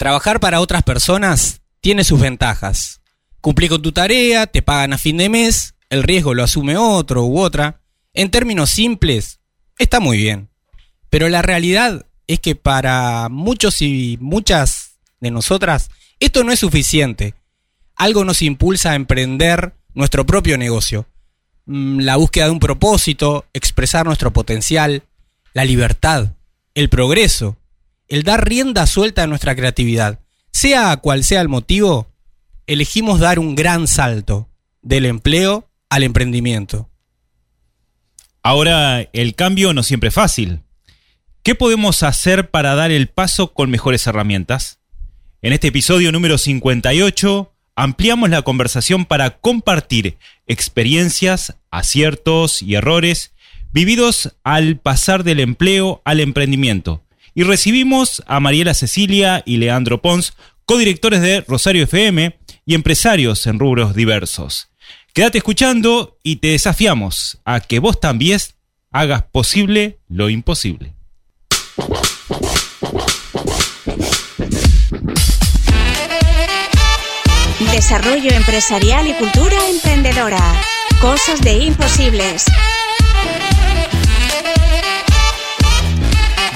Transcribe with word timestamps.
Trabajar 0.00 0.40
para 0.40 0.60
otras 0.60 0.82
personas 0.82 1.60
tiene 1.82 2.04
sus 2.04 2.18
ventajas. 2.18 3.02
Cumplí 3.42 3.68
con 3.68 3.82
tu 3.82 3.92
tarea, 3.92 4.46
te 4.46 4.62
pagan 4.62 4.94
a 4.94 4.98
fin 4.98 5.18
de 5.18 5.28
mes, 5.28 5.74
el 5.90 6.02
riesgo 6.02 6.32
lo 6.32 6.42
asume 6.42 6.78
otro 6.78 7.26
u 7.26 7.38
otra. 7.38 7.82
En 8.14 8.30
términos 8.30 8.70
simples, 8.70 9.40
está 9.76 10.00
muy 10.00 10.16
bien. 10.16 10.48
Pero 11.10 11.28
la 11.28 11.42
realidad 11.42 12.06
es 12.26 12.40
que 12.40 12.54
para 12.54 13.28
muchos 13.28 13.82
y 13.82 14.16
muchas 14.22 14.92
de 15.20 15.30
nosotras, 15.30 15.90
esto 16.18 16.44
no 16.44 16.52
es 16.52 16.60
suficiente. 16.60 17.34
Algo 17.94 18.24
nos 18.24 18.40
impulsa 18.40 18.92
a 18.92 18.94
emprender 18.94 19.74
nuestro 19.92 20.24
propio 20.24 20.56
negocio. 20.56 21.04
Mm, 21.66 22.00
la 22.00 22.16
búsqueda 22.16 22.46
de 22.46 22.52
un 22.52 22.60
propósito, 22.60 23.44
expresar 23.52 24.06
nuestro 24.06 24.32
potencial, 24.32 25.02
la 25.52 25.66
libertad, 25.66 26.30
el 26.72 26.88
progreso, 26.88 27.58
el 28.10 28.24
dar 28.24 28.46
rienda 28.46 28.86
suelta 28.86 29.22
a 29.22 29.26
nuestra 29.26 29.56
creatividad. 29.56 30.20
Sea 30.52 30.96
cual 30.98 31.24
sea 31.24 31.40
el 31.40 31.48
motivo, 31.48 32.12
elegimos 32.66 33.20
dar 33.20 33.38
un 33.38 33.54
gran 33.54 33.86
salto 33.86 34.50
del 34.82 35.06
empleo 35.06 35.70
al 35.88 36.02
emprendimiento. 36.02 36.90
Ahora, 38.42 39.08
el 39.12 39.34
cambio 39.34 39.72
no 39.72 39.82
siempre 39.82 40.08
es 40.08 40.14
fácil. 40.14 40.62
¿Qué 41.42 41.54
podemos 41.54 42.02
hacer 42.02 42.50
para 42.50 42.74
dar 42.74 42.90
el 42.90 43.08
paso 43.08 43.54
con 43.54 43.70
mejores 43.70 44.06
herramientas? 44.06 44.80
En 45.40 45.52
este 45.52 45.68
episodio 45.68 46.10
número 46.10 46.36
58 46.36 47.54
ampliamos 47.76 48.28
la 48.28 48.42
conversación 48.42 49.06
para 49.06 49.38
compartir 49.38 50.18
experiencias, 50.46 51.56
aciertos 51.70 52.60
y 52.60 52.74
errores 52.74 53.32
vividos 53.72 54.36
al 54.42 54.78
pasar 54.78 55.22
del 55.22 55.38
empleo 55.38 56.02
al 56.04 56.20
emprendimiento. 56.20 57.04
Y 57.34 57.42
recibimos 57.44 58.22
a 58.26 58.40
Mariela 58.40 58.74
Cecilia 58.74 59.42
y 59.46 59.56
Leandro 59.56 60.02
Pons, 60.02 60.34
codirectores 60.64 61.20
de 61.20 61.42
Rosario 61.42 61.84
FM 61.84 62.38
y 62.66 62.74
empresarios 62.74 63.46
en 63.46 63.58
rubros 63.58 63.94
diversos. 63.94 64.68
Quédate 65.12 65.38
escuchando 65.38 66.18
y 66.22 66.36
te 66.36 66.48
desafiamos 66.48 67.38
a 67.44 67.60
que 67.60 67.78
vos 67.78 67.98
también 67.98 68.38
hagas 68.92 69.22
posible 69.22 69.98
lo 70.08 70.30
imposible. 70.30 70.94
Desarrollo 77.72 78.30
empresarial 78.32 79.06
y 79.06 79.14
cultura 79.14 79.56
emprendedora. 79.68 80.38
Cosas 81.00 81.40
de 81.40 81.64
imposibles. 81.64 82.44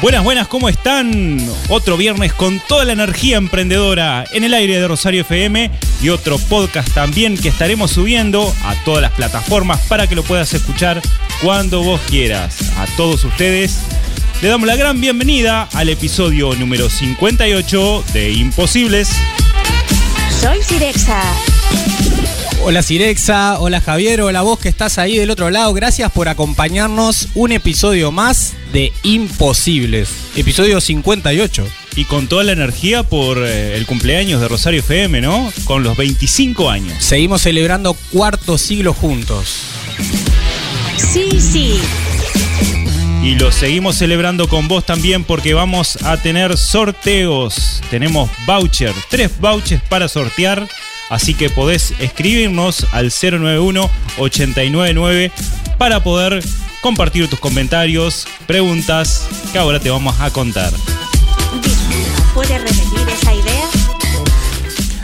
Buenas, 0.02 0.22
buenas, 0.22 0.48
¿cómo 0.48 0.68
están? 0.68 1.38
Otro 1.68 1.96
viernes 1.96 2.32
con 2.34 2.60
toda 2.68 2.84
la 2.84 2.92
energía 2.92 3.38
emprendedora 3.38 4.24
en 4.32 4.44
el 4.44 4.52
aire 4.52 4.78
de 4.78 4.86
Rosario 4.86 5.22
FM 5.22 5.70
y 6.02 6.08
otro 6.10 6.38
podcast 6.38 6.92
también 6.92 7.38
que 7.38 7.48
estaremos 7.48 7.92
subiendo 7.92 8.52
a 8.64 8.74
todas 8.84 9.00
las 9.00 9.12
plataformas 9.12 9.80
para 9.88 10.06
que 10.06 10.14
lo 10.14 10.22
puedas 10.22 10.52
escuchar 10.52 11.00
cuando 11.42 11.82
vos 11.82 12.00
quieras. 12.08 12.72
A 12.76 12.86
todos 12.96 13.24
ustedes 13.24 13.78
le 14.42 14.48
damos 14.48 14.66
la 14.66 14.76
gran 14.76 15.00
bienvenida 15.00 15.68
al 15.72 15.88
episodio 15.88 16.54
número 16.54 16.90
58 16.90 18.04
de 18.12 18.32
Imposibles. 18.32 19.08
Soy 20.40 20.62
Sirexa. 20.62 21.22
Hola 22.62 22.82
Cirexa, 22.82 23.58
hola 23.60 23.80
Javier, 23.80 24.22
hola 24.22 24.42
vos 24.42 24.58
que 24.58 24.68
estás 24.68 24.98
ahí 24.98 25.18
del 25.18 25.30
otro 25.30 25.50
lado. 25.50 25.72
Gracias 25.74 26.10
por 26.12 26.28
acompañarnos 26.28 27.28
un 27.34 27.52
episodio 27.52 28.10
más 28.10 28.54
de 28.72 28.92
Imposibles, 29.02 30.08
episodio 30.36 30.80
58. 30.80 31.66
Y 31.96 32.04
con 32.06 32.26
toda 32.26 32.44
la 32.44 32.52
energía 32.52 33.02
por 33.02 33.38
eh, 33.38 33.76
el 33.76 33.86
cumpleaños 33.86 34.40
de 34.40 34.48
Rosario 34.48 34.80
FM, 34.80 35.20
¿no? 35.20 35.52
Con 35.64 35.82
los 35.82 35.96
25 35.96 36.70
años. 36.70 37.04
Seguimos 37.04 37.42
celebrando 37.42 37.94
cuarto 38.10 38.58
siglo 38.58 38.94
juntos. 38.94 39.58
Sí, 40.96 41.28
sí. 41.40 41.78
Y 43.22 43.36
lo 43.36 43.52
seguimos 43.52 43.96
celebrando 43.96 44.48
con 44.48 44.68
vos 44.68 44.84
también 44.84 45.24
porque 45.24 45.54
vamos 45.54 45.96
a 46.02 46.18
tener 46.18 46.58
sorteos. 46.58 47.80
Tenemos 47.88 48.30
voucher, 48.46 48.92
tres 49.08 49.30
vouchers 49.40 49.82
para 49.88 50.08
sortear. 50.08 50.68
Así 51.14 51.34
que 51.34 51.48
podés 51.48 51.94
escribirnos 52.00 52.88
al 52.90 53.12
091-899 53.12 55.30
para 55.78 56.02
poder 56.02 56.44
compartir 56.82 57.28
tus 57.28 57.38
comentarios, 57.38 58.26
preguntas 58.48 59.28
que 59.52 59.58
ahora 59.58 59.78
te 59.78 59.90
vamos 59.90 60.16
a 60.18 60.32
contar. 60.32 60.72
¿puedes 62.34 62.60
repetir 62.60 63.08
esa 63.08 63.32
idea? 63.32 63.68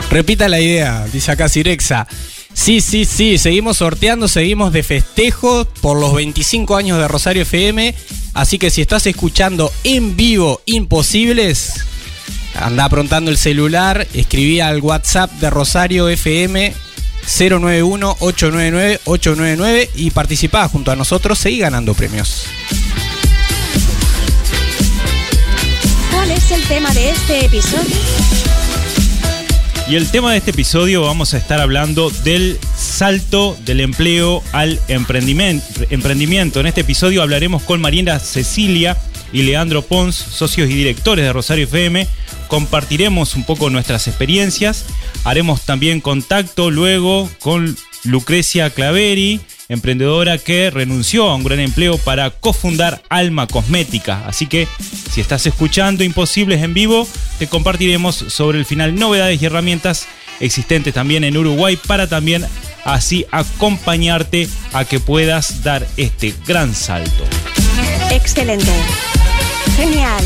Repita 0.09 0.49
la 0.49 0.59
idea, 0.59 1.07
dice 1.13 1.31
acá 1.31 1.47
Cirexa. 1.47 2.05
Sí, 2.53 2.81
sí, 2.81 3.05
sí, 3.05 3.37
seguimos 3.37 3.77
sorteando, 3.77 4.27
seguimos 4.27 4.73
de 4.73 4.83
festejo 4.83 5.63
por 5.79 5.97
los 5.97 6.13
25 6.13 6.75
años 6.75 6.99
de 6.99 7.07
Rosario 7.07 7.43
FM. 7.43 7.95
Así 8.33 8.59
que 8.59 8.69
si 8.69 8.81
estás 8.81 9.07
escuchando 9.07 9.71
en 9.85 10.17
vivo 10.17 10.61
Imposibles, 10.65 11.85
anda 12.55 12.85
aprontando 12.85 13.29
el 13.31 13.37
celular, 13.37 14.07
escribí 14.13 14.59
al 14.59 14.81
WhatsApp 14.81 15.31
de 15.33 15.49
Rosario 15.49 16.09
FM 16.09 16.73
091-899-899 17.25 19.89
y 19.95 20.11
participá 20.11 20.67
junto 20.67 20.91
a 20.91 20.95
nosotros, 20.95 21.39
seguí 21.39 21.59
ganando 21.59 21.93
premios. 21.93 22.45
¿Cuál 26.11 26.31
es 26.31 26.51
el 26.51 26.61
tema 26.63 26.93
de 26.93 27.09
este 27.09 27.45
episodio? 27.45 27.95
Y 29.87 29.95
el 29.95 30.09
tema 30.09 30.31
de 30.31 30.37
este 30.37 30.51
episodio 30.51 31.01
vamos 31.01 31.33
a 31.33 31.37
estar 31.37 31.59
hablando 31.59 32.09
del 32.23 32.57
salto 32.77 33.57
del 33.65 33.81
empleo 33.81 34.41
al 34.53 34.79
emprendimiento. 34.87 35.65
emprendimiento. 35.89 36.61
En 36.61 36.67
este 36.67 36.81
episodio 36.81 37.21
hablaremos 37.21 37.63
con 37.63 37.81
Mariela 37.81 38.19
Cecilia 38.19 38.97
y 39.33 39.43
Leandro 39.43 39.81
Pons, 39.81 40.15
socios 40.15 40.69
y 40.69 40.73
directores 40.73 41.25
de 41.25 41.33
Rosario 41.33 41.65
FM. 41.65 42.07
Compartiremos 42.47 43.35
un 43.35 43.43
poco 43.43 43.69
nuestras 43.69 44.07
experiencias. 44.07 44.85
Haremos 45.23 45.61
también 45.61 46.01
contacto 46.01 46.71
luego 46.71 47.29
con 47.39 47.77
Lucrecia 48.03 48.69
Claveri, 48.71 49.39
emprendedora 49.69 50.37
que 50.37 50.69
renunció 50.69 51.29
a 51.29 51.35
un 51.35 51.43
gran 51.43 51.59
empleo 51.59 51.97
para 51.97 52.29
cofundar 52.31 53.03
Alma 53.09 53.47
Cosmética. 53.47 54.25
Así 54.27 54.47
que 54.47 54.67
si 55.11 55.21
estás 55.21 55.45
escuchando 55.45 56.03
Imposibles 56.03 56.61
en 56.61 56.73
vivo, 56.73 57.07
te 57.39 57.47
compartiremos 57.47 58.15
sobre 58.15 58.59
el 58.59 58.65
final 58.65 58.95
novedades 58.95 59.41
y 59.41 59.45
herramientas 59.45 60.07
existentes 60.39 60.93
también 60.93 61.23
en 61.23 61.37
Uruguay 61.37 61.77
para 61.77 62.07
también 62.07 62.45
así 62.83 63.25
acompañarte 63.31 64.49
a 64.73 64.85
que 64.85 64.99
puedas 64.99 65.63
dar 65.63 65.87
este 65.97 66.33
gran 66.45 66.73
salto. 66.73 67.23
Excelente. 68.21 68.71
Genial. 69.77 70.23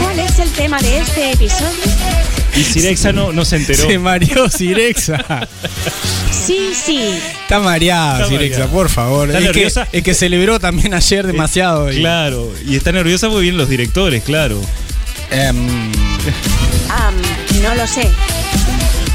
¿Cuál 0.00 0.18
es 0.20 0.38
el 0.38 0.50
tema 0.50 0.80
de 0.80 0.98
este 0.98 1.32
episodio? 1.32 1.68
Y 2.54 2.64
Sirexa 2.64 3.12
no, 3.12 3.32
no 3.32 3.44
se 3.44 3.56
enteró. 3.56 3.86
Se 3.86 3.98
mareó 3.98 4.48
Cirexa. 4.50 5.48
Sí, 6.30 6.72
sí. 6.74 7.18
Está 7.42 7.60
mareada 7.60 8.22
Está 8.24 8.34
mareada. 8.34 8.66
por 8.66 8.88
favor. 8.88 9.30
Está 9.30 9.40
Es 9.40 9.52
que, 9.52 9.96
es 9.98 10.02
que 10.02 10.14
celebró 10.14 10.58
también 10.60 10.92
ayer 10.94 11.26
demasiado. 11.26 11.90
y- 11.92 11.98
Claro, 12.00 12.52
y 12.66 12.76
está 12.76 12.92
nerviosa 12.92 13.28
porque 13.28 13.42
vienen 13.42 13.58
los 13.58 13.68
directores, 13.68 14.22
claro. 14.22 14.60
Em, 15.30 15.90
no 17.62 17.74
lo 17.74 17.86
sé. 17.86 18.08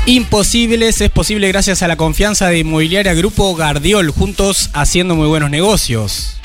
Imposibles 0.06 1.02
es 1.02 1.10
posible 1.10 1.48
gracias 1.50 1.82
a 1.84 1.88
la 1.88 1.98
confianza 1.98 2.48
de 2.48 2.60
Inmobiliaria 2.60 3.14
Grupo 3.14 3.54
Gardiol, 3.56 4.10
juntos 4.12 4.70
haciendo 4.74 5.16
muy 5.16 5.28
buenos 5.28 5.50
negocios. 5.50 6.37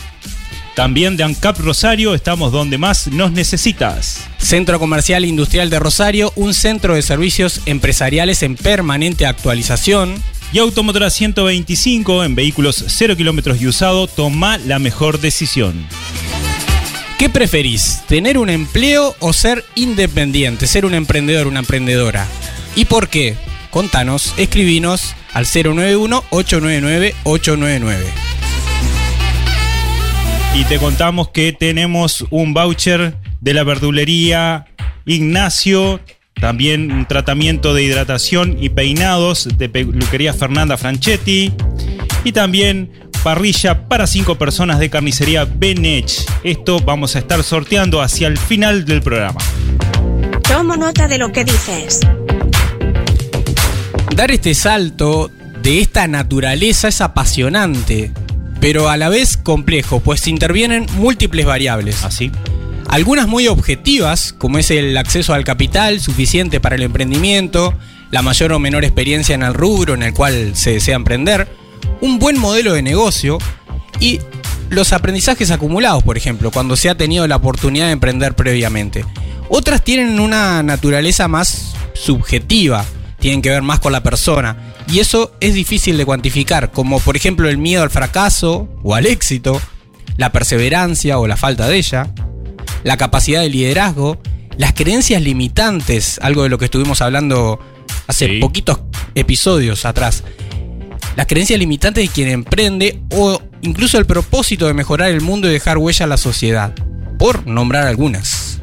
También 0.74 1.18
de 1.18 1.24
ANCAP 1.24 1.58
Rosario 1.58 2.14
estamos 2.14 2.50
donde 2.50 2.78
más 2.78 3.08
nos 3.08 3.32
necesitas. 3.32 4.26
Centro 4.38 4.78
Comercial 4.78 5.26
Industrial 5.26 5.68
de 5.68 5.78
Rosario, 5.78 6.32
un 6.34 6.54
centro 6.54 6.94
de 6.94 7.02
servicios 7.02 7.60
empresariales 7.66 8.42
en 8.42 8.56
permanente 8.56 9.26
actualización. 9.26 10.14
Y 10.54 10.58
Automotora 10.58 11.10
125 11.10 12.24
en 12.24 12.34
vehículos 12.34 12.84
0 12.88 13.16
kilómetros 13.16 13.60
y 13.60 13.66
usado, 13.66 14.06
toma 14.06 14.56
la 14.58 14.78
mejor 14.78 15.20
decisión. 15.20 15.86
¿Qué 17.18 17.28
preferís? 17.28 18.00
¿Tener 18.08 18.38
un 18.38 18.48
empleo 18.50 19.14
o 19.20 19.32
ser 19.32 19.64
independiente? 19.74 20.66
Ser 20.66 20.84
un 20.86 20.94
emprendedor, 20.94 21.46
una 21.46 21.60
emprendedora. 21.60 22.26
¿Y 22.76 22.86
por 22.86 23.08
qué? 23.08 23.36
Contanos, 23.70 24.34
escribinos 24.38 25.14
al 25.32 25.46
091-899-899. 25.46 28.31
Y 30.54 30.64
te 30.64 30.78
contamos 30.78 31.28
que 31.28 31.52
tenemos 31.52 32.26
un 32.30 32.52
voucher 32.52 33.16
de 33.40 33.54
la 33.54 33.64
verdulería 33.64 34.66
Ignacio, 35.06 36.00
también 36.40 36.92
un 36.92 37.06
tratamiento 37.06 37.74
de 37.74 37.82
hidratación 37.82 38.56
y 38.60 38.68
peinados 38.68 39.48
de 39.56 39.68
peluquería 39.68 40.34
Fernanda 40.34 40.76
Franchetti 40.76 41.52
y 42.24 42.32
también 42.32 42.92
parrilla 43.22 43.88
para 43.88 44.06
cinco 44.06 44.36
personas 44.36 44.78
de 44.78 44.90
carnicería 44.90 45.44
Benech. 45.44 46.24
Esto 46.44 46.80
vamos 46.80 47.16
a 47.16 47.20
estar 47.20 47.42
sorteando 47.42 48.02
hacia 48.02 48.28
el 48.28 48.36
final 48.36 48.84
del 48.84 49.00
programa. 49.00 49.40
Tomo 50.42 50.76
nota 50.76 51.08
de 51.08 51.18
lo 51.18 51.32
que 51.32 51.44
dices. 51.44 52.00
Dar 54.14 54.30
este 54.30 54.54
salto 54.54 55.30
de 55.62 55.80
esta 55.80 56.06
naturaleza 56.08 56.88
es 56.88 57.00
apasionante, 57.00 58.10
pero 58.62 58.88
a 58.88 58.96
la 58.96 59.08
vez 59.08 59.36
complejo, 59.36 59.98
pues 59.98 60.28
intervienen 60.28 60.86
múltiples 60.94 61.44
variables. 61.44 62.04
Así. 62.04 62.30
Algunas 62.88 63.26
muy 63.26 63.48
objetivas, 63.48 64.32
como 64.32 64.56
es 64.56 64.70
el 64.70 64.96
acceso 64.96 65.34
al 65.34 65.42
capital 65.42 65.98
suficiente 65.98 66.60
para 66.60 66.76
el 66.76 66.82
emprendimiento, 66.82 67.74
la 68.12 68.22
mayor 68.22 68.52
o 68.52 68.60
menor 68.60 68.84
experiencia 68.84 69.34
en 69.34 69.42
el 69.42 69.52
rubro 69.52 69.94
en 69.94 70.04
el 70.04 70.14
cual 70.14 70.54
se 70.54 70.74
desea 70.74 70.94
emprender, 70.94 71.48
un 72.00 72.20
buen 72.20 72.38
modelo 72.38 72.72
de 72.72 72.82
negocio 72.82 73.38
y 73.98 74.20
los 74.70 74.92
aprendizajes 74.92 75.50
acumulados, 75.50 76.04
por 76.04 76.16
ejemplo, 76.16 76.52
cuando 76.52 76.76
se 76.76 76.88
ha 76.88 76.94
tenido 76.94 77.26
la 77.26 77.36
oportunidad 77.36 77.86
de 77.86 77.92
emprender 77.92 78.36
previamente. 78.36 79.04
Otras 79.48 79.82
tienen 79.82 80.20
una 80.20 80.62
naturaleza 80.62 81.26
más 81.26 81.74
subjetiva, 81.94 82.84
tienen 83.22 83.40
que 83.40 83.50
ver 83.50 83.62
más 83.62 83.78
con 83.78 83.92
la 83.92 84.02
persona, 84.02 84.74
y 84.88 84.98
eso 84.98 85.32
es 85.40 85.54
difícil 85.54 85.96
de 85.96 86.04
cuantificar, 86.04 86.72
como 86.72 86.98
por 87.00 87.16
ejemplo 87.16 87.48
el 87.48 87.56
miedo 87.56 87.84
al 87.84 87.90
fracaso 87.90 88.68
o 88.82 88.94
al 88.96 89.06
éxito, 89.06 89.58
la 90.16 90.32
perseverancia 90.32 91.18
o 91.18 91.26
la 91.28 91.36
falta 91.36 91.68
de 91.68 91.76
ella, 91.76 92.10
la 92.82 92.96
capacidad 92.96 93.40
de 93.40 93.48
liderazgo, 93.48 94.20
las 94.58 94.72
creencias 94.74 95.22
limitantes, 95.22 96.18
algo 96.20 96.42
de 96.42 96.48
lo 96.48 96.58
que 96.58 96.64
estuvimos 96.66 97.00
hablando 97.00 97.60
hace 98.08 98.26
Sí. 98.26 98.38
poquitos 98.40 98.80
episodios 99.14 99.84
atrás. 99.84 100.24
Las 101.14 101.26
creencias 101.26 101.58
limitantes 101.60 102.04
de 102.04 102.12
quien 102.12 102.28
emprende 102.28 103.00
o 103.10 103.40
incluso 103.60 103.98
el 103.98 104.06
propósito 104.06 104.66
de 104.66 104.74
mejorar 104.74 105.10
el 105.10 105.20
mundo 105.20 105.48
y 105.48 105.52
dejar 105.52 105.78
huella 105.78 106.06
a 106.06 106.08
la 106.08 106.16
sociedad, 106.16 106.74
por 107.20 107.46
nombrar 107.46 107.86
algunas. 107.86 108.61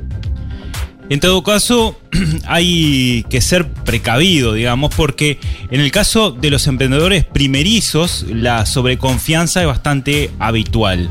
En 1.10 1.20
todo 1.20 1.42
caso, 1.42 2.00
hay 2.46 3.26
que 3.32 3.42
ser 3.42 3.68
precavido, 3.72 4.54
digamos, 4.54 4.94
porque 4.94 5.40
en 5.72 5.82
el 5.82 5.92
caso 5.92 6.32
de 6.32 6.52
los 6.52 6.68
emprendedores 6.68 7.26
primerizos, 7.26 8.26
la 8.30 8.68
sobreconfianza 8.68 9.62
es 9.62 9.68
bastante 9.68 10.30
habitual. 10.38 11.10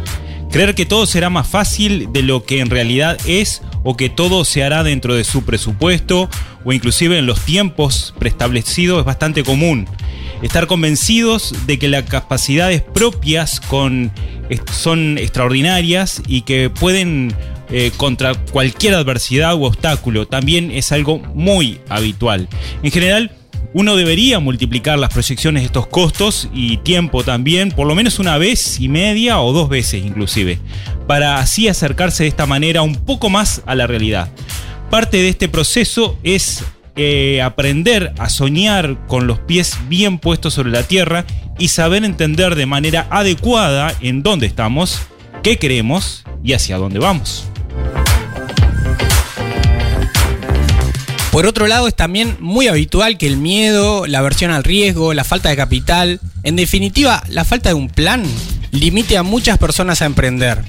Creer 0.53 0.77
que 0.77 0.87
todo 0.87 1.05
será 1.07 1.31
más 1.31 1.49
fácil 1.49 2.13
de 2.13 2.23
lo 2.23 2.45
que 2.45 2.61
en 2.61 2.71
realidad 2.71 3.19
es 3.27 3.61
o 3.83 3.97
que 3.97 4.09
todo 4.09 4.45
se 4.45 4.63
hará 4.63 4.85
dentro 4.85 5.15
de 5.15 5.25
su 5.25 5.45
presupuesto 5.45 6.31
o 6.65 6.73
inclusive 6.73 7.19
en 7.19 7.27
los 7.27 7.41
tiempos 7.41 8.15
preestablecidos 8.21 9.01
es 9.01 9.05
bastante 9.05 9.43
común. 9.43 9.89
Estar 10.43 10.69
convencidos 10.69 11.55
de 11.67 11.81
que 11.81 11.89
las 11.89 12.05
capacidades 12.05 12.83
propias 12.83 13.61
son 14.73 15.19
extraordinarias 15.19 16.23
y 16.29 16.43
que 16.43 16.71
pueden 16.71 17.35
eh, 17.71 17.93
contra 17.97 18.35
cualquier 18.35 18.95
adversidad 18.95 19.55
u 19.55 19.65
obstáculo 19.65 20.27
también 20.27 20.71
es 20.71 20.93
algo 20.93 21.19
muy 21.35 21.81
habitual. 21.89 22.49
En 22.83 22.91
general, 22.91 23.33
uno 23.75 23.97
debería 23.97 24.41
multiplicar 24.41 24.99
las 24.99 25.13
proyecciones 25.13 25.63
de 25.63 25.67
estos 25.67 25.87
costos 25.87 26.49
y 26.55 26.79
tiempo 26.79 27.23
también, 27.23 27.71
por 27.71 27.87
lo 27.87 27.95
menos 27.95 28.19
una 28.19 28.39
vez 28.39 28.81
y 28.81 28.89
media 28.89 29.41
o 29.41 29.53
dos 29.53 29.69
veces 29.69 30.05
inclusive, 30.05 30.59
para 31.07 31.39
así 31.39 31.69
acercarse 31.69 32.23
de 32.23 32.31
esta 32.31 32.47
manera 32.47 32.83
un 32.83 32.95
poco 32.95 33.29
más 33.29 33.63
a 33.67 33.75
la 33.75 33.87
realidad. 33.87 34.31
Parte 34.91 35.19
de 35.19 35.29
este 35.29 35.49
proceso 35.49 36.19
es 36.23 36.65
eh, 36.97 37.43
aprender 37.43 38.15
a 38.19 38.31
soñar 38.31 39.07
con 39.07 39.27
los 39.27 39.39
pies 39.39 39.77
bien 39.89 40.19
puestos 40.19 40.55
sobre 40.55 40.71
la 40.71 40.83
tierra 40.83 41.27
y 41.59 41.69
saber 41.69 42.05
entender 42.05 42.55
de 42.55 42.67
manera 42.67 43.07
adecuada 43.11 43.95
en 44.01 44.23
dónde 44.23 44.47
estamos, 44.47 45.03
qué 45.43 45.59
queremos 45.59 46.25
y 46.43 46.55
hacia 46.55 46.79
dónde 46.79 46.99
vamos. 46.99 47.49
Por 51.39 51.47
otro 51.47 51.69
lado, 51.69 51.87
es 51.87 51.95
también 51.95 52.37
muy 52.41 52.67
habitual 52.67 53.17
que 53.17 53.29
el 53.29 53.37
miedo, 53.37 54.09
la 54.09 54.19
aversión 54.19 54.51
al 54.51 54.65
riesgo, 54.65 55.15
la 55.15 55.23
falta 55.23 55.49
de 55.49 55.57
capital, 55.57 56.21
en 56.43 56.57
definitiva, 56.57 57.23
la 57.29 57.45
falta 57.45 57.69
de 57.69 57.77
un 57.77 57.89
plan, 57.89 58.25
limite 58.73 59.17
a 59.17 59.23
muchas 59.23 59.57
personas 59.57 60.03
a 60.03 60.07
emprender. 60.07 60.65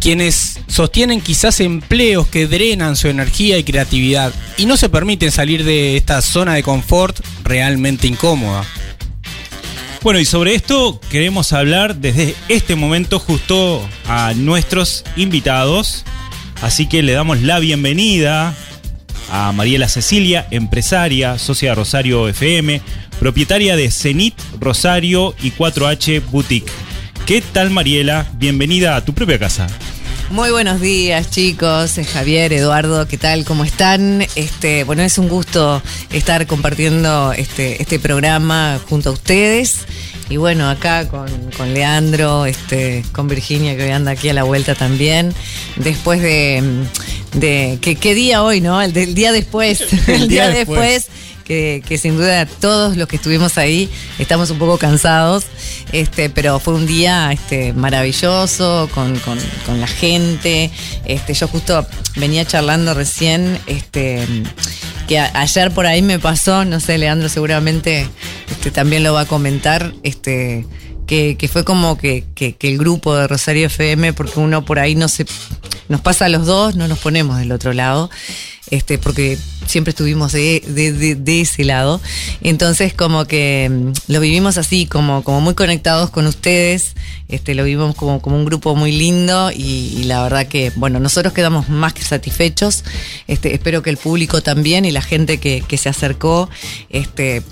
Quienes 0.00 0.58
sostienen 0.66 1.20
quizás 1.20 1.60
empleos 1.60 2.26
que 2.26 2.48
drenan 2.48 2.96
su 2.96 3.06
energía 3.06 3.56
y 3.56 3.62
creatividad 3.62 4.32
y 4.56 4.66
no 4.66 4.76
se 4.76 4.88
permiten 4.88 5.30
salir 5.30 5.62
de 5.62 5.96
esta 5.96 6.20
zona 6.20 6.54
de 6.54 6.64
confort 6.64 7.24
realmente 7.44 8.08
incómoda. 8.08 8.64
Bueno, 10.02 10.18
y 10.18 10.24
sobre 10.24 10.56
esto 10.56 11.00
queremos 11.10 11.52
hablar 11.52 11.94
desde 11.94 12.34
este 12.48 12.74
momento 12.74 13.20
justo 13.20 13.88
a 14.08 14.32
nuestros 14.34 15.04
invitados. 15.14 16.04
Así 16.60 16.88
que 16.88 17.04
le 17.04 17.12
damos 17.12 17.40
la 17.42 17.60
bienvenida 17.60 18.56
a 19.36 19.50
Mariela 19.50 19.88
Cecilia, 19.88 20.46
empresaria, 20.52 21.38
socia 21.38 21.70
de 21.70 21.74
Rosario 21.74 22.28
FM, 22.28 22.80
propietaria 23.18 23.74
de 23.74 23.90
Cenit 23.90 24.34
Rosario 24.60 25.34
y 25.42 25.50
4H 25.50 26.22
Boutique. 26.30 26.70
¿Qué 27.26 27.42
tal 27.42 27.70
Mariela? 27.70 28.28
Bienvenida 28.34 28.94
a 28.94 29.04
tu 29.04 29.12
propia 29.12 29.40
casa. 29.40 29.66
Muy 30.30 30.52
buenos 30.52 30.80
días, 30.80 31.32
chicos. 31.32 31.98
Javier, 32.12 32.52
Eduardo, 32.52 33.08
¿qué 33.08 33.18
tal? 33.18 33.44
¿Cómo 33.44 33.64
están? 33.64 34.24
Este, 34.36 34.84
bueno, 34.84 35.02
es 35.02 35.18
un 35.18 35.28
gusto 35.28 35.82
estar 36.12 36.46
compartiendo 36.46 37.32
este, 37.32 37.82
este 37.82 37.98
programa 37.98 38.78
junto 38.88 39.10
a 39.10 39.12
ustedes. 39.14 39.84
Y 40.30 40.36
bueno, 40.36 40.70
acá 40.70 41.08
con, 41.08 41.28
con 41.56 41.74
Leandro, 41.74 42.46
este, 42.46 43.04
con 43.12 43.26
Virginia, 43.28 43.76
que 43.76 43.82
hoy 43.82 43.90
anda 43.90 44.12
aquí 44.12 44.28
a 44.28 44.32
la 44.32 44.44
vuelta 44.44 44.76
también. 44.76 45.34
Después 45.76 46.22
de. 46.22 46.62
De 47.34 47.78
¿qué, 47.80 47.96
qué 47.96 48.14
día 48.14 48.42
hoy, 48.42 48.60
no? 48.60 48.80
El 48.80 48.92
del 48.92 49.14
día 49.14 49.32
después. 49.32 49.80
El, 50.08 50.28
día, 50.28 50.48
día 50.48 50.50
después. 50.50 50.80
después. 51.04 51.06
Que, 51.44 51.82
que 51.86 51.98
sin 51.98 52.16
duda 52.16 52.46
todos 52.46 52.96
los 52.96 53.06
que 53.06 53.16
estuvimos 53.16 53.58
ahí 53.58 53.90
estamos 54.18 54.48
un 54.48 54.58
poco 54.58 54.78
cansados, 54.78 55.44
este, 55.92 56.30
pero 56.30 56.58
fue 56.58 56.72
un 56.72 56.86
día 56.86 57.30
este, 57.32 57.74
maravilloso 57.74 58.88
con, 58.94 59.18
con- 59.18 59.38
con 59.66 59.78
la 59.78 59.86
gente. 59.86 60.70
Este, 61.04 61.34
yo 61.34 61.46
justo 61.46 61.86
venía 62.16 62.46
charlando 62.46 62.94
recién, 62.94 63.58
este, 63.66 64.26
que 65.06 65.18
a- 65.18 65.32
ayer 65.38 65.70
por 65.70 65.84
ahí 65.84 66.00
me 66.00 66.18
pasó, 66.18 66.64
no 66.64 66.80
sé, 66.80 66.96
Leandro 66.96 67.28
seguramente 67.28 68.08
este, 68.50 68.70
también 68.70 69.02
lo 69.02 69.12
va 69.12 69.20
a 69.20 69.26
comentar, 69.26 69.92
este, 70.02 70.64
que, 71.06 71.36
que 71.36 71.48
fue 71.48 71.62
como 71.62 71.98
que, 71.98 72.24
que- 72.34 72.54
que 72.56 72.70
el 72.70 72.78
grupo 72.78 73.14
de 73.14 73.28
Rosario 73.28 73.66
FM, 73.66 74.14
porque 74.14 74.40
uno 74.40 74.64
por 74.64 74.78
ahí 74.78 74.94
no 74.94 75.08
se 75.08 75.26
nos 75.88 76.00
pasa 76.00 76.26
a 76.26 76.28
los 76.28 76.46
dos, 76.46 76.76
no 76.76 76.88
nos 76.88 76.98
ponemos 76.98 77.38
del 77.38 77.52
otro 77.52 77.72
lado, 77.72 78.10
este, 78.70 78.96
porque 78.98 79.38
siempre 79.66 79.90
estuvimos 79.90 80.32
de, 80.32 80.62
de- 81.16 81.40
ese 81.40 81.64
lado. 81.64 82.00
Entonces, 82.42 82.94
como 82.94 83.26
que 83.26 83.70
mm, 83.70 84.12
lo 84.12 84.20
vivimos 84.20 84.56
así, 84.58 84.86
como, 84.86 85.22
como 85.22 85.40
muy 85.40 85.54
conectados 85.54 86.10
con 86.10 86.26
ustedes, 86.26 86.94
este, 87.28 87.54
lo 87.54 87.64
vivimos 87.64 87.94
como, 87.94 88.20
como 88.22 88.36
un 88.36 88.44
grupo 88.44 88.74
muy 88.74 88.92
lindo 88.92 89.50
y, 89.50 89.62
y 89.98 90.04
la 90.04 90.22
verdad 90.22 90.46
que, 90.46 90.72
bueno, 90.76 91.00
nosotros 91.00 91.32
quedamos 91.34 91.68
más 91.68 91.92
que 91.92 92.02
satisfechos. 92.02 92.84
Este, 93.26 93.54
espero 93.54 93.82
que 93.82 93.90
el 93.90 93.96
público 93.98 94.40
también 94.42 94.84
y 94.84 94.90
la 94.90 95.02
gente 95.02 95.38
que, 95.38 95.62
que 95.66 95.76
se 95.76 95.88
acercó, 95.88 96.48
este, 96.90 97.42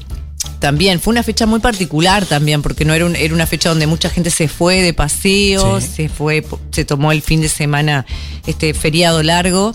también 0.63 0.99
fue 1.01 1.11
una 1.13 1.23
fecha 1.23 1.45
muy 1.45 1.61
particular 1.61 2.25
también 2.25 2.63
porque 2.63 2.87
no 2.87 2.95
era, 2.95 3.05
un- 3.05 3.17
era 3.17 3.35
una 3.35 3.47
fecha 3.47 3.69
donde 3.69 3.87
mucha 3.87 4.09
gente 4.09 4.31
se 4.31 4.49
fue 4.49 4.81
de 4.81 4.95
paseo, 4.95 5.81
Sí. 5.81 5.87
se 5.97 6.09
fue, 6.09 6.47
se 6.71 6.85
tomó 6.87 7.13
el 7.13 7.21
fin 7.21 7.43
de 7.43 7.49
semana 7.51 8.07
este 8.47 8.73
feriado 8.73 9.23
largo. 9.23 9.75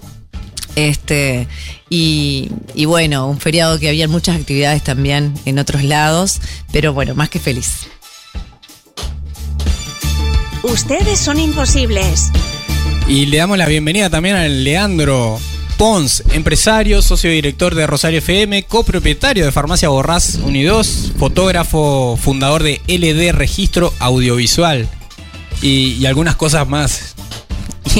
Este, 0.75 1.47
y, 1.89 2.49
y 2.75 2.85
bueno, 2.85 3.27
un 3.27 3.39
feriado 3.39 3.79
que 3.79 3.89
había 3.89 4.07
muchas 4.07 4.35
actividades 4.37 4.83
también 4.83 5.33
en 5.45 5.59
otros 5.59 5.83
lados, 5.83 6.39
pero 6.71 6.93
bueno, 6.93 7.15
más 7.15 7.29
que 7.29 7.39
feliz. 7.39 7.87
Ustedes 10.63 11.19
son 11.19 11.39
imposibles. 11.39 12.31
Y 13.07 13.25
le 13.27 13.37
damos 13.37 13.57
la 13.57 13.65
bienvenida 13.67 14.09
también 14.09 14.35
a 14.35 14.47
Leandro 14.47 15.39
Pons, 15.77 16.23
empresario, 16.31 17.03
socio 17.03 17.29
director 17.29 17.75
de 17.75 17.85
Rosario 17.85 18.17
FM, 18.17 18.63
copropietario 18.63 19.45
de 19.45 19.51
Farmacia 19.51 19.89
Borrás 19.89 20.35
Unidos, 20.35 21.11
fotógrafo, 21.19 22.17
fundador 22.19 22.63
de 22.63 22.81
LD 22.87 23.31
Registro 23.31 23.93
Audiovisual 23.99 24.89
y, 25.61 25.93
y 25.93 26.05
algunas 26.07 26.35
cosas 26.35 26.67
más. 26.67 27.13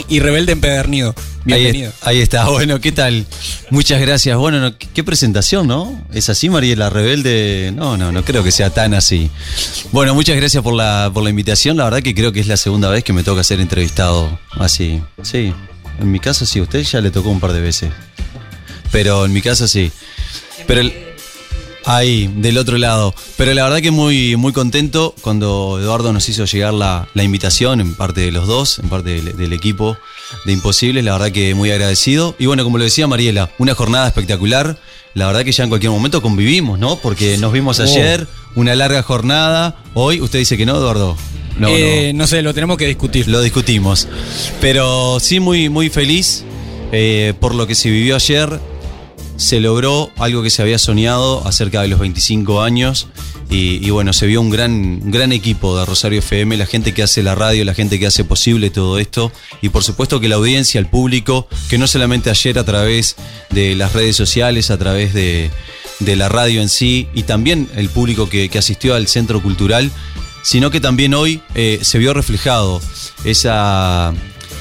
Y, 0.10 0.20
rebelde 0.20 0.52
empedernido. 0.52 1.16
Bienvenido. 1.44 1.92
Ahí, 2.02 2.18
ahí 2.18 2.22
está, 2.22 2.46
bueno, 2.50 2.80
¿qué 2.82 2.92
tal? 2.92 3.26
Muchas 3.72 4.00
gracias. 4.02 4.38
Bueno, 4.38 4.60
no, 4.60 4.78
qué, 4.78 4.88
qué 4.94 5.04
presentación, 5.04 5.66
¿no? 5.66 6.04
¿Es 6.14 6.30
así, 6.30 6.50
Mariela 6.50 6.90
Rebelde? 6.90 7.72
No, 7.74 7.98
no, 7.98 8.12
no 8.12 8.24
creo 8.24 8.44
que 8.44 8.52
sea 8.52 8.70
tan 8.70 8.94
así. 8.94 9.32
Bueno, 9.92 10.14
muchas 10.14 10.36
gracias 10.36 10.62
por 10.62 10.74
la, 10.74 11.10
por 11.14 11.24
la 11.24 11.30
invitación. 11.30 11.78
La 11.78 11.86
verdad 11.86 12.02
que 12.02 12.14
creo 12.14 12.32
que 12.32 12.42
es 12.42 12.48
la 12.48 12.58
segunda 12.58 12.90
vez 12.90 13.04
que 13.04 13.14
me 13.14 13.24
toca 13.24 13.44
ser 13.44 13.60
entrevistado 13.60 14.40
así. 14.52 15.02
Sí, 15.24 15.54
en 16.00 16.12
mi 16.12 16.20
caso 16.20 16.46
sí, 16.46 16.62
usted 16.62 16.82
ya 16.84 17.01
le 17.01 17.12
tocó 17.12 17.30
un 17.30 17.39
par 17.39 17.54
de 17.54 17.62
veces. 17.62 17.92
Pero 18.92 19.25
en 19.25 19.34
mi 19.34 19.42
caso 19.42 19.68
sí. 19.68 19.92
Pero 20.66 20.82
el- 20.82 20.94
Ahí, 21.89 22.30
del 22.36 22.58
otro 22.58 22.77
lado. 22.77 23.16
Pero 23.38 23.54
la 23.54 23.63
verdad 23.63 23.80
que 23.80 23.92
muy, 23.92 24.36
muy 24.36 24.51
contento 24.51 25.16
cuando 25.22 25.80
Eduardo 25.82 26.12
nos 26.12 26.27
hizo 26.27 26.44
llegar 26.44 26.74
la, 26.74 27.08
la 27.13 27.24
invitación, 27.24 27.80
en 27.80 27.96
parte 27.96 28.20
de 28.20 28.32
los 28.34 28.46
dos, 28.46 28.80
en 28.80 28.89
parte 28.89 29.10
del, 29.22 29.38
del 29.38 29.54
equipo 29.54 29.98
de 30.44 30.51
Imposibles, 30.51 31.06
la 31.06 31.13
verdad 31.13 31.32
que 31.32 31.56
muy 31.56 31.72
agradecido. 31.72 32.36
Y 32.39 32.46
bueno, 32.46 32.66
como 32.66 32.77
lo 32.77 32.84
decía 32.84 33.08
Mariela, 33.08 33.51
una 33.58 33.74
jornada 33.74 34.06
espectacular. 34.06 34.77
La 35.18 35.26
verdad 35.26 35.44
que 35.44 35.52
ya 35.52 35.64
en 35.64 35.70
cualquier 35.70 35.92
momento 35.92 36.22
convivimos, 36.22 36.78
¿no? 36.78 36.98
Porque 36.98 37.40
nos 37.40 37.52
vimos 37.52 37.80
ayer, 37.80 38.28
una 38.54 38.76
larga 38.76 39.02
jornada. 39.02 39.76
Hoy, 39.96 40.22
usted 40.22 40.38
dice 40.38 40.58
que 40.58 40.66
no, 40.68 40.76
Eduardo. 40.78 41.18
No, 41.58 41.70
Eh, 41.70 42.12
no. 42.14 42.20
no 42.20 42.28
sé, 42.28 42.44
lo 42.44 42.54
tenemos 42.54 42.78
que 42.78 42.86
discutir. 42.86 43.28
Lo 43.28 43.42
discutimos. 43.42 44.08
Pero 44.62 45.20
sí 45.20 45.40
muy, 45.40 45.70
muy 45.70 45.90
feliz 45.90 46.44
eh, 46.92 47.34
por 47.40 47.56
lo 47.56 47.66
que 47.66 47.74
se 47.74 47.90
vivió 47.90 48.16
ayer. 48.16 48.60
Se 49.38 49.60
logró 49.60 50.12
algo 50.18 50.44
que 50.44 50.52
se 50.52 50.62
había 50.62 50.78
soñado 50.78 51.48
acerca 51.48 51.82
de 51.82 51.88
los 51.88 52.00
25 52.00 52.62
años. 52.62 53.08
Y, 53.50 53.89
bueno, 53.92 54.12
se 54.12 54.27
vio 54.27 54.42
un 54.42 54.50
gran, 54.50 55.10
gran 55.10 55.32
equipo 55.32 55.77
de 55.77 55.86
Rosario 55.86 56.20
FM, 56.20 56.58
la 56.58 56.66
gente 56.66 56.94
que 56.94 57.04
hace 57.04 57.24
la 57.24 57.34
radio, 57.34 57.63
la 57.63 57.74
gente 57.74 57.98
que 57.98 58.06
hace 58.06 58.25
posible 58.25 58.70
todo 58.70 59.00
esto. 59.00 59.32
Y 59.62 59.70
por 59.70 59.84
supuesto 59.84 60.20
que 60.20 60.27
la 60.27 60.36
audiencia, 60.36 60.80
el 60.80 60.88
público, 60.88 61.48
que 61.70 61.77
no 61.77 61.88
solamente 61.88 62.30
ayer 62.30 62.60
a 62.60 62.66
través 62.66 63.16
de 63.50 63.75
las 63.75 63.94
redes 63.94 64.18
sociales, 64.18 64.70
a 64.70 64.77
través 64.77 65.13
de, 65.13 65.50
de 66.00 66.16
la 66.18 66.27
radio 66.27 66.62
en 66.62 66.70
sí, 66.70 67.08
y 67.13 67.24
también 67.24 67.70
el 67.75 67.89
público 67.89 68.27
que, 68.27 68.50
que 68.50 68.60
asistió 68.60 68.96
al 68.96 69.08
centro 69.08 69.42
cultural, 69.42 69.92
sino 70.44 70.72
que 70.72 70.80
también 70.80 71.13
hoy 71.13 71.42
eh, 71.56 71.80
se 71.82 71.98
vio 71.98 72.13
reflejado 72.13 72.82
esa, 73.25 74.13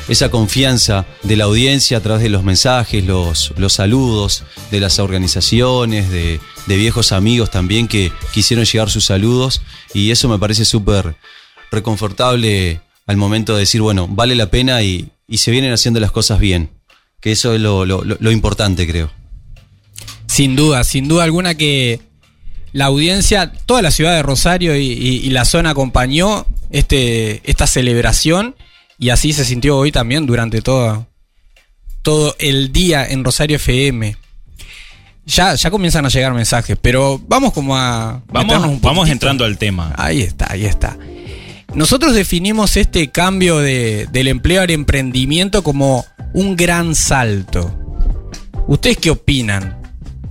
esa 0.09 0.31
confianza 0.31 1.05
de 1.23 1.37
la 1.37 1.45
audiencia 1.45 1.99
a 1.99 2.01
través 2.01 2.23
de 2.23 2.29
los 2.29 2.45
mensajes, 2.45 3.05
los, 3.05 3.53
los 3.57 3.73
saludos 3.73 4.45
de 4.71 4.81
las 4.81 4.99
organizaciones, 4.99 6.11
de, 6.11 6.41
viejos 6.67 7.13
amigos 7.13 7.51
también 7.51 7.89
que 7.89 8.13
quisieron 8.33 8.65
llegar 8.65 8.91
sus 8.91 9.05
saludos. 9.07 9.63
Y 9.95 10.11
eso 10.11 10.29
me 10.29 10.39
parece 10.39 10.65
súper 10.65 11.17
reconfortable 11.71 12.81
al 13.07 13.17
momento 13.17 13.55
de 13.55 13.61
decir, 13.61 13.81
bueno, 13.83 14.09
vale 14.09 14.35
la 14.35 14.51
pena 14.51 14.83
y, 14.83 15.11
y 15.29 15.39
se 15.39 15.51
vienen 15.51 15.73
haciendo 15.73 16.01
las 16.01 16.11
cosas 16.13 16.39
bien, 16.41 16.71
que 17.21 17.33
eso 17.33 17.55
es 17.55 17.61
lo, 17.61 17.85
lo- 17.85 18.31
importante 18.33 18.87
creo. 18.87 19.11
Sin 20.27 20.57
duda, 20.57 20.83
sin 20.85 21.09
duda 21.09 21.25
alguna 21.25 21.55
que 21.57 22.01
la 22.73 22.87
audiencia, 22.87 23.53
toda 23.65 23.81
la 23.83 23.91
ciudad 23.91 24.15
de 24.15 24.23
Rosario 24.23 24.77
y, 24.77 24.87
y- 24.93 25.21
y 25.25 25.31
la 25.31 25.45
zona 25.45 25.71
acompañó 25.71 26.47
este, 26.71 27.41
esta 27.49 27.67
celebración 27.67 28.57
y 28.99 29.11
así 29.11 29.33
se 29.33 29.45
sintió 29.45 29.76
hoy 29.76 29.93
también 29.93 30.26
durante 30.26 30.62
todo, 30.62 31.07
todo 32.03 32.35
el 32.38 32.73
día 32.73 33.07
en 33.07 33.25
Rosario 33.25 33.57
FM. 33.57 34.17
Ya, 35.26 35.55
ya 35.55 35.71
comienzan 35.71 36.07
a 36.07 36.09
llegar 36.09 36.33
mensajes, 36.35 36.79
pero 36.81 37.21
vamos 37.26 37.53
como 37.53 37.76
a... 37.76 38.23
Vamos, 38.29 38.65
un 38.65 38.81
vamos 38.81 39.09
entrando 39.09 39.45
al 39.45 39.59
tema. 39.59 39.93
Ahí 39.99 40.21
está, 40.23 40.53
ahí 40.53 40.65
está. 40.65 40.97
Nosotros 41.75 42.15
definimos 42.15 42.76
este 42.76 43.11
cambio 43.11 43.59
de- 43.59 44.07
del 44.12 44.29
empleo 44.29 44.62
al 44.62 44.71
emprendimiento 44.71 45.62
como 45.65 46.07
un 46.33 46.55
gran 46.55 46.95
salto. 46.95 47.76
¿Ustedes 48.69 48.99
qué 48.99 49.11
opinan? 49.11 49.83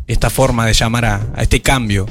Esta 0.07 0.29
forma 0.29 0.65
de 0.65 0.73
llamar 0.73 1.03
a, 1.05 1.27
a 1.35 1.41
este 1.43 1.61
cambio. 1.61 2.05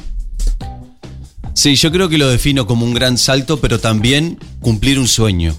Sí, 1.54 1.76
yo 1.76 1.90
creo 1.90 2.08
que 2.08 2.18
lo 2.18 2.28
defino 2.28 2.66
como 2.66 2.84
un 2.84 2.92
gran 2.92 3.16
salto, 3.16 3.60
pero 3.60 3.78
también 3.80 4.38
cumplir 4.60 4.98
un 4.98 5.08
sueño. 5.08 5.54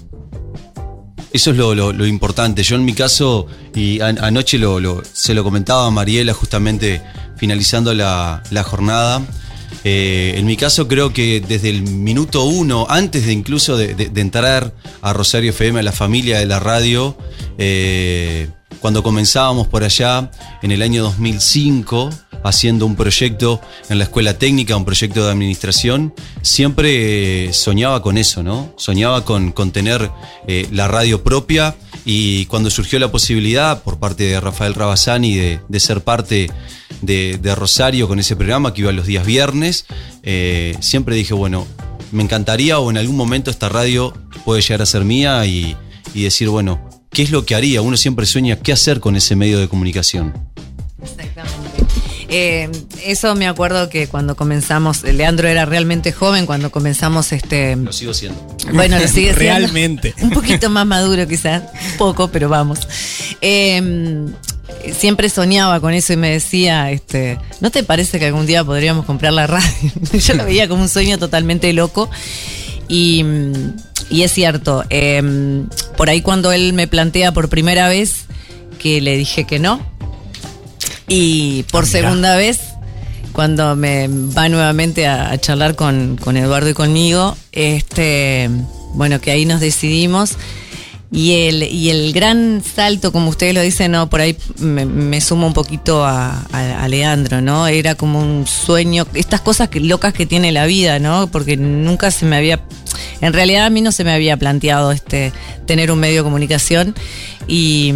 Eso 1.36 1.50
es 1.50 1.58
lo, 1.58 1.74
lo- 1.74 2.06
importante. 2.06 2.62
Yo 2.62 2.76
en 2.76 2.84
mi 2.86 2.94
caso, 2.94 3.46
y 3.74 4.00
an- 4.00 4.18
anoche 4.24 4.58
se 5.12 5.34
lo 5.34 5.44
comentaba 5.44 5.86
a 5.86 5.90
Mariela 5.90 6.32
justamente 6.32 7.02
finalizando 7.36 7.92
la, 7.92 8.42
la 8.50 8.62
jornada, 8.62 9.20
eh, 9.84 10.32
en 10.38 10.46
mi 10.46 10.56
caso 10.56 10.88
creo 10.88 11.12
que 11.12 11.42
desde 11.46 11.68
el 11.68 11.82
minuto 11.82 12.44
uno, 12.44 12.86
antes 12.88 13.26
de 13.26 13.32
incluso 13.34 13.76
de 13.76 14.20
entrar 14.20 14.72
a 15.02 15.12
Rosario 15.12 15.50
FM, 15.50 15.80
a 15.80 15.82
la 15.82 15.92
familia 15.92 16.38
de 16.38 16.46
la 16.46 16.58
radio, 16.58 17.18
eh, 17.58 18.48
cuando 18.86 19.02
comenzábamos 19.02 19.66
por 19.66 19.82
allá 19.82 20.30
en 20.62 20.70
el 20.70 20.80
año 20.80 21.02
2005, 21.02 22.08
haciendo 22.44 22.86
un 22.86 22.94
proyecto 22.94 23.60
en 23.88 23.98
la 23.98 24.04
escuela 24.04 24.38
técnica, 24.38 24.76
un 24.76 24.84
proyecto 24.84 25.24
de 25.24 25.32
administración, 25.32 26.14
siempre 26.40 27.46
eh, 27.46 27.52
soñaba 27.52 28.00
con 28.00 28.16
eso, 28.16 28.44
¿no? 28.44 28.72
Soñaba 28.76 29.24
con, 29.24 29.52
tener 29.72 30.08
eh, 30.46 30.68
la 30.70 30.86
radio 30.86 31.24
propia 31.24 31.74
y 32.04 32.46
cuando 32.46 32.70
surgió 32.70 33.00
la 33.00 33.10
posibilidad 33.10 33.82
por 33.82 33.98
parte 33.98 34.22
de 34.22 34.38
Rafael 34.38 34.74
Rabasani 34.74 35.34
de, 35.34 35.80
ser 35.80 36.02
parte 36.02 36.48
de, 37.02 37.54
Rosario 37.56 38.06
con 38.06 38.20
ese 38.20 38.36
programa 38.36 38.72
que 38.72 38.82
iba 38.82 38.92
los 38.92 39.06
días 39.06 39.26
viernes, 39.26 39.84
eh, 40.22 40.76
siempre 40.78 41.16
dije, 41.16 41.34
bueno, 41.34 41.66
me 42.12 42.22
encantaría 42.22 42.78
o 42.78 42.88
en 42.88 42.98
algún 42.98 43.16
momento 43.16 43.50
esta 43.50 43.68
radio 43.68 44.14
puede 44.44 44.62
llegar 44.62 44.82
a 44.82 44.86
ser 44.86 45.04
mía 45.04 45.44
y 45.44 45.74
decir, 46.14 46.48
bueno, 46.50 46.95
¿qué 47.10 47.22
es 47.22 47.30
lo 47.30 47.44
que 47.44 47.54
haría? 47.54 47.82
Uno 47.82 47.96
siempre 47.96 48.26
sueña 48.26 48.56
qué 48.56 48.72
hacer 48.72 49.00
con 49.00 49.16
ese 49.16 49.36
medio 49.36 49.58
de 49.58 49.68
comunicación. 49.68 50.34
Exactamente. 51.02 51.84
Eh, 52.28 52.68
eso 53.04 53.34
me 53.36 53.46
acuerdo 53.46 53.88
que 53.88 54.08
cuando 54.08 54.34
comenzamos, 54.34 55.02
Leandro 55.04 55.46
era 55.46 55.64
realmente 55.64 56.12
joven 56.12 56.46
cuando 56.46 56.70
comenzamos 56.70 57.32
este. 57.32 57.76
Lo 57.76 57.92
sigo 57.92 58.14
siendo. 58.14 58.40
Bueno, 58.72 58.98
lo 58.98 59.06
sigue 59.06 59.34
siendo. 59.34 59.38
Realmente. 59.38 60.14
Un 60.20 60.30
poquito 60.30 60.68
más 60.68 60.86
maduro 60.86 61.26
quizás, 61.28 61.62
poco, 61.98 62.28
pero 62.28 62.48
vamos. 62.48 62.80
Eh, 63.40 64.26
siempre 64.92 65.28
soñaba 65.28 65.80
con 65.80 65.94
eso 65.94 66.12
y 66.12 66.16
me 66.16 66.30
decía, 66.30 66.90
este, 66.90 67.38
¿no 67.60 67.70
te 67.70 67.82
parece 67.82 68.18
que 68.18 68.26
algún 68.26 68.46
día 68.46 68.64
podríamos 68.64 69.04
comprar 69.04 69.32
la 69.32 69.46
radio? 69.46 69.92
Yo 70.12 70.34
lo 70.34 70.44
veía 70.44 70.68
como 70.68 70.82
un 70.82 70.88
sueño 70.88 71.18
totalmente 71.18 71.72
loco. 71.72 72.10
Y, 72.88 73.24
y 74.10 74.22
es 74.22 74.32
cierto, 74.32 74.84
eh, 74.90 75.64
por 75.96 76.08
ahí 76.08 76.22
cuando 76.22 76.52
él 76.52 76.72
me 76.72 76.86
plantea 76.86 77.32
por 77.32 77.48
primera 77.48 77.88
vez 77.88 78.26
que 78.78 79.00
le 79.00 79.16
dije 79.16 79.44
que 79.44 79.58
no, 79.58 79.80
y 81.08 81.64
por 81.64 81.84
Ah, 81.84 81.86
segunda 81.86 82.36
vez, 82.36 82.60
cuando 83.32 83.76
me 83.76 84.08
va 84.08 84.48
nuevamente 84.48 85.06
a, 85.06 85.30
a 85.30 85.38
charlar 85.38 85.76
con, 85.76 86.16
con 86.16 86.36
Eduardo 86.36 86.70
y 86.70 86.74
conmigo, 86.74 87.36
este, 87.52 88.50
bueno, 88.94 89.20
que 89.20 89.30
ahí 89.30 89.44
nos 89.44 89.60
decidimos. 89.60 90.36
Y 91.12 91.46
el, 91.46 91.62
y 91.62 91.90
el 91.90 92.12
gran 92.12 92.62
salto, 92.64 93.12
como 93.12 93.30
ustedes 93.30 93.54
lo 93.54 93.62
dicen, 93.62 93.92
no, 93.92 94.10
por 94.10 94.20
ahí 94.20 94.36
me, 94.58 95.20
sumo 95.20 95.46
un 95.46 95.52
poquito 95.52 96.04
a, 96.04 96.40
a- 96.52 96.88
Leandro, 96.88 97.40
¿no? 97.40 97.68
Era 97.68 97.94
como 97.94 98.18
un 98.20 98.44
sueño, 98.46 99.06
estas 99.14 99.40
cosas 99.40 99.68
que, 99.68 99.78
locas 99.80 100.12
que 100.12 100.26
tiene 100.26 100.50
la 100.50 100.66
vida, 100.66 100.98
¿no? 100.98 101.28
Porque 101.28 101.56
nunca 101.56 102.10
se 102.10 102.26
me 102.26 102.36
había, 102.36 102.60
en 103.20 103.32
realidad 103.32 103.66
a 103.66 103.70
mí 103.70 103.82
no 103.82 103.92
se 103.92 104.02
me 104.02 104.12
había 104.12 104.36
planteado 104.36 104.90
este 104.90 105.32
tener 105.64 105.92
un 105.92 106.00
medio 106.00 106.18
de 106.18 106.24
comunicación 106.24 106.94
y, 107.46 107.94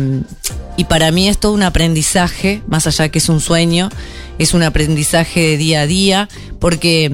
y 0.76 0.84
para 0.84 1.10
mí 1.10 1.28
es 1.28 1.38
todo 1.38 1.52
un 1.52 1.62
aprendizaje, 1.64 2.62
más 2.68 2.86
allá 2.86 3.08
que 3.08 3.18
es 3.18 3.28
un 3.28 3.40
sueño, 3.40 3.90
es 4.38 4.54
un 4.54 4.62
aprendizaje 4.62 5.40
de 5.40 5.56
día 5.56 5.80
a 5.82 5.86
día, 5.86 6.28
porque 6.60 7.12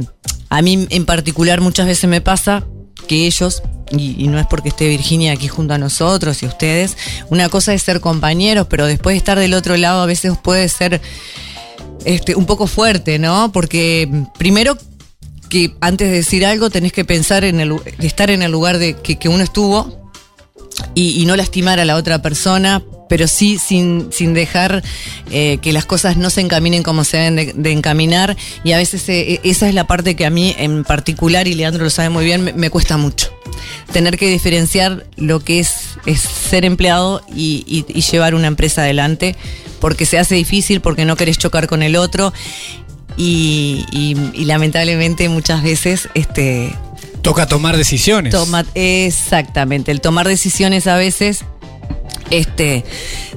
a 0.51 0.61
mí 0.63 0.87
en 0.91 1.07
particular 1.07 1.61
muchas 1.63 1.87
veces 1.87 2.09
me 2.09 2.21
pasa 2.21 2.65
que 3.09 3.27
ellos, 3.27 3.63
y, 3.91 4.25
y 4.25 4.29
no 4.29 4.39
es 4.39 4.47
porque 4.47 4.71
esté 4.71 4.89
Virginia 4.89 5.33
aquí 5.33 5.49
junto 5.49 5.75
a 5.75 5.79
nosotros 5.79 6.43
y 6.43 6.47
ustedes, 6.47 6.97
una 7.31 7.49
cosa 7.49 7.75
es 7.75 7.83
ser 7.83 8.01
compañeros, 8.01 8.67
pero 8.69 8.87
después 8.87 9.15
de 9.15 9.19
estar 9.19 9.39
del 9.39 9.55
otro 9.55 9.77
lado 9.77 10.03
a 10.03 10.07
veces 10.07 10.37
puede 10.43 10.69
ser 10.69 11.01
este, 12.05 12.35
un 12.35 12.47
poco 12.47 12.67
fuerte, 12.67 13.19
¿no? 13.19 13.51
Porque 13.53 14.09
primero 14.39 14.77
que 15.49 15.75
antes 15.81 16.09
de 16.09 16.17
decir 16.17 16.45
algo 16.45 16.71
tenés 16.71 16.93
que 16.93 17.05
pensar 17.05 17.45
en 17.45 17.61
el, 17.61 17.81
estar 18.01 18.31
en 18.31 18.43
el 18.43 18.51
lugar 18.51 18.79
de 18.79 18.95
que 18.95 19.29
uno 19.29 19.45
estuvo 19.45 20.06
y, 20.99 21.27
no 21.27 21.37
lastimar 21.37 21.79
a 21.79 21.85
la 21.85 21.95
otra 21.97 22.23
persona, 22.23 22.83
pero 23.11 23.29
sí 23.29 23.59
sin, 23.59 24.09
sin 24.13 24.33
dejar 24.33 24.83
eh, 25.31 25.59
que 25.61 25.75
las 25.75 25.85
cosas 25.85 26.17
no 26.17 26.31
se 26.31 26.41
encaminen 26.41 26.83
como 26.83 27.05
se 27.05 27.19
deben 27.19 27.63
de, 27.63 27.73
encaminar. 27.73 28.35
Y 28.65 28.73
a 28.73 28.79
veces 28.79 29.07
eh, 29.11 29.39
esa 29.45 29.69
es 29.69 29.75
la 29.75 29.87
parte 29.87 30.17
que 30.17 30.25
a 30.25 30.31
mí 30.31 30.55
en 30.57 30.85
particular, 30.85 31.49
y 31.49 31.55
Leandro 31.55 31.85
lo 31.85 31.91
sabe 31.91 32.09
muy 32.09 32.25
bien, 32.25 32.51
me, 32.57 32.71
cuesta 32.71 32.97
mucho. 32.97 33.31
Tener 33.93 34.17
que 34.17 34.31
diferenciar 34.31 35.05
lo 35.17 35.41
que 35.41 35.61
es, 35.61 35.99
ser 36.49 36.65
empleado 36.65 37.21
y, 37.35 37.85
llevar 38.11 38.35
una 38.35 38.47
empresa 38.47 38.81
adelante, 38.81 39.37
porque 39.81 40.07
se 40.07 40.19
hace 40.19 40.35
difícil, 40.35 40.81
porque 40.81 41.05
no 41.05 41.17
querés 41.17 41.37
chocar 41.37 41.67
con 41.67 41.83
el 41.83 41.95
otro. 41.97 42.33
Y, 43.19 43.85
y- 43.93 44.17
y 44.33 44.45
lamentablemente 44.47 45.29
muchas 45.29 45.63
veces 45.63 46.09
este, 46.15 46.75
Toca 47.27 47.49
tomar 47.49 47.77
decisiones. 47.77 48.31
Toma, 48.31 48.65
exactamente, 48.75 49.91
el 49.91 50.01
tomar 50.01 50.29
decisiones 50.29 50.87
a 50.87 50.95
veces, 50.97 51.41
este, 52.31 52.85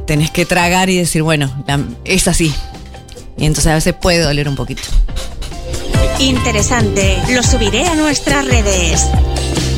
tenés 0.05 0.29
que 0.29 0.45
tragar 0.45 0.91
y 0.91 0.97
decir, 0.97 1.23
bueno, 1.23 1.51
la- 1.67 1.79
es 2.05 2.27
así. 2.27 2.53
Y 3.35 3.45
entonces 3.47 3.71
a 3.71 3.73
veces 3.73 3.95
puede 3.99 4.19
doler 4.19 4.47
un 4.47 4.55
poquito. 4.55 4.83
Interesante. 6.19 7.17
Lo 7.33 7.41
subiré 7.41 7.87
a 7.87 7.95
nuestras 7.95 8.45
redes. 8.45 9.07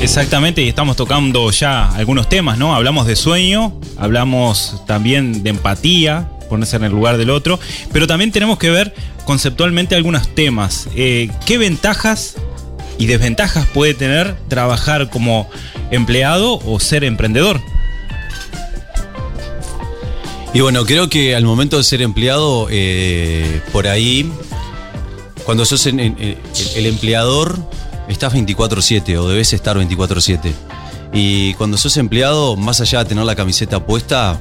Exactamente, 0.02 0.62
y 0.62 0.68
estamos 0.68 0.98
tocando 0.98 1.50
ya 1.52 1.88
algunos 1.92 2.28
temas, 2.28 2.58
¿no? 2.58 2.76
Hablamos 2.76 3.08
de 3.08 3.16
sueño, 3.16 3.80
hablamos 3.98 4.84
también 4.88 5.42
de 5.42 5.52
empatía, 5.52 6.28
ponerse 6.50 6.76
en 6.76 6.84
el 6.84 6.92
lugar 6.92 7.16
del 7.16 7.30
otro, 7.30 7.62
pero 7.94 8.08
también 8.08 8.34
tenemos 8.34 8.58
que 8.58 8.72
ver 8.72 8.94
conceptualmente 9.24 9.96
algunos 9.96 10.28
temas. 10.36 10.90
Eh, 10.98 11.30
¿Qué 11.46 11.58
ventajas 11.58 12.36
y 13.02 13.08
desventajas 13.08 13.66
puede 13.66 13.96
tener 13.96 14.36
trabajar 14.48 15.10
como 15.10 15.50
empleado 15.90 16.60
o 16.64 16.80
ser 16.80 17.04
emprendedor? 17.04 17.60
Y 20.54 20.62
bueno, 20.62 20.86
creo 20.86 21.10
que 21.10 21.36
al 21.36 21.44
momento 21.44 21.78
de 21.78 21.84
ser 21.84 22.04
empleado, 22.04 22.68
eh, 22.70 23.60
por 23.72 23.88
ahí, 23.88 24.32
cuando 25.46 25.66
sos 25.66 25.88
el 25.88 26.38
empleador, 26.76 27.58
estás 28.08 28.34
24/7 28.34 29.18
o 29.18 29.28
debes 29.28 29.52
estar 29.54 29.78
24/7. 29.78 30.54
Y 31.12 31.56
cuando 31.56 31.78
sos 31.78 31.98
empleado, 31.98 32.56
más 32.56 32.82
allá 32.82 33.00
de 33.00 33.06
tener 33.06 33.26
la 33.26 33.36
camiseta 33.36 33.84
puesta, 33.84 34.40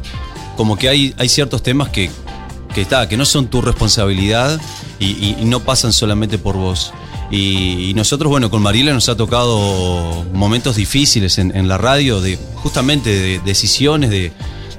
como 0.58 0.76
que 0.76 0.90
hay, 0.90 1.14
hay 1.16 1.30
ciertos 1.30 1.62
temas 1.62 1.88
que, 1.88 2.10
que, 2.74 2.82
está, 2.82 3.08
que 3.08 3.16
no 3.16 3.24
son 3.24 3.46
tu 3.46 3.62
responsabilidad 3.62 4.60
y 4.98 5.34
no 5.44 5.60
pasan 5.60 5.94
solamente 5.94 6.36
por 6.36 6.56
vos. 6.56 6.92
Y, 7.30 7.90
y 7.90 7.94
nosotros, 7.94 8.28
bueno, 8.30 8.50
con 8.50 8.60
Mariela 8.62 8.92
nos 8.92 9.08
ha 9.08 9.16
tocado 9.16 10.25
momentos 10.32 10.76
difíciles 10.76 11.38
en, 11.38 11.56
en 11.56 11.68
la 11.68 11.78
radio, 11.78 12.20
de 12.20 12.38
justamente 12.56 13.10
de 13.10 13.38
decisiones, 13.40 14.10
de, 14.10 14.32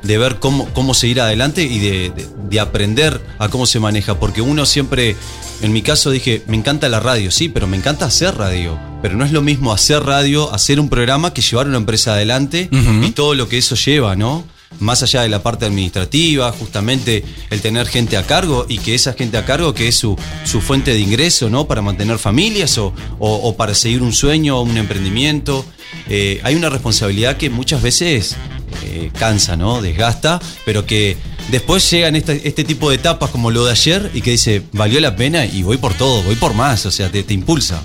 de 0.03 0.17
ver 0.17 0.39
cómo, 0.39 0.67
cómo 0.74 0.93
seguir 0.93 1.22
adelante 1.22 1.63
y 1.63 1.79
de, 1.79 2.10
de- 2.10 2.27
de 2.51 2.60
aprender 2.60 3.22
a 3.39 3.48
cómo 3.48 3.65
se 3.65 3.79
maneja. 3.79 4.20
Porque 4.20 4.41
uno 4.41 4.65
siempre, 4.65 5.15
en 5.62 5.72
mi 5.72 5.81
caso 5.81 6.12
dije, 6.12 6.43
me 6.48 6.58
encanta 6.58 6.89
la 6.89 7.00
radio, 7.00 7.31
sí, 7.31 7.48
pero 7.48 7.65
me 7.65 7.77
encanta 7.77 8.05
hacer 8.05 8.36
radio. 8.36 8.77
Pero 9.01 9.15
no 9.15 9.24
es 9.24 9.31
lo 9.31 9.41
mismo 9.41 9.72
hacer 9.72 10.03
radio, 10.03 10.53
hacer 10.53 10.79
un 10.81 10.89
programa 10.89 11.34
que 11.34 11.41
llevar 11.41 11.67
una 11.67 11.77
empresa 11.77 12.13
adelante 12.13 12.67
y 13.05 13.12
todo 13.12 13.36
lo 13.36 13.48
que 13.48 13.58
eso 13.58 13.75
lleva, 13.75 14.17
¿no? 14.17 14.43
Más 14.80 15.04
allá 15.04 15.22
de 15.22 15.30
la 15.30 15.44
parte 15.44 15.66
administrativa, 15.66 16.51
justamente 16.51 17.24
el 17.50 17.62
tener 17.62 17.88
gente 17.88 18.18
a 18.18 18.24
cargo 18.24 18.66
y 18.68 18.80
que 18.80 18.96
esa 18.96 19.13
gente 19.13 19.38
a 19.38 19.46
cargo 19.46 19.74
que 19.74 19.88
es 19.88 19.96
su, 19.96 20.18
su 20.44 20.62
fuente 20.62 20.92
de 20.92 21.00
ingreso, 21.00 21.50
¿no? 21.50 21.68
Para 21.68 21.82
mantener 21.82 22.18
familias 22.18 22.78
o, 22.80 23.56
para 23.58 23.75
seguir 23.75 24.01
un 24.01 24.13
sueño 24.13 24.58
o 24.58 24.63
un 24.63 24.78
emprendimiento. 24.78 25.66
Eh, 26.10 26.40
hay 26.44 26.56
una 26.56 26.70
responsabilidad 26.70 27.38
que 27.38 27.50
muchas 27.50 27.82
veces 27.82 28.36
eh, 28.84 29.12
cansa, 29.18 29.56
¿no? 29.56 29.82
Desgasta, 29.82 30.42
pero 30.66 30.86
que 30.86 31.18
después 31.50 31.90
llegan 31.92 32.16
este, 32.16 32.48
este 32.48 32.63
tipo 32.63 32.90
de 32.90 32.96
etapas 32.96 33.30
como 33.30 33.51
lo 33.51 33.66
de 33.66 33.72
ayer 33.72 34.10
y 34.13 34.22
que 34.22 34.32
dice, 34.32 34.63
valió 34.72 35.00
la 35.00 35.16
pena 35.16 35.46
y 35.46 35.63
voy 35.63 35.78
por 35.78 35.94
todo, 35.94 36.24
voy 36.24 36.36
por 36.36 36.54
más, 36.54 36.86
o 36.86 36.92
sea, 36.92 37.12
te, 37.12 37.24
te 37.24 37.34
impulsa. 37.34 37.84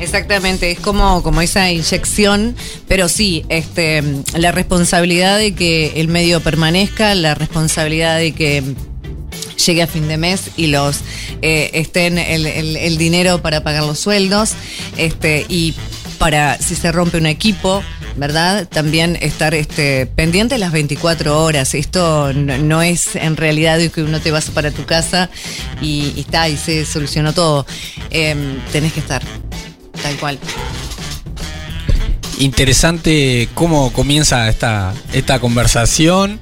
Exactamente, 0.00 0.70
es 0.70 0.80
como, 0.80 1.22
como 1.22 1.42
esa 1.42 1.70
inyección, 1.70 2.56
pero 2.88 3.06
sí, 3.08 3.44
este, 3.50 4.02
la 4.34 4.50
responsabilidad 4.50 5.38
de 5.38 5.54
que 5.54 6.00
el 6.00 6.08
medio 6.08 6.40
permanezca, 6.40 7.14
la 7.14 7.34
responsabilidad 7.34 8.18
de 8.18 8.32
que 8.32 8.62
llegue 9.66 9.82
a 9.82 9.86
fin 9.86 10.08
de 10.08 10.16
mes 10.16 10.52
y 10.56 10.68
los 10.68 11.00
eh, 11.42 11.70
estén 11.74 12.16
el, 12.16 12.96
dinero 12.96 13.42
para 13.42 13.62
pagar 13.62 13.84
los 13.84 13.98
sueldos, 13.98 14.52
este, 14.96 15.44
y 15.50 15.74
para 16.18 16.56
si 16.56 16.76
se 16.76 16.92
rompe 16.92 17.18
un 17.18 17.26
equipo, 17.26 17.82
¿verdad? 18.16 18.66
También 18.68 19.18
estar 19.20 19.54
este, 19.54 20.06
pendiente 20.06 20.56
las 20.56 20.72
24 20.72 21.42
horas. 21.42 21.74
Esto 21.74 22.32
no, 22.32 22.82
es 22.82 23.16
en 23.16 23.36
realidad 23.36 23.78
de 23.78 23.90
que 23.90 24.02
uno 24.02 24.20
te 24.20 24.30
vas 24.30 24.50
para 24.50 24.70
tu 24.70 24.84
casa 24.84 25.30
y, 25.80 26.12
y 26.16 26.20
está, 26.20 26.48
y 26.48 26.56
se 26.56 26.86
solucionó 26.86 27.32
todo. 27.32 27.66
Em, 28.10 28.58
tenés 28.72 28.92
que 28.92 29.00
estar. 29.00 29.22
Tal 30.10 30.18
cual. 30.18 30.38
Interesante 32.40 33.48
cómo 33.54 33.92
comienza 33.92 34.48
esta, 34.48 34.92
esta 35.12 35.38
conversación. 35.38 36.40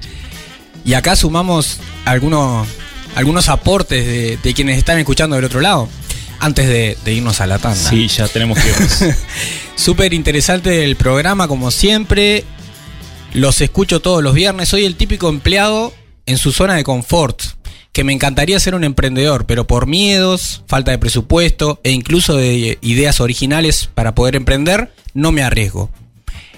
Y 0.83 0.93
acá 0.93 1.15
sumamos 1.15 1.79
algunos, 2.05 2.67
algunos 3.15 3.47
aportes 3.47 4.05
de, 4.07 4.37
de 4.37 4.53
quienes 4.55 4.79
están 4.79 4.97
escuchando 4.97 5.35
del 5.35 5.45
otro 5.45 5.61
lado. 5.61 5.87
Antes 6.39 6.67
de, 6.67 6.97
de 7.05 7.13
irnos 7.13 7.41
a 7.41 7.47
la 7.47 7.59
tanda. 7.59 7.77
Sí, 7.77 8.07
ya 8.07 8.27
tenemos 8.27 8.57
que 8.57 8.69
irnos. 8.69 9.17
Súper 9.75 10.15
interesante 10.15 10.83
el 10.83 10.95
programa, 10.95 11.47
como 11.47 11.69
siempre. 11.69 12.45
Los 13.33 13.61
escucho 13.61 13.99
todos 13.99 14.23
los 14.23 14.33
viernes. 14.33 14.69
Soy 14.69 14.85
el 14.85 14.95
típico 14.95 15.29
empleado 15.29 15.93
en 16.25 16.37
su 16.37 16.51
zona 16.53 16.75
de 16.75 16.83
confort. 16.83 17.43
Que 17.99 18.05
me 18.05 18.13
encantaría 18.13 18.57
ser 18.61 18.75
un 18.75 18.85
emprendedor, 18.85 19.45
pero 19.45 19.67
por 19.67 19.85
miedos, 19.85 20.63
falta 20.67 20.91
de 20.91 20.97
presupuesto 20.97 21.81
e 21.83 21.91
incluso 21.91 22.37
de 22.37 22.77
ideas 22.81 23.19
originales 23.19 23.89
para 23.93 24.15
poder 24.15 24.37
emprender, 24.37 24.93
no 25.13 25.33
me 25.33 25.43
arriesgo. 25.43 25.89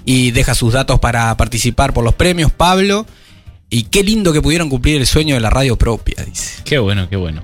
Y 0.06 0.30
deja 0.30 0.54
sus 0.54 0.74
datos 0.74 1.00
para 1.00 1.36
participar 1.38 1.94
por 1.94 2.04
los 2.04 2.14
premios, 2.14 2.52
Pablo. 2.52 3.08
Y 3.72 3.86
qué 3.86 4.04
lindo 4.04 4.34
que 4.34 4.42
pudieron 4.44 4.70
cumplir 4.70 4.98
el 4.98 5.08
sueño 5.08 5.34
de 5.34 5.42
la 5.42 5.50
radio 5.50 5.80
propia, 5.80 6.24
dice. 6.24 6.62
Qué 6.64 6.78
bueno, 6.78 7.10
qué 7.10 7.16
bueno. 7.16 7.44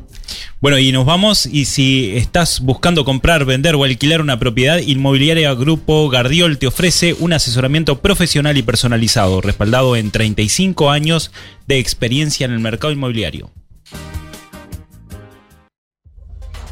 Bueno, 0.61 0.77
y 0.77 0.91
nos 0.91 1.07
vamos. 1.07 1.47
Y 1.47 1.65
si 1.65 2.15
estás 2.15 2.59
buscando 2.59 3.03
comprar, 3.03 3.45
vender 3.45 3.73
o 3.73 3.83
alquilar 3.83 4.21
una 4.21 4.37
propiedad, 4.37 4.77
Inmobiliaria 4.77 5.51
Grupo 5.55 6.07
Gardiol 6.09 6.59
te 6.59 6.67
ofrece 6.67 7.15
un 7.17 7.33
asesoramiento 7.33 7.99
profesional 7.99 8.59
y 8.59 8.61
personalizado, 8.61 9.41
respaldado 9.41 9.95
en 9.95 10.11
35 10.11 10.91
años 10.91 11.31
de 11.65 11.79
experiencia 11.79 12.45
en 12.45 12.51
el 12.51 12.59
mercado 12.59 12.93
inmobiliario. 12.93 13.49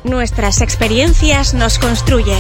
Nuestras 0.04 0.62
experiencias 0.62 1.54
nos 1.54 1.80
construyen. 1.80 2.38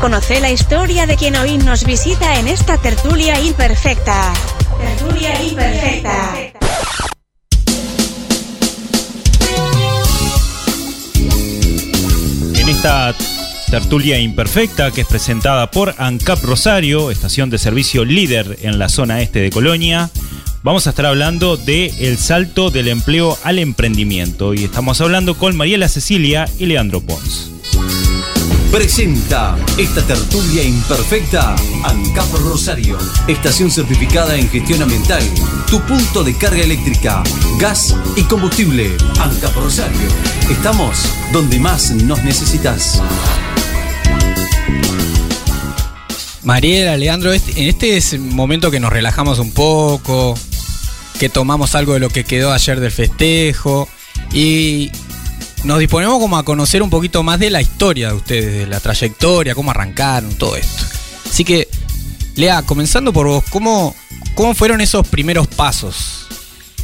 Conoce 0.00 0.40
la 0.40 0.50
historia 0.50 1.06
de 1.06 1.16
quien 1.16 1.36
hoy 1.36 1.58
nos 1.58 1.84
visita 1.84 2.38
en 2.38 2.48
esta 2.48 2.78
tertulia 2.78 3.40
imperfecta. 3.40 4.32
Tertulia 4.78 5.42
imperfecta. 5.42 6.34
En 12.54 12.68
esta 12.68 13.14
tertulia 13.70 14.18
imperfecta 14.18 14.90
que 14.90 15.02
es 15.02 15.06
presentada 15.06 15.70
por 15.70 15.94
ANCAP 15.98 16.42
Rosario, 16.42 17.10
estación 17.10 17.50
de 17.50 17.58
servicio 17.58 18.04
líder 18.04 18.58
en 18.62 18.78
la 18.78 18.88
zona 18.88 19.20
este 19.20 19.40
de 19.40 19.50
Colonia, 19.50 20.10
vamos 20.68 20.86
a 20.86 20.90
estar 20.90 21.06
hablando 21.06 21.56
de 21.56 21.94
el 21.98 22.18
salto 22.18 22.70
del 22.70 22.88
empleo 22.88 23.38
al 23.42 23.58
emprendimiento 23.58 24.52
y 24.52 24.64
estamos 24.64 25.00
hablando 25.00 25.34
con 25.34 25.56
Mariela 25.56 25.88
Cecilia 25.88 26.46
y 26.58 26.66
Leandro 26.66 27.00
Pons. 27.00 27.50
Presenta 28.70 29.56
esta 29.78 30.02
tertulia 30.06 30.62
imperfecta 30.62 31.56
ANCAP 31.84 32.34
Rosario, 32.42 32.98
estación 33.28 33.70
certificada 33.70 34.36
en 34.36 34.50
gestión 34.50 34.82
ambiental, 34.82 35.22
tu 35.70 35.80
punto 35.80 36.22
de 36.22 36.36
carga 36.36 36.60
eléctrica, 36.60 37.22
gas 37.58 37.96
y 38.14 38.24
combustible. 38.24 38.94
ANCAP 39.20 39.54
Rosario, 39.54 40.08
estamos 40.50 40.98
donde 41.32 41.58
más 41.58 41.92
nos 41.92 42.22
necesitas. 42.24 43.00
Mariela, 46.42 46.96
Leandro, 46.98 47.32
este- 47.32 47.58
en 47.62 47.68
este 47.68 47.96
es 47.96 48.12
el 48.12 48.20
momento 48.20 48.70
que 48.70 48.80
nos 48.80 48.92
relajamos 48.92 49.38
un 49.38 49.50
poco, 49.52 50.34
que 51.18 51.28
tomamos 51.28 51.74
algo 51.74 51.94
de 51.94 52.00
lo 52.00 52.10
que 52.10 52.24
quedó 52.24 52.52
ayer 52.52 52.80
del 52.80 52.92
festejo 52.92 53.88
y 54.32 54.90
nos 55.64 55.78
disponemos 55.78 56.18
como 56.18 56.38
a 56.38 56.44
conocer 56.44 56.82
un 56.82 56.90
poquito 56.90 57.22
más 57.22 57.38
de 57.38 57.50
la 57.50 57.60
historia 57.60 58.08
de 58.08 58.14
ustedes, 58.14 58.54
de 58.58 58.66
la 58.66 58.80
trayectoria, 58.80 59.54
cómo 59.54 59.70
arrancaron, 59.70 60.34
todo 60.34 60.56
esto. 60.56 60.84
Así 61.28 61.44
que, 61.44 61.68
Lea, 62.36 62.62
comenzando 62.62 63.12
por 63.12 63.26
vos, 63.26 63.44
¿cómo, 63.50 63.94
cómo 64.34 64.54
fueron 64.54 64.80
esos 64.80 65.06
primeros 65.08 65.46
pasos 65.48 66.26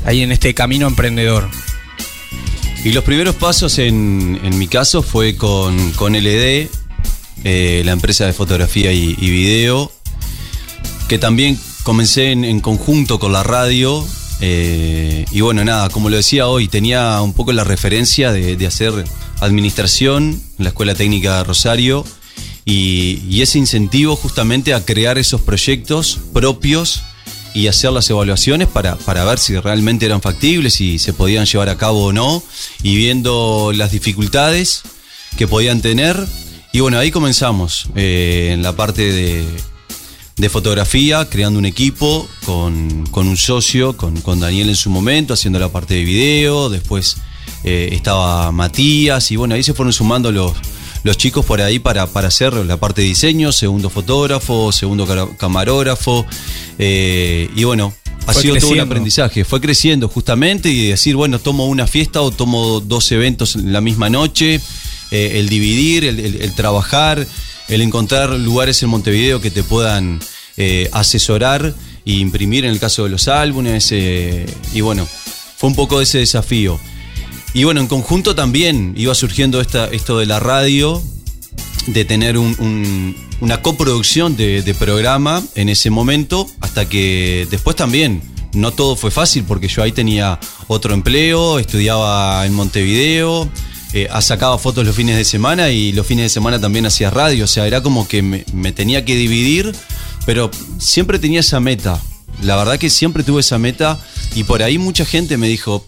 ahí 0.04 0.22
en 0.22 0.32
este 0.32 0.54
camino 0.54 0.86
emprendedor? 0.86 1.48
Y 2.84 2.92
los 2.92 3.04
primeros 3.04 3.36
pasos 3.36 3.78
en, 3.78 4.40
en 4.42 4.58
mi 4.58 4.68
caso 4.68 5.02
fue 5.02 5.36
con, 5.36 5.92
con 5.92 6.12
LD, 6.12 6.68
eh, 7.44 7.82
la 7.84 7.92
empresa 7.92 8.26
de 8.26 8.32
fotografía 8.32 8.92
y, 8.92 9.16
y 9.18 9.30
video, 9.30 9.90
que 11.08 11.18
también 11.18 11.58
comencé 11.84 12.32
en, 12.32 12.44
en 12.44 12.60
conjunto 12.60 13.20
con 13.20 13.32
la 13.32 13.44
radio. 13.44 14.04
eh, 14.40 15.24
y 15.30 15.40
bueno, 15.40 15.64
nada, 15.64 15.88
como 15.90 16.10
lo 16.10 16.16
decía 16.16 16.48
hoy, 16.48 16.66
tenía 16.66 17.20
un 17.20 17.32
poco 17.32 17.52
la 17.52 17.62
referencia 17.62 18.32
de, 18.32 18.56
de 18.56 18.66
hacer 18.66 18.92
administración 19.40 20.42
en 20.58 20.64
la 20.64 20.70
Escuela 20.70 20.94
Técnica 20.94 21.38
de 21.38 21.44
Rosario 21.44 22.04
y, 22.64 23.42
ese 23.42 23.58
incentivo 23.58 24.16
justamente 24.16 24.72
a 24.72 24.84
crear 24.84 25.18
esos 25.18 25.40
proyectos 25.42 26.18
propios 26.32 27.02
y 27.52 27.66
hacer 27.68 27.92
las 27.92 28.08
evaluaciones 28.10 28.68
para, 28.68 28.96
para 28.96 29.24
ver 29.24 29.38
si 29.38 29.56
realmente 29.58 30.06
eran 30.06 30.22
factibles, 30.22 30.74
si 30.74 30.98
se 30.98 31.12
podían 31.12 31.44
llevar 31.44 31.68
a 31.68 31.76
cabo 31.76 32.06
o 32.06 32.12
no, 32.12 32.42
y 32.82 32.96
viendo 32.96 33.72
las 33.74 33.92
dificultades 33.92 34.82
que 35.36 35.46
podían 35.46 35.82
tener. 35.82 36.16
Y 36.72 36.80
bueno, 36.80 36.98
ahí 36.98 37.10
comenzamos 37.10 37.86
eh, 37.94 38.50
en 38.52 38.62
la 38.62 38.74
parte 38.74 39.12
de, 39.12 39.46
de 40.36 40.48
fotografía, 40.48 41.28
creando 41.30 41.58
un 41.58 41.64
equipo 41.66 42.28
con, 42.44 43.06
con 43.12 43.28
un 43.28 43.36
socio, 43.36 43.96
con, 43.96 44.20
con 44.20 44.40
Daniel 44.40 44.68
en 44.68 44.76
su 44.76 44.90
momento, 44.90 45.34
haciendo 45.34 45.58
la 45.58 45.68
parte 45.68 45.94
de 45.94 46.02
video, 46.04 46.68
después 46.70 47.18
eh, 47.62 47.90
estaba 47.92 48.50
Matías, 48.50 49.30
y 49.30 49.36
bueno, 49.36 49.54
ahí 49.54 49.62
se 49.62 49.74
fueron 49.74 49.92
sumando 49.92 50.32
los, 50.32 50.52
los 51.04 51.16
chicos 51.16 51.44
por 51.46 51.60
ahí 51.60 51.78
para, 51.78 52.06
para 52.08 52.28
hacer 52.28 52.52
la 52.52 52.76
parte 52.78 53.02
de 53.02 53.08
diseño, 53.08 53.52
segundo 53.52 53.90
fotógrafo, 53.90 54.72
segundo 54.72 55.06
camarógrafo, 55.38 56.26
eh, 56.78 57.48
y 57.54 57.62
bueno, 57.64 57.94
ha 58.26 58.32
Fue 58.32 58.42
sido 58.42 58.54
todo 58.54 58.54
un 58.54 58.60
creciendo. 58.60 58.82
aprendizaje, 58.84 59.44
fue 59.44 59.60
creciendo 59.60 60.08
justamente 60.08 60.68
y 60.68 60.88
decir, 60.88 61.14
bueno, 61.14 61.38
tomo 61.38 61.66
una 61.66 61.86
fiesta 61.86 62.22
o 62.22 62.30
tomo 62.32 62.80
dos 62.80 63.12
eventos 63.12 63.54
en 63.54 63.72
la 63.72 63.80
misma 63.80 64.10
noche, 64.10 64.60
eh, 65.10 65.32
el 65.38 65.48
dividir, 65.48 66.04
el, 66.06 66.18
el- 66.18 66.42
el 66.42 66.54
trabajar, 66.54 67.24
el 67.68 67.80
encontrar 67.80 68.30
lugares 68.30 68.82
en 68.82 68.88
Montevideo 68.90 69.40
que 69.40 69.50
te 69.50 69.62
puedan 69.62 70.20
eh, 70.56 70.88
asesorar 70.92 71.74
y 72.04 72.20
imprimir 72.20 72.64
en 72.64 72.70
el 72.72 72.78
caso 72.80 73.04
de 73.04 73.10
los 73.10 73.28
álbumes. 73.28 73.88
eh, 73.92 74.46
y 74.72 74.80
bueno, 74.82 75.06
fue 75.56 75.68
un 75.68 75.74
poco 75.74 76.00
ese 76.00 76.18
desafío. 76.18 76.78
Y 77.54 77.64
bueno, 77.64 77.80
en 77.80 77.86
conjunto 77.86 78.34
también 78.34 78.94
iba 78.96 79.14
surgiendo 79.14 79.60
esta, 79.60 79.86
esto 79.86 80.18
de 80.18 80.26
la 80.26 80.40
radio, 80.40 81.02
de 81.86 82.04
tener 82.04 82.36
un- 82.38 82.56
un- 82.58 83.16
una 83.40 83.62
coproducción 83.62 84.36
de, 84.36 84.62
de 84.62 84.74
programa 84.74 85.42
en 85.54 85.68
ese 85.68 85.90
momento, 85.90 86.48
hasta 86.60 86.88
que 86.88 87.46
después 87.50 87.76
también 87.76 88.22
no 88.54 88.72
todo 88.72 88.96
fue 88.96 89.10
fácil, 89.10 89.44
porque 89.44 89.68
yo 89.68 89.82
ahí 89.82 89.92
tenía 89.92 90.38
otro 90.68 90.94
empleo, 90.94 91.58
estudiaba 91.58 92.44
en 92.46 92.54
Montevideo, 92.54 93.48
eh, 93.94 94.08
sacaba 94.20 94.58
fotos 94.58 94.84
los 94.84 94.96
fines 94.96 95.16
de 95.16 95.24
semana 95.24 95.70
y 95.70 95.92
los 95.92 96.04
fines 96.04 96.24
de 96.24 96.28
semana 96.28 96.60
también 96.60 96.84
hacía 96.84 97.10
radio, 97.10 97.44
o 97.44 97.46
sea, 97.46 97.66
era 97.66 97.80
como 97.80 98.08
que 98.08 98.22
me, 98.22 98.44
me 98.52 98.72
tenía 98.72 99.04
que 99.04 99.14
dividir, 99.14 99.72
pero 100.26 100.50
siempre 100.78 101.20
tenía 101.20 101.40
esa 101.40 101.60
meta. 101.60 102.02
La 102.42 102.56
verdad 102.56 102.76
que 102.76 102.90
siempre 102.90 103.22
tuve 103.22 103.40
esa 103.40 103.56
meta 103.58 104.00
y 104.34 104.42
por 104.42 104.64
ahí 104.64 104.78
mucha 104.78 105.04
gente 105.04 105.36
me 105.36 105.46
dijo, 105.46 105.86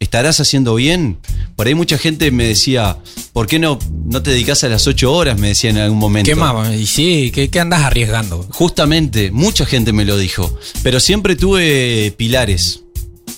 ¿estarás 0.00 0.40
haciendo 0.40 0.74
bien? 0.74 1.18
Por 1.56 1.66
ahí 1.66 1.74
mucha 1.74 1.98
gente 1.98 2.30
me 2.30 2.44
decía, 2.44 2.96
¿por 3.32 3.46
qué 3.46 3.58
no, 3.58 3.78
no 4.06 4.22
te 4.22 4.30
dedicas 4.30 4.64
a 4.64 4.68
las 4.68 4.86
8 4.86 5.12
horas? 5.12 5.38
Me 5.38 5.48
decía 5.48 5.70
en 5.70 5.78
algún 5.78 5.98
momento. 5.98 6.30
¿Qué 6.30 6.34
más? 6.34 6.74
Y 6.74 6.86
sí, 6.86 7.30
¿qué, 7.34 7.50
qué 7.50 7.60
andas 7.60 7.82
arriesgando? 7.82 8.46
Justamente, 8.50 9.30
mucha 9.30 9.66
gente 9.66 9.92
me 9.92 10.04
lo 10.04 10.16
dijo, 10.16 10.58
pero 10.82 10.98
siempre 10.98 11.36
tuve 11.36 12.14
pilares. 12.16 12.83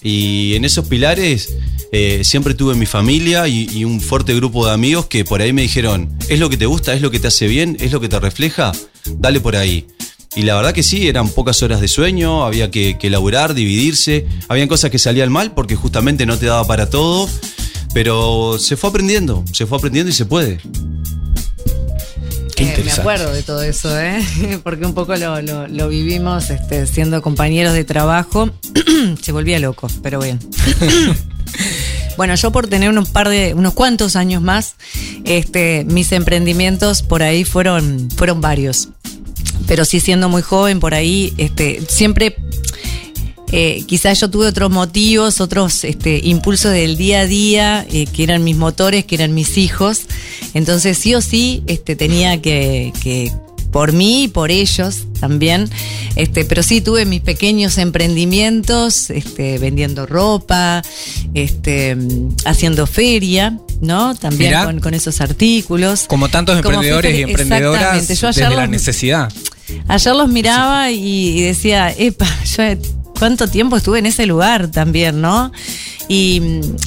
Y 0.08 0.54
en 0.54 0.64
esos 0.64 0.86
pilares 0.86 1.52
eh, 1.90 2.20
siempre 2.22 2.54
tuve 2.54 2.76
mi 2.76 2.86
familia 2.86 3.48
y, 3.48 3.84
un 3.84 4.00
fuerte 4.00 4.36
grupo 4.36 4.64
de 4.64 4.72
amigos 4.72 5.06
que 5.06 5.24
por 5.24 5.42
ahí 5.42 5.52
me 5.52 5.62
dijeron, 5.62 6.16
¿es 6.28 6.38
lo 6.38 6.48
que 6.48 6.56
te 6.56 6.66
gusta? 6.66 6.94
¿Es 6.94 7.02
lo 7.02 7.10
que 7.10 7.18
te 7.18 7.26
hace 7.26 7.48
bien? 7.48 7.76
¿Es 7.80 7.90
lo 7.90 8.00
que 8.00 8.08
te 8.08 8.20
refleja? 8.20 8.70
Dale 9.18 9.40
por 9.40 9.56
ahí. 9.56 9.84
Y 10.36 10.42
la 10.42 10.54
verdad 10.54 10.72
que 10.72 10.84
sí, 10.84 11.08
eran 11.08 11.28
pocas 11.28 11.60
horas 11.64 11.80
de 11.80 11.88
sueño, 11.88 12.44
había 12.44 12.70
que, 12.70 12.98
que 12.98 13.10
laburar, 13.10 13.52
dividirse, 13.52 14.28
habían 14.46 14.68
cosas 14.68 14.92
que 14.92 15.00
salían 15.00 15.32
mal 15.32 15.54
porque 15.54 15.74
justamente 15.74 16.24
no 16.24 16.38
te 16.38 16.46
daba 16.46 16.64
para 16.68 16.88
todo, 16.88 17.28
pero 17.92 18.58
se 18.60 18.76
fue 18.76 18.90
aprendiendo, 18.90 19.44
se 19.52 19.66
fue 19.66 19.76
aprendiendo 19.76 20.10
y 20.10 20.14
se 20.14 20.26
puede. 20.26 20.60
Eh, 22.58 22.82
me 22.84 22.90
acuerdo 22.92 23.32
de 23.32 23.42
todo 23.42 23.62
eso, 23.62 23.98
¿eh? 24.00 24.24
porque 24.64 24.84
un 24.86 24.94
poco 24.94 25.14
lo, 25.16 25.40
lo- 25.42 25.68
lo 25.68 25.88
vivimos 25.88 26.50
este, 26.50 26.86
siendo 26.86 27.20
compañeros 27.22 27.74
de 27.74 27.84
trabajo. 27.84 28.50
Se 29.22 29.32
volvía 29.32 29.58
loco, 29.58 29.88
pero 30.02 30.20
bien. 30.20 30.38
Bueno, 32.16 32.34
yo 32.34 32.50
por 32.50 32.66
tener 32.66 32.88
unos 32.88 33.10
par 33.10 33.28
de, 33.28 33.52
unos 33.52 33.74
cuantos 33.74 34.16
años 34.16 34.40
más, 34.40 34.76
este, 35.24 35.84
mis 35.84 36.10
emprendimientos 36.12 37.02
por 37.02 37.22
ahí 37.22 37.44
fueron, 37.44 38.08
fueron 38.16 38.40
varios. 38.40 38.88
Pero 39.66 39.84
sí 39.84 40.00
siendo 40.00 40.30
muy 40.30 40.40
joven 40.40 40.80
por 40.80 40.94
ahí, 40.94 41.34
este, 41.36 41.82
siempre 41.88 42.36
eh, 43.58 43.84
quizás 43.86 44.20
yo 44.20 44.28
tuve 44.28 44.48
otros 44.48 44.70
motivos, 44.70 45.40
otros 45.40 45.82
este, 45.84 46.20
impulsos 46.22 46.72
del 46.72 46.98
día 46.98 47.20
a 47.20 47.26
día, 47.26 47.86
eh, 47.90 48.04
que 48.04 48.22
eran 48.22 48.44
mis 48.44 48.54
motores, 48.54 49.06
que 49.06 49.14
eran 49.14 49.32
mis 49.32 49.56
hijos. 49.56 50.02
Entonces 50.52 50.98
sí 50.98 51.14
o 51.14 51.22
sí 51.22 51.62
este, 51.66 51.96
tenía 51.96 52.42
que, 52.42 52.92
que 53.02 53.32
por 53.72 53.94
mí 53.94 54.24
y 54.24 54.28
por 54.28 54.50
ellos 54.50 55.04
también. 55.20 55.70
Este, 56.16 56.44
pero 56.44 56.62
sí 56.62 56.82
tuve 56.82 57.06
mis 57.06 57.22
pequeños 57.22 57.78
emprendimientos, 57.78 59.08
este, 59.08 59.56
vendiendo 59.56 60.04
ropa, 60.04 60.82
este, 61.32 61.96
haciendo 62.44 62.86
feria, 62.86 63.58
¿no? 63.80 64.14
También 64.14 64.50
Mirá. 64.50 64.64
con, 64.66 64.80
con 64.80 64.92
esos 64.92 65.22
artículos. 65.22 66.04
Como 66.08 66.28
tantos 66.28 66.60
Como 66.60 66.74
emprendedores 66.74 67.18
y 67.18 67.22
emprendedoras. 67.22 68.06
Yo 68.06 68.26
desde 68.26 68.50
la 68.50 68.66
necesidad. 68.66 69.32
Ayer 69.88 70.14
los 70.14 70.28
miraba 70.28 70.90
y, 70.90 71.38
y 71.38 71.40
decía, 71.40 71.90
epa, 71.96 72.28
yo 72.44 72.62
cuánto 73.18 73.48
tiempo 73.48 73.76
estuve 73.76 73.98
en 73.98 74.06
ese 74.06 74.26
lugar 74.26 74.70
también, 74.70 75.20
¿no? 75.20 75.52
Y, 76.08 76.40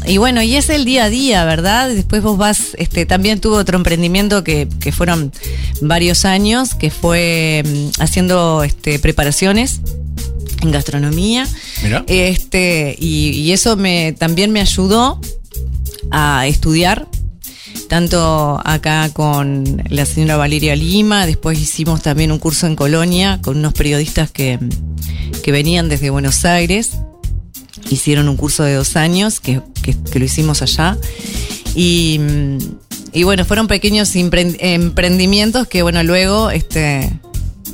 y 0.05 0.17
bueno, 0.17 0.41
y 0.41 0.55
es 0.55 0.69
el 0.69 0.85
día 0.85 1.05
a 1.05 1.09
día, 1.09 1.43
¿verdad? 1.45 1.89
Después 1.89 2.23
vos 2.23 2.37
vas, 2.37 2.75
este, 2.77 3.05
también 3.05 3.41
tuve 3.41 3.57
otro 3.57 3.77
emprendimiento 3.77 4.43
que, 4.43 4.67
que 4.79 4.91
fueron 4.91 5.33
varios 5.81 6.23
años, 6.25 6.73
que 6.75 6.89
fue 6.89 7.63
mm, 7.65 8.01
haciendo 8.01 8.63
este, 8.63 8.99
preparaciones 8.99 9.81
en 10.61 10.71
gastronomía. 10.71 11.47
Mira. 11.83 12.03
Este, 12.07 12.95
y, 12.97 13.31
y 13.31 13.51
eso 13.51 13.75
me, 13.75 14.13
también 14.13 14.51
me 14.51 14.61
ayudó 14.61 15.19
a 16.11 16.47
estudiar, 16.47 17.07
tanto 17.89 18.61
acá 18.63 19.09
con 19.11 19.83
la 19.89 20.05
señora 20.05 20.37
Valeria 20.37 20.75
Lima, 20.75 21.25
después 21.25 21.59
hicimos 21.59 22.01
también 22.01 22.31
un 22.31 22.39
curso 22.39 22.67
en 22.67 22.75
Colonia 22.77 23.39
con 23.43 23.57
unos 23.57 23.73
periodistas 23.73 24.31
que, 24.31 24.57
que 25.43 25.51
venían 25.51 25.89
desde 25.89 26.09
Buenos 26.11 26.45
Aires, 26.45 26.91
hicieron 27.89 28.29
un 28.29 28.37
curso 28.37 28.63
de 28.63 28.75
dos 28.75 28.95
años 28.95 29.39
que, 29.41 29.61
que- 29.81 29.97
lo 30.19 30.23
hicimos 30.25 30.61
allá. 30.61 30.97
Y, 31.75 32.19
mm, 32.19 32.57
y 33.13 33.23
bueno, 33.23 33.43
fueron 33.43 33.67
pequeños 33.67 34.15
emprendimientos 34.15 35.67
que 35.67 35.81
bueno, 35.81 36.03
luego, 36.03 36.51
este, 36.51 37.11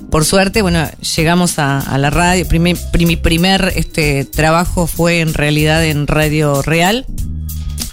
por 0.10 0.24
suerte, 0.24 0.62
bueno, 0.62 0.88
llegamos 1.18 1.60
a, 1.60 1.98
la 1.98 2.10
radio. 2.10 2.48
Primer- 2.48 2.78
mi 3.00 3.16
primer 3.18 3.74
este, 3.76 4.24
trabajo 4.24 4.88
fue 4.88 5.20
en 5.20 5.34
realidad 5.34 5.84
en 5.86 6.08
Radio 6.08 6.62
Real. 6.62 7.06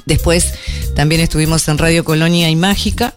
Después 0.07 0.55
también 0.95 1.21
estuvimos 1.21 1.67
en 1.69 1.79
Radio 1.79 2.05
Colonia 2.05 2.51
y 2.51 2.57
Mágica. 2.57 3.17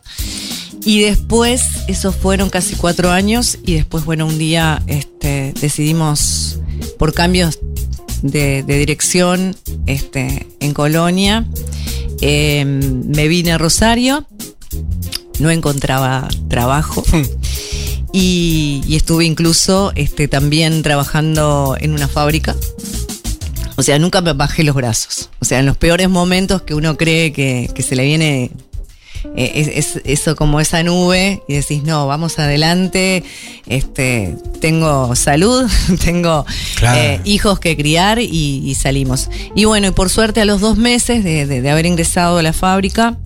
Y 0.83 1.01
después, 1.01 1.63
esos 1.87 2.15
fueron 2.15 2.49
casi 2.49 2.75
cuatro 2.75 3.11
años. 3.11 3.57
Y 3.65 3.73
después, 3.73 4.05
bueno, 4.05 4.27
un 4.27 4.37
día 4.37 4.83
este, 4.87 5.53
decidimos, 5.59 6.59
por 6.99 7.13
cambios 7.13 7.59
de, 8.21 8.63
de 8.63 8.77
dirección 8.77 9.55
este, 9.87 10.47
en 10.59 10.73
Colonia, 10.73 11.47
eh, 12.21 12.63
me 12.65 13.27
vine 13.27 13.53
a 13.53 13.57
Rosario. 13.57 14.27
No 15.39 15.49
encontraba 15.51 16.27
trabajo. 16.49 17.03
Y, 18.17 18.81
y 18.87 18.95
estuve 18.95 19.25
incluso 19.25 19.91
este, 19.95 20.29
también 20.29 20.83
trabajando 20.83 21.75
en 21.77 21.91
una 21.91 22.07
fábrica. 22.07 22.55
O 23.77 23.83
sea, 23.83 23.99
nunca 23.99 24.21
me 24.21 24.33
bajé 24.33 24.63
los 24.63 24.75
brazos. 24.75 25.29
O 25.39 25.45
sea, 25.45 25.59
en 25.59 25.65
los 25.65 25.77
peores 25.77 26.09
momentos 26.09 26.61
que 26.61 26.73
uno 26.73 26.95
cree 26.97 27.31
que, 27.33 27.69
que 27.75 27.83
se 27.83 27.95
le 27.95 28.05
viene 28.05 28.51
eh, 29.35 29.51
es, 29.55 29.67
es- 29.95 30.01
eso 30.05 30.35
como 30.35 30.59
esa 30.61 30.81
nube 30.83 31.41
y 31.47 31.55
decís, 31.55 31.83
no, 31.83 32.05
vamos 32.07 32.37
adelante, 32.39 33.23
este, 33.67 34.35
tengo 34.61 35.15
salud, 35.15 35.69
tengo 36.05 36.45
Claro. 36.75 36.99
eh, 37.01 37.21
hijos 37.25 37.59
que 37.59 37.75
criar 37.75 38.19
y, 38.19 38.27
y 38.69 38.75
salimos. 38.75 39.29
Y 39.55 39.65
bueno, 39.65 39.87
y 39.87 39.91
por 39.91 40.09
suerte 40.09 40.41
a 40.41 40.45
los 40.45 40.61
dos 40.61 40.77
meses 40.77 41.23
de, 41.23 41.45
de- 41.45 41.61
de 41.61 41.69
haber 41.69 41.85
ingresado 41.85 42.37
a 42.37 42.43
la 42.43 42.53
fábrica, 42.53 43.17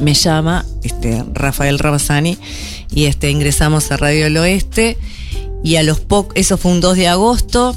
me 0.00 0.14
llama 0.14 0.66
este, 0.82 1.24
Rafael 1.32 1.78
Rabasani 1.78 2.36
y 2.94 3.06
este, 3.06 3.30
ingresamos 3.30 3.90
a 3.90 3.96
Radio 3.96 4.24
del 4.24 4.36
Oeste 4.36 4.98
y 5.64 5.76
a 5.76 5.82
los 5.82 5.98
pocos, 6.00 6.32
eso 6.36 6.56
fue 6.58 6.72
un 6.72 6.80
2 6.80 6.96
de 6.96 7.08
agosto 7.08 7.76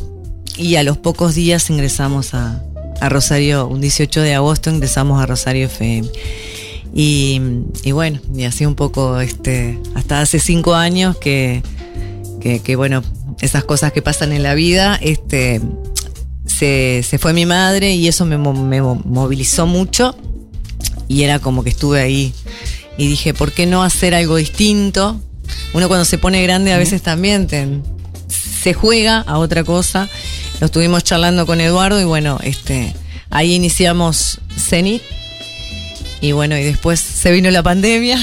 y 0.58 0.76
a 0.76 0.84
los 0.84 0.98
pocos 0.98 1.36
días 1.36 1.70
ingresamos 1.70 2.34
a, 2.34 2.64
a 3.02 3.10
Rosario, 3.10 3.68
un 3.68 3.82
18 3.82 4.22
de 4.22 4.34
agosto 4.36 4.70
ingresamos 4.70 5.22
a 5.22 5.26
Rosario 5.26 5.66
FM. 5.68 6.08
Y, 6.94 7.42
y 7.84 7.92
bueno, 7.92 8.20
y 8.34 8.44
así 8.44 8.66
un 8.66 8.76
poco, 8.76 9.20
este, 9.20 9.80
hasta 9.96 10.22
hace 10.22 10.40
cinco 10.40 10.76
años 10.76 11.18
que, 11.18 11.62
que, 12.40 12.60
que, 12.62 12.76
bueno, 12.78 13.04
esas 13.42 13.66
cosas 13.66 13.92
que 13.92 14.02
pasan 14.02 14.32
en 14.32 14.44
la 14.44 14.54
vida, 14.54 14.98
este, 15.02 15.60
se, 16.46 17.04
se 17.04 17.18
fue 17.18 17.34
mi 17.34 17.46
madre 17.46 17.94
y 17.96 18.08
eso 18.08 18.26
me, 18.26 18.38
me 18.38 18.82
mo- 18.82 19.02
movilizó 19.04 19.68
mucho 19.68 20.16
y 21.10 21.24
era 21.24 21.40
como 21.40 21.64
que 21.64 21.70
estuve 21.70 22.02
ahí 22.02 22.34
y 22.98 23.08
dije, 23.10 23.34
¿por 23.34 23.52
qué 23.52 23.66
no 23.66 23.84
hacer 23.84 24.16
algo 24.16 24.38
distinto? 24.38 25.20
Uno 25.74 25.90
cuando 25.90 26.06
se 26.06 26.18
pone 26.18 26.42
grande 26.44 26.72
a 26.72 26.78
veces 26.78 27.02
también 27.02 27.48
te- 27.48 27.68
se 28.30 28.74
juega 28.74 29.20
a 29.20 29.38
otra 29.38 29.66
cosa. 29.66 30.08
Lo 30.60 30.66
estuvimos 30.68 31.04
charlando 31.04 31.46
con 31.46 31.60
Eduardo 31.62 32.00
y 32.00 32.06
bueno, 32.06 32.40
este, 32.44 32.96
ahí 33.30 33.54
iniciamos 33.54 34.40
Zenit 34.58 35.02
y 36.22 36.32
bueno, 36.32 36.58
y 36.58 36.64
después 36.64 37.00
se 37.00 37.32
vino 37.32 37.52
la 37.52 37.62
pandemia, 37.62 38.18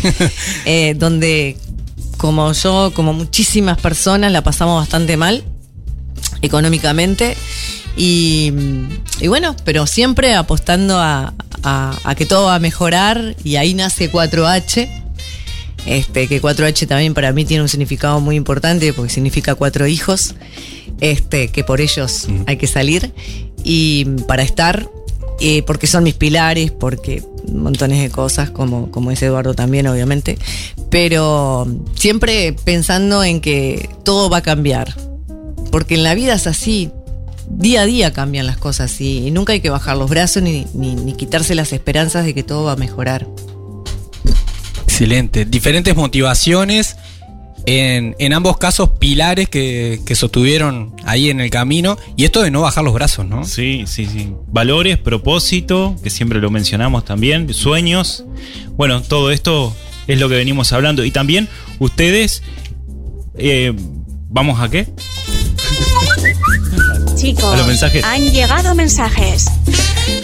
eh, 0.66 0.94
donde 0.96 1.56
como 2.18 2.52
yo, 2.52 2.92
como 2.94 3.12
muchísimas 3.14 3.80
personas, 3.80 4.30
la 4.32 4.42
pasamos 4.42 4.80
bastante 4.80 5.16
mal 5.16 5.42
económicamente. 6.42 7.36
Y, 7.96 8.52
y 9.20 9.26
bueno, 9.28 9.56
pero 9.64 9.86
siempre 9.86 10.34
apostando 10.34 10.98
a, 10.98 11.34
a- 11.62 11.98
a 12.04 12.14
que 12.14 12.26
todo 12.26 12.46
va 12.46 12.54
a 12.54 12.58
mejorar 12.58 13.34
y 13.44 13.56
ahí 13.56 13.74
nace 13.74 14.10
4H. 14.10 14.88
Este, 15.84 16.28
que 16.28 16.40
4H 16.40 16.86
también 16.86 17.12
para 17.12 17.32
mí 17.32 17.44
tiene 17.44 17.62
un 17.64 17.68
significado 17.68 18.20
muy 18.20 18.36
importante 18.36 18.92
porque 18.92 19.12
significa 19.12 19.56
cuatro 19.56 19.88
hijos, 19.88 20.36
este, 21.02 21.48
que 21.48 21.64
por 21.64 21.80
ellos 21.80 22.28
hay 22.46 22.56
que 22.56 22.66
salir 22.66 23.12
y 23.64 24.04
para 24.26 24.42
estar, 24.42 24.88
eh, 25.40 25.62
porque 25.64 25.86
son 25.86 26.04
mis 26.04 26.14
pilares, 26.14 26.70
porque 26.70 27.22
montones 27.52 28.00
de 28.00 28.08
cosas, 28.08 28.50
como, 28.50 28.90
como 28.92 29.10
es 29.10 29.20
Eduardo 29.22 29.52
también, 29.54 29.86
obviamente, 29.88 30.38
pero 30.90 31.66
siempre 31.96 32.54
pensando 32.64 33.24
en 33.24 33.40
que 33.40 33.90
todo 34.04 34.30
va 34.30 34.38
a 34.38 34.42
cambiar, 34.42 34.94
porque 35.72 35.94
en 35.96 36.04
la 36.04 36.14
vida 36.14 36.34
es 36.34 36.46
así. 36.46 36.90
Día 37.50 37.82
a 37.82 37.86
día 37.86 38.12
cambian 38.12 38.46
las 38.46 38.56
cosas 38.56 38.98
y, 39.00 39.26
y 39.26 39.30
nunca 39.32 39.52
hay 39.52 39.60
que 39.60 39.68
bajar 39.70 39.96
los 39.96 40.08
brazos 40.08 40.42
ni, 40.42 40.66
ni- 40.72 40.94
ni 40.94 41.12
quitarse 41.14 41.54
las 41.56 41.72
esperanzas 41.72 42.24
de 42.24 42.32
que 42.32 42.42
todo 42.44 42.64
va 42.64 42.72
a 42.72 42.76
mejorar. 42.76 43.26
Excelente. 44.84 45.44
Diferentes 45.44 45.94
motivaciones. 45.96 46.96
En, 47.64 48.16
en 48.18 48.32
ambos 48.32 48.56
casos, 48.56 48.90
pilares 48.98 49.48
que, 49.48 50.00
que 50.04 50.14
sostuvieron 50.16 50.94
ahí 51.04 51.30
en 51.30 51.40
el 51.40 51.48
camino. 51.50 51.96
Y 52.16 52.24
esto 52.24 52.42
de 52.42 52.50
no 52.50 52.62
bajar 52.62 52.82
los 52.82 52.92
brazos, 52.94 53.24
¿no? 53.26 53.44
Sí, 53.44 53.84
sí, 53.86 54.06
sí. 54.06 54.32
Valores, 54.48 54.98
propósito, 54.98 55.96
que 56.02 56.10
siempre 56.10 56.40
lo 56.40 56.50
mencionamos 56.50 57.04
también, 57.04 57.52
sueños. 57.54 58.24
Bueno, 58.76 59.00
todo 59.02 59.30
esto 59.30 59.74
es 60.08 60.18
lo 60.18 60.28
que 60.28 60.34
venimos 60.34 60.72
hablando. 60.72 61.04
Y 61.04 61.12
también 61.12 61.48
ustedes, 61.78 62.42
eh, 63.38 63.72
¿vamos 64.28 64.60
a 64.60 64.68
qué? 64.68 64.88
Chicos, 67.16 67.44
A 67.44 67.56
los 67.56 67.66
mensajes. 67.66 68.02
han 68.04 68.30
llegado 68.30 68.74
mensajes. 68.74 69.46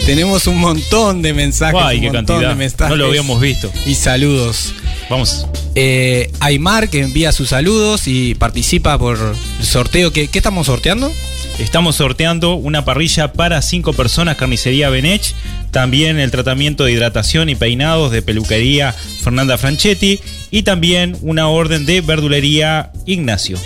Tenemos 0.05 0.47
un 0.47 0.57
montón 0.57 1.21
de 1.21 1.33
mensajes. 1.33 1.73
Guay, 1.73 1.97
un 1.97 2.01
qué 2.01 2.07
montón 2.07 2.25
cantidad. 2.35 2.49
de 2.49 2.55
mensajes 2.55 2.89
No 2.89 2.95
lo 2.97 3.05
habíamos 3.07 3.39
visto. 3.39 3.71
Y 3.85 3.95
saludos. 3.95 4.73
Vamos. 5.09 5.47
Eh, 5.75 6.31
Aymar 6.39 6.89
que 6.89 7.01
envía 7.01 7.31
sus 7.31 7.49
saludos 7.49 8.07
y 8.07 8.35
participa 8.35 8.97
por 8.97 9.17
el 9.59 9.65
sorteo. 9.65 10.13
¿Qué, 10.13 10.27
qué 10.27 10.39
estamos 10.39 10.67
sorteando? 10.67 11.11
Estamos 11.57 11.95
sorteando 11.95 12.53
una 12.53 12.85
parrilla 12.85 13.33
para 13.33 13.61
cinco 13.61 13.93
personas, 13.93 14.37
carnicería 14.37 14.89
Benech. 14.89 15.33
También 15.71 16.19
el 16.19 16.31
tratamiento 16.31 16.85
de 16.85 16.93
hidratación 16.93 17.49
y 17.49 17.55
peinados 17.55 18.11
de 18.11 18.21
peluquería 18.21 18.93
Fernanda 18.93 19.57
Franchetti. 19.57 20.19
Y 20.51 20.63
también 20.63 21.17
una 21.21 21.47
orden 21.47 21.85
de 21.85 22.01
verdulería 22.01 22.91
Ignacio. 23.05 23.57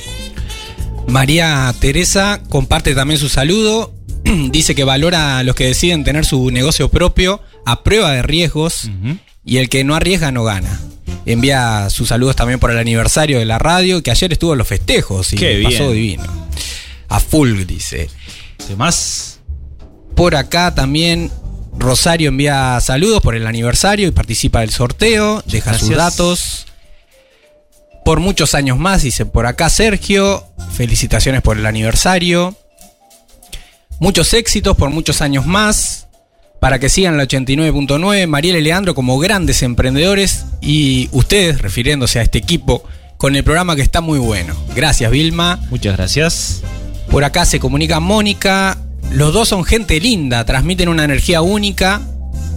María 1.07 1.73
Teresa 1.79 2.41
comparte 2.49 2.95
también 2.95 3.19
su 3.19 3.29
saludo. 3.29 3.93
Dice 4.49 4.75
que 4.75 4.83
valora 4.85 5.37
a 5.37 5.43
los 5.43 5.55
que 5.55 5.67
deciden 5.67 6.03
tener 6.03 6.25
su 6.25 6.51
negocio 6.51 6.89
propio 6.89 7.41
a 7.65 7.83
prueba 7.83 8.11
de 8.11 8.21
riesgos 8.21 8.89
y 9.45 9.57
el 9.57 9.69
que 9.69 9.83
no 9.83 9.95
arriesga 9.95 10.31
no 10.31 10.43
gana. 10.43 10.79
Envía 11.25 11.89
sus 11.89 12.09
saludos 12.09 12.35
también 12.35 12.59
por 12.59 12.71
el 12.71 12.77
aniversario 12.77 13.39
de 13.39 13.45
la 13.45 13.57
radio, 13.59 14.03
que 14.03 14.11
ayer 14.11 14.31
estuvo 14.33 14.53
en 14.53 14.57
los 14.57 14.67
festejos 14.67 15.31
y 15.33 15.37
Qué 15.37 15.61
pasó 15.63 15.91
bien. 15.91 16.21
divino. 16.21 16.47
A 17.07 17.19
full, 17.19 17.63
dice. 17.65 18.09
Demás. 18.67 19.39
Por 20.15 20.35
acá 20.35 20.75
también 20.75 21.31
Rosario 21.77 22.29
envía 22.29 22.79
saludos 22.81 23.21
por 23.21 23.35
el 23.35 23.47
aniversario 23.47 24.07
y 24.07 24.11
participa 24.11 24.59
del 24.59 24.69
sorteo, 24.69 25.43
deja 25.47 25.77
sus 25.77 25.89
datos. 25.89 26.67
Por 28.05 28.19
muchos 28.19 28.53
años 28.53 28.77
más, 28.77 29.01
dice 29.03 29.25
por 29.25 29.45
acá 29.45 29.69
Sergio, 29.69 30.45
felicitaciones 30.73 31.41
por 31.41 31.57
el 31.57 31.65
aniversario. 31.65 32.55
Muchos 33.99 34.33
éxitos 34.33 34.75
por 34.75 34.89
muchos 34.89 35.21
años 35.21 35.45
más. 35.45 36.02
Para 36.63 36.79
que 36.79 36.87
sigan 36.87 37.17
la 37.17 37.25
89.9, 37.25 38.25
Mariela 38.25 38.57
y 38.57 38.61
Leandro 38.61 38.95
como 38.95 39.19
grandes 39.19 39.63
emprendedores 39.63 40.45
y 40.61 41.09
ustedes, 41.11 41.61
refiriéndose 41.61 42.19
a 42.19 42.21
este 42.21 42.37
equipo, 42.37 42.85
con 43.17 43.35
el 43.35 43.43
programa 43.43 43.75
que 43.75 43.81
está 43.81 43.99
muy 43.99 44.17
bueno. 44.17 44.55
Gracias 44.73 45.11
Vilma. 45.11 45.59
Muchas 45.69 45.97
gracias. 45.97 46.63
Por 47.11 47.25
acá 47.25 47.43
se 47.43 47.59
comunica 47.59 47.99
Mónica. 47.99 48.77
Los 49.11 49.33
dos 49.33 49.49
son 49.49 49.65
gente 49.65 49.99
linda, 49.99 50.45
transmiten 50.45 50.87
una 50.87 51.03
energía 51.03 51.41
única. 51.41 52.01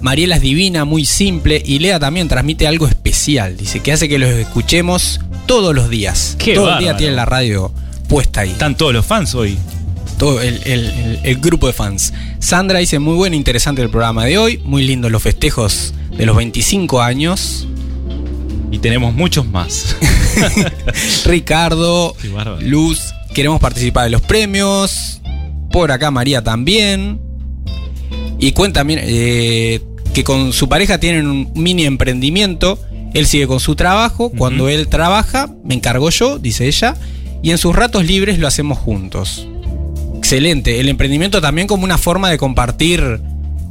Mariela 0.03 0.37
es 0.37 0.43
divina, 0.43 0.85
muy 0.85 1.05
simple. 1.05 1.61
Y 1.67 1.81
Lea 1.81 1.99
también 1.99 2.29
transmite 2.29 2.69
algo 2.69 2.87
especial. 2.87 3.57
Dice 3.57 3.81
que 3.81 3.91
hace 3.91 4.09
que 4.09 4.21
los 4.21 4.31
escuchemos 4.31 5.19
todos 5.47 5.75
los 5.75 5.91
días. 5.91 6.37
Qué 6.39 6.55
Todo 6.55 6.75
el 6.75 6.79
día 6.79 6.93
bárbaro. 6.93 6.99
tiene 6.99 7.17
la 7.17 7.25
radio 7.25 7.73
puesta 8.09 8.43
ahí. 8.43 8.51
Están 8.53 8.77
todos 8.77 8.93
los 8.93 9.05
fans 9.05 9.35
hoy. 9.35 9.59
Todo 10.19 10.41
el, 10.41 10.61
el- 11.23 11.37
grupo 11.39 11.67
de 11.67 11.73
fans. 11.73 12.13
Sandra 12.39 12.79
dice 12.79 12.99
muy 12.99 13.15
bueno, 13.15 13.37
interesante 13.37 13.83
el 13.83 13.91
programa 13.91 14.25
de 14.25 14.39
hoy. 14.39 14.59
Muy 14.65 14.85
lindo 14.87 15.11
los 15.11 15.23
festejos 15.23 15.93
de 16.17 16.25
los 16.27 16.37
25 16.37 17.03
años. 17.03 17.67
Y 18.73 18.79
tenemos 18.79 19.15
muchos 19.15 19.47
más. 19.47 19.97
Ricardo. 21.25 22.15
Luz, 22.61 23.13
queremos 23.35 23.61
participar 23.61 24.05
de 24.05 24.11
los 24.11 24.23
premios. 24.23 25.21
Por 25.71 25.93
acá 25.93 26.11
María 26.11 26.43
también. 26.43 27.21
Y 28.39 28.53
cuenta 28.53 28.85
eh, 28.89 29.81
que 30.15 30.25
con 30.25 30.53
su 30.53 30.69
pareja 30.69 30.99
tienen 30.99 31.27
un 31.27 31.53
mini 31.55 31.85
emprendimiento. 31.85 32.79
Él 33.15 33.27
sigue 33.27 33.47
con 33.47 33.61
su 33.61 33.77
trabajo. 33.77 34.31
Cuando 34.31 34.69
él 34.69 34.89
trabaja, 34.89 35.51
me 35.65 35.75
encargo 35.75 36.11
yo, 36.11 36.39
dice 36.39 36.67
ella. 36.67 36.97
Y 37.43 37.51
en 37.51 37.59
sus 37.59 37.75
ratos 37.77 38.05
libres 38.05 38.39
lo 38.39 38.47
hacemos 38.47 38.79
juntos. 38.79 39.47
Excelente. 40.27 40.81
El 40.81 40.89
emprendimiento 40.89 41.41
también 41.41 41.69
como 41.69 41.85
una 41.85 41.99
forma 41.99 42.29
de 42.29 42.37
compartir 42.37 43.21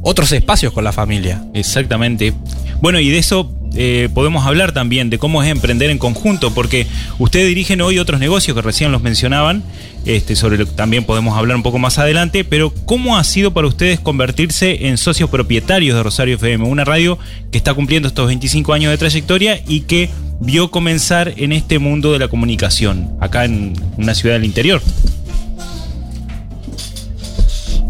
otros 0.00 0.32
espacios 0.32 0.72
con 0.72 0.84
la 0.84 0.92
familia. 0.92 1.44
Exactamente. 1.52 2.32
Bueno, 2.80 2.98
y 2.98 3.10
de 3.10 3.18
eso 3.18 3.52
eh, 3.74 4.08
podemos 4.14 4.46
hablar 4.46 4.72
también, 4.72 5.10
de 5.10 5.18
cómo 5.18 5.42
es 5.42 5.50
emprender 5.50 5.90
en 5.90 5.98
conjunto, 5.98 6.54
porque 6.54 6.86
ustedes 7.18 7.46
dirigen 7.46 7.82
hoy 7.82 7.98
otros 7.98 8.20
negocios 8.20 8.54
que 8.54 8.62
recién 8.62 8.90
los 8.90 9.02
mencionaban, 9.02 9.64
este, 10.06 10.34
sobre 10.34 10.56
lo 10.56 10.64
que 10.64 10.72
también 10.72 11.04
podemos 11.04 11.36
hablar 11.36 11.58
un 11.58 11.62
poco 11.62 11.78
más 11.78 11.98
adelante, 11.98 12.42
pero 12.42 12.72
¿cómo 12.86 13.18
ha 13.18 13.24
sido 13.24 13.52
para 13.52 13.66
ustedes 13.66 14.00
convertirse 14.00 14.86
en 14.86 14.96
socios 14.96 15.28
propietarios 15.28 15.94
de 15.94 16.02
Rosario 16.02 16.36
FM, 16.36 16.64
una 16.64 16.86
radio 16.86 17.18
que 17.52 17.58
está 17.58 17.74
cumpliendo 17.74 18.08
estos 18.08 18.28
25 18.28 18.72
años 18.72 18.90
de 18.90 18.96
trayectoria 18.96 19.60
y 19.68 19.80
que 19.80 20.08
vio 20.40 20.70
comenzar 20.70 21.34
en 21.36 21.52
este 21.52 21.78
mundo 21.78 22.14
de 22.14 22.18
la 22.18 22.28
comunicación, 22.28 23.10
acá 23.20 23.44
en 23.44 23.74
una 23.98 24.14
ciudad 24.14 24.36
del 24.36 24.46
interior? 24.46 24.80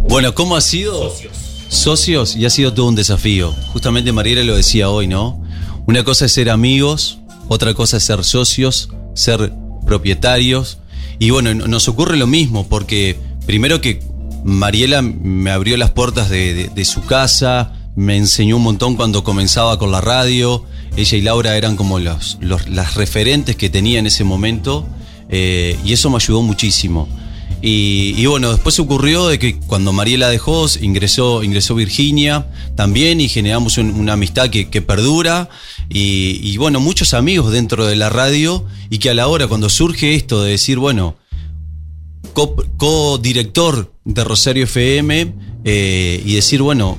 Bueno, 0.09 0.35
¿cómo 0.35 0.57
ha 0.57 0.61
sido? 0.61 1.13
Socios. 1.69 2.37
y 2.37 2.45
ha 2.47 2.51
sido 2.51 2.73
todo 2.73 2.87
un 2.87 2.95
desafío. 2.95 3.53
Justamente 3.73 4.13
Mariela 4.13 4.45
lo 4.45 4.57
decía 4.57 4.89
hoy, 4.89 5.07
¿no? 5.09 5.43
Una 5.87 6.05
cosa 6.05 6.27
es 6.27 6.33
ser 6.33 6.49
amigos, 6.51 7.19
otra 7.49 7.75
cosa 7.75 7.97
es 7.97 8.05
ser 8.05 8.25
socios, 8.25 8.89
ser 9.15 9.53
propietarios. 9.85 10.79
Y 11.19 11.31
bueno, 11.31 11.55
nos 11.55 11.89
ocurre 11.89 12.17
lo 12.17 12.27
mismo, 12.27 12.67
porque 12.69 13.19
primero 13.47 13.81
que 13.81 14.01
Mariela 14.45 15.03
me 15.03 15.51
abrió 15.51 15.77
las 15.77 15.91
puertas 15.91 16.31
de, 16.31 16.71
su 16.85 17.05
casa, 17.05 17.73
me 17.97 18.17
enseñó 18.17 18.57
un 18.57 18.63
montón 18.63 18.97
cuando 18.97 19.25
comenzaba 19.25 19.79
con 19.79 19.91
la 19.91 20.01
radio. 20.01 20.65
Ella 20.97 21.19
y 21.19 21.21
Laura 21.23 21.57
eran 21.57 21.77
como 21.77 21.99
los- 21.99 22.39
las 22.41 22.95
referentes 22.95 23.57
que 23.57 23.69
tenía 23.71 23.99
en 23.99 24.07
ese 24.07 24.25
momento, 24.25 24.87
eh, 25.29 25.77
y 25.85 25.93
eso 25.93 26.11
me 26.11 26.17
ayudó 26.17 26.43
muchísimo. 26.43 27.09
Y, 27.69 28.25
bueno, 28.27 28.53
después 28.53 28.79
ocurrió 28.79 29.27
de 29.27 29.41
que 29.41 29.57
cuando 29.57 29.93
Mariela 29.93 30.29
dejó, 30.29 30.67
ingresó, 30.81 31.43
ingresó 31.43 31.75
Virginia 31.75 32.47
también 32.77 33.21
y 33.21 33.29
generamos 33.29 33.77
un- 33.77 33.91
una 33.91 34.13
amistad 34.13 34.51
que, 34.51 34.83
perdura. 34.83 35.49
Y, 35.89 36.57
bueno, 36.59 36.79
muchos 36.79 37.13
amigos 37.13 37.51
dentro 37.53 37.85
de 37.85 37.97
la 37.97 38.09
radio 38.09 38.65
y 38.89 38.99
que 38.99 39.11
a 39.11 39.15
la 39.15 39.27
hora, 39.27 39.49
cuando 39.49 39.69
surge 39.69 40.15
esto 40.15 40.45
de 40.45 40.53
decir, 40.53 40.79
bueno, 40.79 41.17
co- 42.35 42.55
co-director 42.77 43.93
de 44.05 44.23
Rosario 44.23 44.63
FM 44.63 45.35
eh, 45.65 46.23
y 46.25 46.35
decir, 46.35 46.63
bueno, 46.63 46.97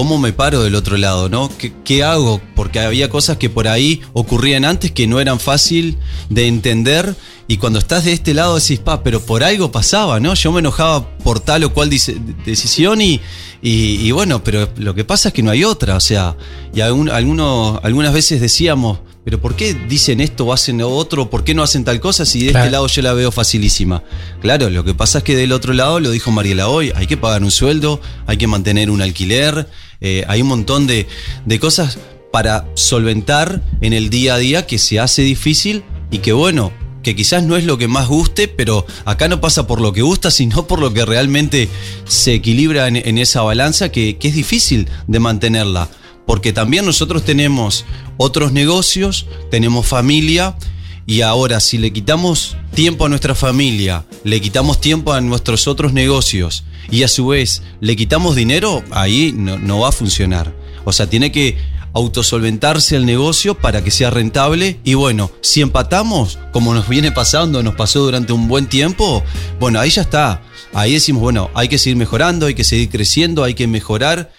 ¿cómo 0.00 0.16
me 0.16 0.32
paro 0.32 0.62
del 0.62 0.76
otro 0.76 0.96
lado? 0.96 1.28
¿no? 1.28 1.50
¿Qué, 1.84 2.02
hago? 2.02 2.40
Porque 2.56 2.80
había 2.80 3.10
cosas 3.10 3.36
que 3.36 3.50
por 3.50 3.68
ahí 3.68 4.00
ocurrían 4.14 4.64
antes 4.64 4.92
que 4.92 5.06
no 5.06 5.20
eran 5.20 5.38
fácil 5.38 5.98
de 6.30 6.48
entender 6.48 7.14
y 7.48 7.58
cuando 7.58 7.78
estás 7.78 8.06
de 8.06 8.14
este 8.14 8.32
lado 8.32 8.58
decís, 8.58 8.78
pa, 8.78 9.02
pero 9.02 9.20
por 9.20 9.44
algo 9.44 9.70
pasaba, 9.70 10.18
¿no? 10.18 10.32
Yo 10.32 10.52
me 10.52 10.60
enojaba 10.60 11.06
por 11.18 11.38
tal 11.38 11.64
o 11.64 11.74
cual 11.74 11.90
decisión 11.90 13.02
y, 13.02 13.20
y, 13.60 14.10
bueno, 14.12 14.42
pero 14.42 14.70
lo 14.78 14.94
que 14.94 15.04
pasa 15.04 15.28
es 15.28 15.34
que 15.34 15.42
no 15.42 15.50
hay 15.50 15.64
otra, 15.64 15.96
o 15.96 16.00
sea, 16.00 16.34
y 16.74 16.80
algunos, 16.80 17.78
algunas 17.84 18.14
veces 18.14 18.40
decíamos, 18.40 19.00
pero 19.30 19.40
¿por 19.40 19.54
qué 19.54 19.74
dicen 19.74 20.20
esto 20.20 20.44
o 20.44 20.52
hacen 20.52 20.82
otro? 20.82 21.30
¿Por 21.30 21.44
qué 21.44 21.54
no 21.54 21.62
hacen 21.62 21.84
tal 21.84 22.00
cosa 22.00 22.26
si 22.26 22.40
de 22.46 22.50
Claro. 22.50 22.64
este 22.64 22.72
lado 22.72 22.86
yo 22.88 23.02
la 23.02 23.12
veo 23.12 23.30
facilísima? 23.30 24.02
Claro, 24.42 24.68
lo 24.70 24.82
que 24.82 24.92
pasa 24.92 25.18
es 25.18 25.24
que 25.24 25.36
del 25.36 25.52
otro 25.52 25.72
lado, 25.72 26.00
lo 26.00 26.10
dijo 26.10 26.32
Mariela 26.32 26.66
hoy, 26.66 26.90
hay 26.96 27.06
que 27.06 27.16
pagar 27.16 27.44
un 27.44 27.52
sueldo, 27.52 28.00
hay 28.26 28.38
que 28.38 28.48
mantener 28.48 28.90
un 28.90 29.00
alquiler, 29.02 29.68
eh, 30.00 30.24
hay 30.26 30.42
un 30.42 30.48
montón 30.48 30.88
de, 30.88 31.06
de 31.46 31.60
cosas 31.60 31.98
para 32.32 32.66
solventar 32.74 33.62
en 33.80 33.92
el 33.92 34.10
día 34.10 34.34
a 34.34 34.38
día 34.38 34.66
que 34.66 34.78
se 34.78 34.98
hace 34.98 35.22
difícil 35.22 35.84
y 36.10 36.18
que 36.18 36.32
bueno, 36.32 36.72
que 37.04 37.14
quizás 37.14 37.44
no 37.44 37.56
es 37.56 37.64
lo 37.64 37.78
que 37.78 37.86
más 37.86 38.08
guste, 38.08 38.48
pero 38.48 38.84
acá 39.04 39.28
no 39.28 39.40
pasa 39.40 39.68
por 39.68 39.80
lo 39.80 39.92
que 39.92 40.02
gusta, 40.02 40.32
sino 40.32 40.66
por 40.66 40.80
lo 40.80 40.92
que 40.92 41.04
realmente 41.06 41.68
se 42.04 42.34
equilibra 42.34 42.88
en, 42.88 42.96
en 42.96 43.16
esa 43.16 43.42
balanza 43.42 43.92
que, 43.92 44.18
que 44.18 44.26
es 44.26 44.34
difícil 44.34 44.88
de 45.06 45.20
mantenerla. 45.20 45.88
Porque 46.30 46.52
también 46.52 46.86
nosotros 46.86 47.24
tenemos 47.24 47.84
otros 48.16 48.52
negocios, 48.52 49.26
tenemos 49.50 49.84
familia, 49.84 50.56
y 51.04 51.22
ahora 51.22 51.58
si 51.58 51.76
le 51.76 51.92
quitamos 51.92 52.56
tiempo 52.72 53.04
a 53.04 53.08
nuestra 53.08 53.34
familia, 53.34 54.06
le 54.22 54.40
quitamos 54.40 54.80
tiempo 54.80 55.12
a 55.12 55.20
nuestros 55.20 55.66
otros 55.66 55.92
negocios, 55.92 56.62
y 56.88 57.02
a 57.02 57.08
su 57.08 57.26
vez 57.26 57.64
le 57.80 57.96
quitamos 57.96 58.36
dinero, 58.36 58.84
ahí 58.92 59.34
no, 59.36 59.80
va 59.80 59.88
a 59.88 59.92
funcionar. 59.92 60.54
O 60.84 60.92
sea, 60.92 61.10
tiene 61.10 61.32
que 61.32 61.58
autosolventarse 61.94 62.94
el 62.94 63.06
negocio 63.06 63.56
para 63.56 63.82
que 63.82 63.90
sea 63.90 64.10
rentable. 64.10 64.78
Y 64.84 64.94
bueno, 64.94 65.32
si 65.40 65.62
empatamos, 65.62 66.38
como 66.52 66.72
nos 66.74 66.88
viene 66.88 67.10
pasando, 67.10 67.60
nos 67.64 67.74
pasó 67.74 68.04
durante 68.04 68.32
un 68.32 68.46
buen 68.46 68.68
tiempo, 68.68 69.24
bueno, 69.58 69.80
ahí 69.80 69.90
ya 69.90 70.02
está. 70.02 70.42
Ahí 70.74 70.92
decimos, 70.92 71.22
bueno, 71.22 71.50
hay 71.54 71.66
que 71.66 71.78
seguir 71.78 71.96
mejorando, 71.96 72.46
hay 72.46 72.54
que 72.54 72.62
seguir 72.62 72.88
creciendo, 72.88 73.42
hay 73.42 73.54
que 73.54 73.66
mejorar, 73.66 74.30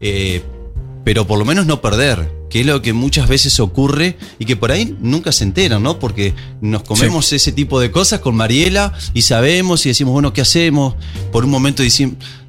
eh, 0.00 0.42
pero 1.08 1.26
por 1.26 1.38
lo 1.38 1.46
menos 1.46 1.64
no 1.64 1.80
perder 1.80 2.37
que 2.50 2.60
es 2.60 2.66
lo 2.66 2.80
que 2.82 2.92
muchas 2.92 3.28
veces 3.28 3.60
ocurre 3.60 4.16
y 4.38 4.44
que 4.44 4.56
por 4.56 4.72
ahí 4.72 4.96
nunca 5.00 5.32
se 5.32 5.44
enteran, 5.44 5.82
¿no? 5.82 5.98
Porque 5.98 6.34
nos 6.60 6.82
comemos 6.82 7.32
ese 7.32 7.52
tipo 7.52 7.80
de 7.80 7.90
cosas 7.90 8.20
con 8.20 8.34
Mariela 8.34 8.92
y 9.14 9.22
sabemos 9.22 9.84
y 9.84 9.90
decimos, 9.90 10.12
bueno, 10.12 10.32
¿qué 10.32 10.40
hacemos? 10.40 10.94
Por 11.32 11.44
un 11.44 11.50
momento 11.50 11.82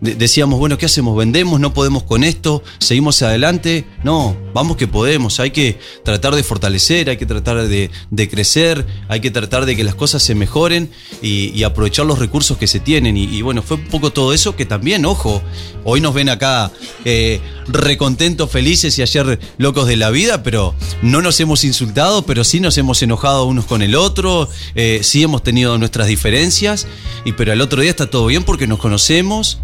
decíamos, 0.01 0.59
bueno, 0.59 0.77
¿qué 0.77 0.85
hacemos? 0.85 1.17
¿Vendemos? 1.17 1.59
¿No 1.59 1.73
podemos 1.73 2.03
con 2.03 2.23
esto? 2.23 2.63
¿Seguimos 2.79 3.21
adelante? 3.21 3.85
No, 4.03 4.37
vamos 4.53 4.77
que 4.77 4.87
podemos. 4.87 5.39
Hay 5.39 5.51
que 5.51 5.79
tratar 6.03 6.35
de 6.35 6.43
fortalecer, 6.43 7.09
hay 7.09 7.17
que 7.17 7.25
tratar 7.25 7.67
de, 7.67 8.29
crecer, 8.29 8.85
hay 9.09 9.19
que 9.19 9.31
tratar 9.31 9.65
de 9.65 9.75
que 9.75 9.83
las 9.83 9.95
cosas 9.95 10.23
se 10.23 10.35
mejoren 10.35 10.89
y, 11.21 11.63
aprovechar 11.63 12.05
los 12.05 12.19
recursos 12.19 12.57
que 12.57 12.67
se 12.67 12.79
tienen. 12.79 13.17
Y, 13.17 13.41
bueno, 13.41 13.61
fue 13.61 13.77
un 13.77 13.87
poco 13.87 14.11
todo 14.11 14.33
eso 14.33 14.55
que 14.55 14.65
también, 14.65 15.05
ojo, 15.05 15.41
hoy 15.83 15.99
nos 15.99 16.13
ven 16.13 16.29
acá 16.29 16.71
eh, 17.03 17.41
recontentos, 17.67 18.49
felices 18.49 18.97
y 18.97 19.01
ayer 19.01 19.39
locos 19.57 19.88
de 19.89 19.97
la 19.97 20.09
vida, 20.09 20.43
pero 20.43 20.73
no 21.01 21.21
nos 21.21 21.39
hemos 21.39 21.65
insultado, 21.65 22.25
pero 22.25 22.43
sí 22.43 22.59
nos 22.61 22.77
hemos 22.77 23.01
enojado 23.01 23.45
unos 23.45 23.65
con 23.65 23.81
el 23.81 23.95
otro, 23.95 24.47
eh, 24.75 25.01
sí 25.03 25.23
hemos 25.23 25.43
tenido 25.43 25.77
nuestras 25.77 26.07
diferencias, 26.07 26.87
y 27.25 27.33
pero 27.33 27.51
el 27.51 27.59
otro 27.59 27.81
día 27.81 27.89
está 27.89 28.09
todo 28.09 28.27
bien 28.27 28.43
porque 28.43 28.67
nos 28.67 28.79
conocemos 28.79 29.59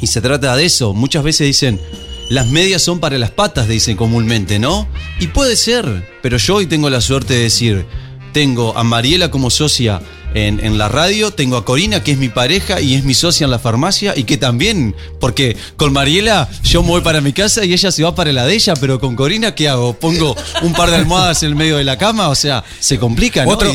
y 0.00 0.08
se 0.08 0.20
trata 0.20 0.54
de 0.56 0.66
eso. 0.66 0.92
Muchas 0.92 1.24
veces 1.24 1.46
dicen, 1.46 1.80
las 2.28 2.46
medias 2.48 2.82
son 2.82 3.00
para 3.00 3.18
las 3.18 3.30
patas, 3.30 3.68
dicen 3.68 3.96
comúnmente, 3.96 4.58
¿no? 4.58 4.86
Y 5.18 5.28
puede 5.28 5.56
ser, 5.56 6.08
pero 6.22 6.36
yo 6.36 6.56
hoy 6.56 6.66
tengo 6.66 6.90
la 6.90 7.00
suerte 7.00 7.34
de 7.34 7.44
decir, 7.44 7.86
tengo 8.32 8.76
a 8.76 8.84
Mariela 8.84 9.30
como 9.30 9.50
socia 9.50 10.00
en, 10.34 10.78
la 10.78 10.88
radio, 10.88 11.32
tengo 11.32 11.56
a 11.56 11.64
Corina, 11.64 12.02
que 12.02 12.12
es 12.12 12.18
mi 12.18 12.28
pareja 12.28 12.80
y 12.80 12.94
es 12.94 13.04
mi 13.04 13.14
socia 13.14 13.44
en 13.44 13.50
la 13.50 13.58
farmacia, 13.58 14.14
y 14.16 14.24
que 14.24 14.36
también, 14.36 14.94
porque 15.18 15.56
con 15.76 15.92
Mariela 15.92 16.48
yo 16.62 16.82
me 16.82 16.90
voy 16.90 17.00
para 17.00 17.20
mi 17.20 17.32
casa 17.32 17.64
y 17.64 17.72
ella 17.72 17.90
se 17.90 18.02
va 18.02 18.14
para 18.14 18.32
la 18.32 18.46
de 18.46 18.54
ella, 18.54 18.74
pero 18.74 19.00
con 19.00 19.16
Corina, 19.16 19.54
¿qué 19.54 19.68
hago? 19.68 19.94
¿Pongo 19.94 20.36
un 20.62 20.72
par 20.72 20.90
de 20.90 20.96
almohadas 20.96 21.42
en 21.42 21.50
el 21.50 21.56
medio 21.56 21.76
de 21.76 21.84
la 21.84 21.98
cama? 21.98 22.28
O 22.28 22.34
sea, 22.34 22.64
se 22.78 22.98
complica, 22.98 23.44
¿no? 23.44 23.50
otra 23.50 23.68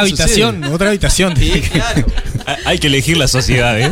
habitación, 0.00 0.64
otra 0.64 0.88
habitación. 0.88 1.34
claro. 1.34 2.06
Hay 2.64 2.78
que 2.78 2.86
elegir 2.86 3.16
la 3.16 3.28
sociedad, 3.28 3.80
¿eh? 3.80 3.90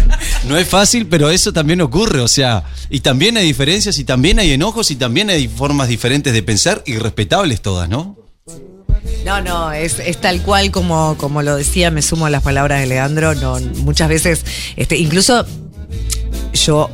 No 0.44 0.56
es 0.56 0.68
fácil, 0.68 1.06
pero 1.06 1.30
eso 1.30 1.52
también 1.52 1.80
ocurre, 1.80 2.20
o 2.20 2.28
sea, 2.28 2.62
y 2.88 3.00
también 3.00 3.36
hay 3.36 3.44
diferencias, 3.44 3.98
y 3.98 4.04
también 4.04 4.38
hay 4.38 4.52
enojos, 4.52 4.92
y 4.92 4.96
también 4.96 5.28
hay 5.28 5.48
formas 5.48 5.88
diferentes 5.88 6.32
de 6.32 6.42
pensar, 6.42 6.82
y 6.86 6.98
respetables 6.98 7.62
todas, 7.62 7.88
¿no? 7.88 8.25
No, 9.24 9.40
no, 9.40 9.72
es, 9.72 9.96
tal 10.20 10.42
cual 10.42 10.70
como, 10.70 11.16
como 11.18 11.42
lo 11.42 11.56
decía, 11.56 11.90
me 11.90 12.02
sumo 12.02 12.26
a 12.26 12.30
las 12.30 12.42
palabras 12.42 12.80
de 12.80 12.86
Leandro. 12.86 13.34
No, 13.34 13.58
muchas 13.78 14.08
veces, 14.08 14.44
este, 14.76 14.96
incluso 14.96 15.44
yo 16.52 16.90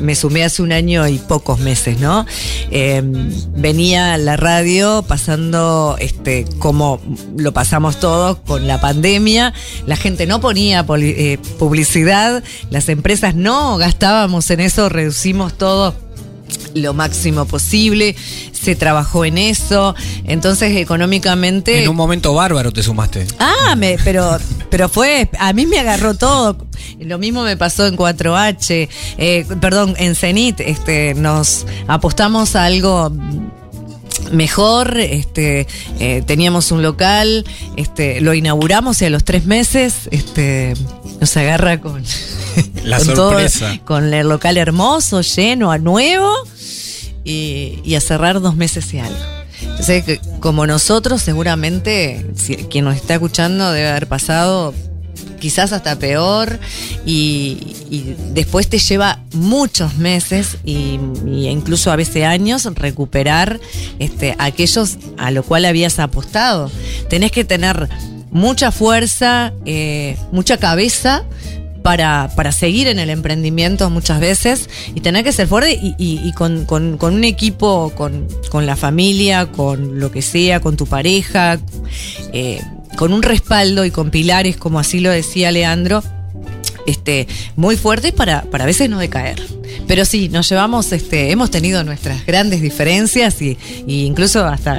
me 0.00 0.14
sumé 0.14 0.44
hace 0.44 0.62
un 0.62 0.72
año 0.72 1.06
y 1.06 1.18
pocos 1.18 1.60
meses, 1.60 2.00
¿no? 2.00 2.26
Em, 2.70 3.30
venía 3.54 4.14
a 4.14 4.18
la 4.18 4.36
radio 4.36 5.04
pasando 5.06 5.96
este, 6.00 6.44
como 6.58 7.00
lo 7.36 7.52
pasamos 7.52 8.00
todos 8.00 8.38
con 8.38 8.66
la 8.66 8.80
pandemia. 8.80 9.54
La 9.86 9.96
gente 9.96 10.26
no 10.26 10.40
ponía 10.40 10.84
eh, 10.98 11.38
publicidad, 11.58 12.42
las 12.70 12.88
empresas 12.88 13.34
no 13.34 13.76
gastábamos 13.76 14.50
en 14.50 14.60
eso, 14.60 14.88
reducimos 14.88 15.56
todo 15.56 15.94
lo 16.74 16.94
máximo 16.94 17.44
posible, 17.46 18.16
se 18.52 18.76
trabajó 18.76 19.24
en 19.24 19.38
eso, 19.38 19.94
entonces 20.24 20.76
económicamente... 20.76 21.82
En 21.82 21.88
un 21.88 21.96
momento 21.96 22.34
bárbaro 22.34 22.72
te 22.72 22.82
sumaste. 22.82 23.26
Ah, 23.38 23.74
me, 23.76 23.96
pero, 24.04 24.38
pero 24.70 24.88
fue, 24.88 25.28
a 25.38 25.52
mí 25.52 25.66
me 25.66 25.78
agarró 25.78 26.14
todo. 26.14 26.56
Lo 27.00 27.18
mismo 27.18 27.42
me 27.42 27.56
pasó 27.56 27.86
en 27.86 27.96
4H, 27.96 28.88
eh, 29.18 29.46
perdón, 29.60 29.94
en 29.98 30.14
Cenit, 30.14 30.60
este, 30.60 31.14
nos 31.14 31.66
apostamos 31.88 32.54
a 32.56 32.64
algo 32.64 33.12
mejor, 34.32 34.98
este, 34.98 35.66
eh, 36.00 36.22
teníamos 36.26 36.72
un 36.72 36.82
local, 36.82 37.44
este, 37.76 38.20
lo 38.20 38.34
inauguramos 38.34 39.00
y 39.02 39.04
a 39.04 39.10
los 39.10 39.24
tres 39.24 39.44
meses 39.44 40.08
este, 40.10 40.74
nos 41.20 41.36
agarra 41.36 41.80
con, 41.80 42.02
la 42.84 42.98
sorpresa. 43.00 43.78
con 43.84 44.12
el 44.12 44.28
local 44.28 44.56
hermoso, 44.56 45.20
lleno, 45.20 45.70
a 45.70 45.78
nuevo 45.78 46.32
y, 47.24 47.94
a 47.94 48.00
cerrar 48.00 48.40
dos 48.40 48.56
meses 48.56 48.92
y 48.94 48.98
algo. 48.98 49.18
Entonces, 49.60 50.20
como 50.40 50.66
nosotros, 50.66 51.22
seguramente, 51.22 52.26
quien 52.68 52.84
nos 52.84 52.96
está 52.96 53.14
escuchando 53.14 53.70
debe 53.70 53.88
haber 53.88 54.08
pasado 54.08 54.74
quizás 55.40 55.72
hasta 55.72 55.98
peor 55.98 56.58
y, 57.04 57.76
después 58.32 58.68
te 58.68 58.78
lleva 58.78 59.20
muchos 59.34 59.96
meses 59.96 60.56
y, 60.64 60.98
incluso 61.26 61.90
a 61.90 61.96
veces 61.96 62.24
años 62.24 62.64
recuperar 62.74 63.60
este, 63.98 64.34
aquellos 64.38 64.98
a 65.18 65.30
lo 65.30 65.42
cual 65.42 65.64
habías 65.64 65.98
apostado. 65.98 66.70
Tenés 67.08 67.32
que 67.32 67.44
tener 67.44 67.88
mucha 68.30 68.72
fuerza, 68.72 69.52
eh, 69.66 70.16
mucha 70.32 70.56
cabeza 70.56 71.24
para, 71.82 72.30
para 72.36 72.52
seguir 72.52 72.86
en 72.86 72.98
el 72.98 73.10
emprendimiento 73.10 73.90
muchas 73.90 74.20
veces 74.20 74.70
y 74.94 75.00
tener 75.00 75.24
que 75.24 75.32
ser 75.32 75.48
fuerte 75.48 75.78
y, 75.80 76.32
con, 76.32 76.66
un 77.00 77.24
equipo, 77.24 77.92
con, 77.94 78.66
la 78.66 78.76
familia, 78.76 79.46
con 79.46 79.98
lo 79.98 80.10
que 80.10 80.22
sea, 80.22 80.60
con 80.60 80.76
tu 80.76 80.86
pareja, 80.86 81.58
eh, 82.32 82.60
con 82.96 83.12
un 83.12 83.22
respaldo 83.22 83.84
y 83.84 83.90
con 83.90 84.10
pilares, 84.10 84.56
como 84.56 84.78
así 84.78 85.00
lo 85.00 85.10
decía 85.10 85.50
Leandro, 85.50 86.02
este, 86.86 87.28
muy 87.56 87.76
fuertes 87.76 88.12
para, 88.12 88.42
para 88.42 88.64
a 88.64 88.66
veces 88.66 88.88
no 88.88 88.98
decaer. 88.98 89.42
Pero 89.86 90.04
sí, 90.04 90.28
nos 90.28 90.48
llevamos, 90.48 90.92
este, 90.92 91.30
hemos 91.30 91.50
tenido 91.50 91.82
nuestras 91.84 92.24
grandes 92.26 92.60
diferencias 92.62 93.40
y, 93.42 93.58
incluso 93.86 94.44
hasta 94.44 94.72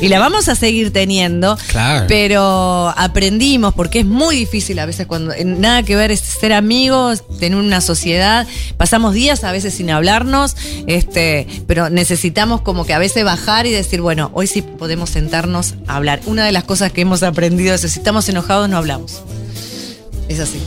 y 0.00 0.08
la 0.08 0.18
vamos 0.18 0.48
a 0.48 0.54
seguir 0.54 0.92
teniendo. 0.92 1.56
Claro. 1.68 2.06
Pero 2.08 2.92
aprendimos 2.96 3.74
porque 3.74 4.00
es 4.00 4.06
muy 4.06 4.36
difícil 4.36 4.78
a 4.78 4.86
veces 4.86 5.06
cuando 5.06 5.34
nada 5.44 5.82
que 5.82 5.96
ver 5.96 6.10
es 6.10 6.20
ser 6.20 6.52
amigos, 6.52 7.22
tener 7.38 7.58
una 7.58 7.80
sociedad. 7.80 8.46
Pasamos 8.76 9.14
días 9.14 9.44
a 9.44 9.52
veces 9.52 9.74
sin 9.74 9.90
hablarnos, 9.90 10.56
este, 10.86 11.46
pero 11.66 11.90
necesitamos 11.90 12.60
como 12.60 12.84
que 12.84 12.94
a 12.94 12.98
veces 12.98 13.24
bajar 13.24 13.66
y 13.66 13.70
decir, 13.70 14.00
bueno, 14.00 14.30
hoy 14.34 14.46
sí 14.46 14.62
podemos 14.62 15.10
sentarnos 15.10 15.74
a 15.86 15.96
hablar. 15.96 16.20
Una 16.26 16.44
de 16.44 16.52
las 16.52 16.64
cosas 16.64 16.92
que 16.92 17.02
hemos 17.02 17.22
aprendido 17.22 17.74
es 17.74 17.80
si 17.80 17.98
estamos 17.98 18.28
enojados 18.28 18.68
no 18.68 18.76
hablamos. 18.76 19.22
Es 20.28 20.40
así 20.40 20.60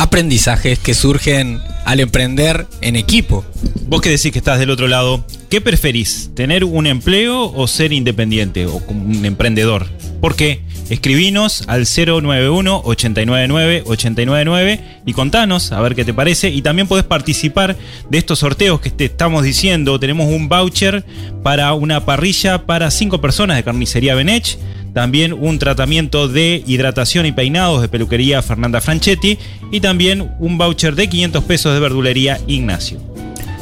aprendizajes 0.00 0.78
que 0.78 0.94
surgen 0.94 1.60
al 1.84 2.00
emprender 2.00 2.66
en 2.80 2.96
equipo. 2.96 3.44
Vos 3.86 4.00
que 4.00 4.08
decís 4.08 4.32
que 4.32 4.38
estás 4.38 4.58
del 4.58 4.70
otro 4.70 4.88
lado, 4.88 5.26
¿qué 5.50 5.60
preferís? 5.60 6.30
¿Tener 6.34 6.64
un 6.64 6.86
empleo 6.86 7.52
o 7.52 7.66
ser 7.66 7.92
independiente 7.92 8.64
o 8.64 8.80
un 8.88 9.26
emprendedor? 9.26 9.84
¿Por 10.22 10.36
qué? 10.36 10.62
Escribinos 10.88 11.64
al 11.68 11.82
091-899-899 11.82 14.80
y 15.04 15.12
contanos 15.12 15.70
a 15.70 15.82
ver 15.82 15.94
qué 15.94 16.06
te 16.06 16.14
parece. 16.14 16.48
Y 16.48 16.62
también 16.62 16.88
podés 16.88 17.04
participar 17.04 17.76
de 18.08 18.16
estos 18.16 18.38
sorteos 18.38 18.80
que 18.80 18.88
te 18.88 19.04
estamos 19.04 19.44
diciendo. 19.44 20.00
Tenemos 20.00 20.32
un 20.32 20.48
voucher 20.48 21.04
para 21.42 21.74
una 21.74 22.06
parrilla 22.06 22.64
para 22.64 22.90
cinco 22.90 23.20
personas 23.20 23.58
de 23.58 23.64
carnicería 23.64 24.14
Benech 24.14 24.56
también 24.92 25.32
un 25.32 25.58
tratamiento 25.58 26.28
de 26.28 26.62
hidratación 26.66 27.26
y 27.26 27.32
peinados 27.32 27.82
de 27.82 27.88
peluquería 27.88 28.42
Fernanda 28.42 28.80
Franchetti 28.80 29.38
y 29.70 29.80
también 29.80 30.32
un 30.38 30.58
voucher 30.58 30.94
de 30.94 31.08
500 31.08 31.44
pesos 31.44 31.74
de 31.74 31.80
verdulería 31.80 32.40
Ignacio. 32.46 33.00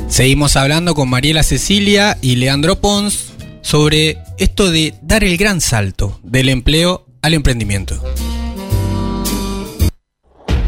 Seguimos 0.08 0.56
hablando 0.56 0.94
con 0.94 1.10
Mariela 1.10 1.42
Cecilia 1.42 2.16
y 2.22 2.36
Leandro 2.36 2.80
Pons 2.80 3.32
sobre 3.60 4.18
esto 4.38 4.70
de 4.70 4.94
dar 5.02 5.24
el 5.24 5.36
gran 5.36 5.60
salto 5.60 6.18
del 6.22 6.48
empleo 6.48 7.06
al 7.20 7.34
emprendimiento. 7.34 8.02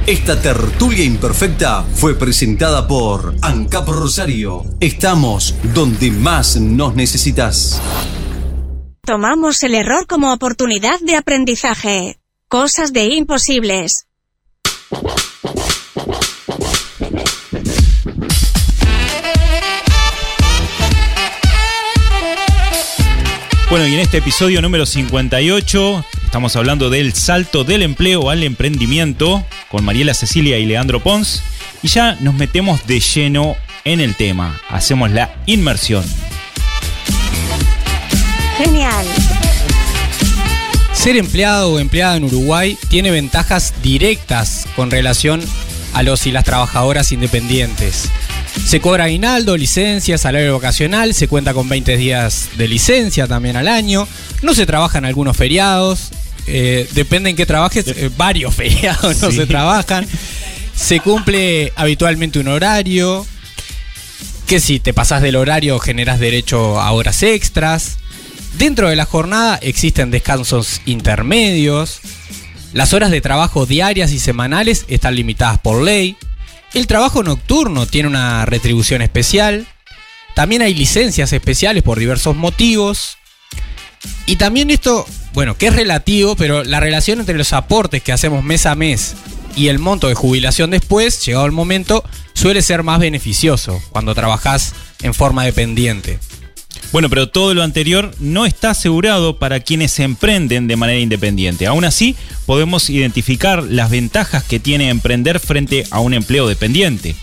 Esta 0.07 0.43
tertulia 0.43 1.05
imperfecta 1.05 1.85
fue 1.95 2.19
presentada 2.19 2.89
por 2.89 3.35
ANCAP 3.43 3.89
Rosario. 3.89 4.65
Estamos 4.81 5.55
donde 5.73 6.11
más 6.11 6.57
nos 6.57 6.97
necesitas. 6.97 7.81
Tomamos 9.03 9.63
el 9.63 9.75
error 9.75 10.07
como 10.07 10.33
oportunidad 10.33 11.01
de 11.01 11.17
aprendizaje. 11.17 12.19
Cosas 12.49 12.93
de 12.93 13.05
imposibles. 13.07 14.07
Bueno, 23.71 23.87
y 23.87 23.95
en 23.95 24.01
este 24.01 24.19
episodio 24.19 24.61
número 24.61 24.85
58 24.85 26.05
estamos 26.25 26.57
hablando 26.57 26.91
del 26.91 27.15
salto 27.15 27.65
del 27.65 27.83
empleo 27.83 28.29
al 28.29 28.43
emprendimiento 28.43 29.45
con 29.69 29.85
Mariela 29.85 30.13
Cecilia 30.13 30.59
y 30.59 30.67
Leandro 30.67 31.01
Pons 31.01 31.43
y 31.83 31.89
ya 31.89 32.17
nos 32.17 32.35
metemos 32.35 32.87
de 32.87 32.99
lleno 33.01 33.57
en 33.85 34.01
el 34.01 34.17
tema, 34.17 34.61
hacemos 34.69 35.11
la 35.13 35.35
inmersión. 35.47 36.05
Genial. 38.65 39.07
Ser 40.93 41.17
empleado 41.17 41.73
o 41.73 41.79
empleada 41.79 42.17
en 42.17 42.25
Uruguay 42.25 42.77
tiene 42.89 43.11
ventajas 43.11 43.73
directas 43.83 44.67
con 44.77 44.91
relación 44.91 45.41
a 45.95 46.03
los 46.03 46.27
y 46.27 46.33
las 46.33 46.45
trabajadoras 46.45 47.11
independientes. 47.13 48.09
Se 48.67 48.81
cobra 48.81 49.05
aguinaldo, 49.05 49.57
licencia, 49.57 50.19
salario 50.19 50.55
vacacional, 50.55 51.15
se 51.15 51.29
cuenta 51.29 51.55
con 51.55 51.69
20 51.69 51.97
días 51.97 52.51
de 52.57 52.69
licencia 52.69 53.27
también 53.27 53.57
al 53.57 53.69
año, 53.69 54.07
no 54.43 54.55
se 54.55 54.67
trabajan 54.67 55.05
algunos 55.05 55.37
feriados, 55.37 56.11
eh, 56.47 56.87
depende 56.93 57.31
en 57.31 57.37
qué 57.37 57.47
trabajes, 57.47 57.87
eh, 57.89 58.11
varios 58.17 58.55
feriados 58.57 59.23
no 59.23 59.31
Sí. 59.31 59.37
se 59.39 59.47
trabajan, 59.47 60.07
se 60.75 61.01
cumple 61.01 61.73
habitualmente 61.77 62.39
un 62.41 62.49
horario, 62.49 63.27
que 64.47 64.61
si 64.61 64.81
te 64.81 64.93
pasas 64.93 65.23
del 65.23 65.37
horario 65.37 65.79
generas 65.79 66.19
derecho 66.19 66.81
a 66.81 66.91
horas 66.93 67.23
extras. 67.23 67.97
Dentro 68.55 68.89
de 68.89 68.97
la 68.97 69.05
jornada 69.05 69.59
existen 69.63 70.11
descansos 70.11 70.83
intermedios. 70.85 72.01
Las 72.73 72.93
horas 72.93 73.11
de 73.11 73.21
trabajo 73.21 73.67
diarias 73.67 74.13
y 74.13 74.19
semanales 74.19 74.85
están 74.89 75.15
limitadas 75.15 75.59
por 75.59 75.83
ley. 75.83 76.17
El 76.75 76.87
trabajo 76.87 77.23
nocturno 77.23 77.87
tiene 77.87 78.09
una 78.09 78.45
retribución 78.47 79.03
especial. 79.03 79.67
También 80.35 80.63
hay 80.63 80.75
licencias 80.75 81.33
especiales 81.33 81.83
por 81.83 81.99
diversos 81.99 82.37
motivos. 82.37 83.19
Y 84.27 84.37
también 84.37 84.71
esto, 84.71 85.07
bueno, 85.33 85.57
que 85.57 85.69
es 85.69 85.75
relativo, 85.75 86.37
pero 86.37 86.63
la 86.65 86.81
relación 86.81 87.21
entre 87.21 87.37
los 87.37 87.53
aportes 87.53 88.03
que 88.03 88.13
hacemos 88.13 88.45
mes 88.45 88.67
a 88.67 88.75
mes 88.75 89.15
y 89.57 89.69
el 89.69 89.79
monto 89.79 90.09
de 90.09 90.15
jubilación 90.15 90.71
después, 90.71 91.25
llegado 91.25 91.47
el 91.47 91.53
momento, 91.53 92.05
suele 92.35 92.63
ser 92.63 92.83
más 92.83 93.01
beneficioso 93.01 93.83
cuando 93.91 94.15
trabajás 94.15 94.75
en 95.03 95.15
forma 95.15 95.45
dependiente. 95.45 96.19
Bueno, 96.93 97.09
pero 97.09 97.28
todo 97.28 97.55
lo 97.55 97.62
anterior 97.62 98.12
no 98.18 98.47
está 98.47 98.70
asegurado 98.70 99.38
para 99.38 99.61
quienes 99.61 99.93
se 99.93 100.03
emprenden 100.03 100.66
de 100.66 100.74
manera 100.74 100.99
independiente. 100.99 101.68
Aún 101.68 101.84
así, 101.84 102.16
podemos 102.47 102.91
identificar 102.91 103.62
las 103.62 103.91
ventajas 103.91 104.43
que 104.43 104.59
tiene 104.59 104.88
emprender 104.88 105.38
frente 105.38 105.84
a 105.91 106.01
un 106.01 106.14
empleo 106.14 106.49
dependiente. 106.49 107.14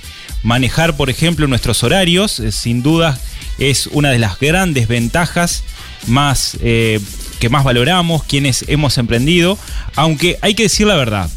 Manejar, 0.41 0.95
por 0.95 1.09
ejemplo, 1.09 1.47
nuestros 1.47 1.83
horarios, 1.83 2.39
eh, 2.39 2.53
sin 2.53 2.81
duda, 2.81 3.19
es 3.57 3.87
una 3.87 4.11
de 4.11 4.19
las 4.19 4.39
grandes 4.39 4.87
ventajas 4.87 5.63
más 6.05 6.57
eh, 6.61 7.01
que 7.39 7.49
más 7.49 7.65
valoramos 7.65 8.23
quienes 8.23 8.63
hemos 8.69 8.97
emprendido, 8.97 9.57
aunque 9.95 10.37
hay 10.41 10.53
que 10.53 10.63
decir 10.63 10.87
la 10.87 10.95
verdad. 10.95 11.29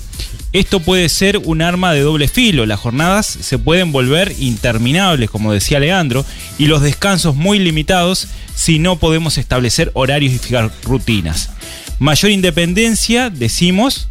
Esto 0.52 0.80
puede 0.80 1.08
ser 1.08 1.38
un 1.38 1.62
arma 1.62 1.92
de 1.92 2.00
doble 2.00 2.26
filo. 2.26 2.66
Las 2.66 2.80
jornadas 2.80 3.26
se 3.26 3.58
pueden 3.58 3.92
volver 3.92 4.34
interminables, 4.40 5.30
como 5.30 5.52
decía 5.52 5.78
Leandro, 5.78 6.26
y 6.58 6.66
los 6.66 6.82
descansos 6.82 7.36
muy 7.36 7.60
limitados 7.60 8.26
si 8.56 8.80
no 8.80 8.96
podemos 8.96 9.38
establecer 9.38 9.92
horarios 9.94 10.32
y 10.32 10.38
fijar 10.38 10.72
rutinas. 10.82 11.50
Mayor 12.00 12.32
independencia, 12.32 13.30
decimos, 13.30 14.08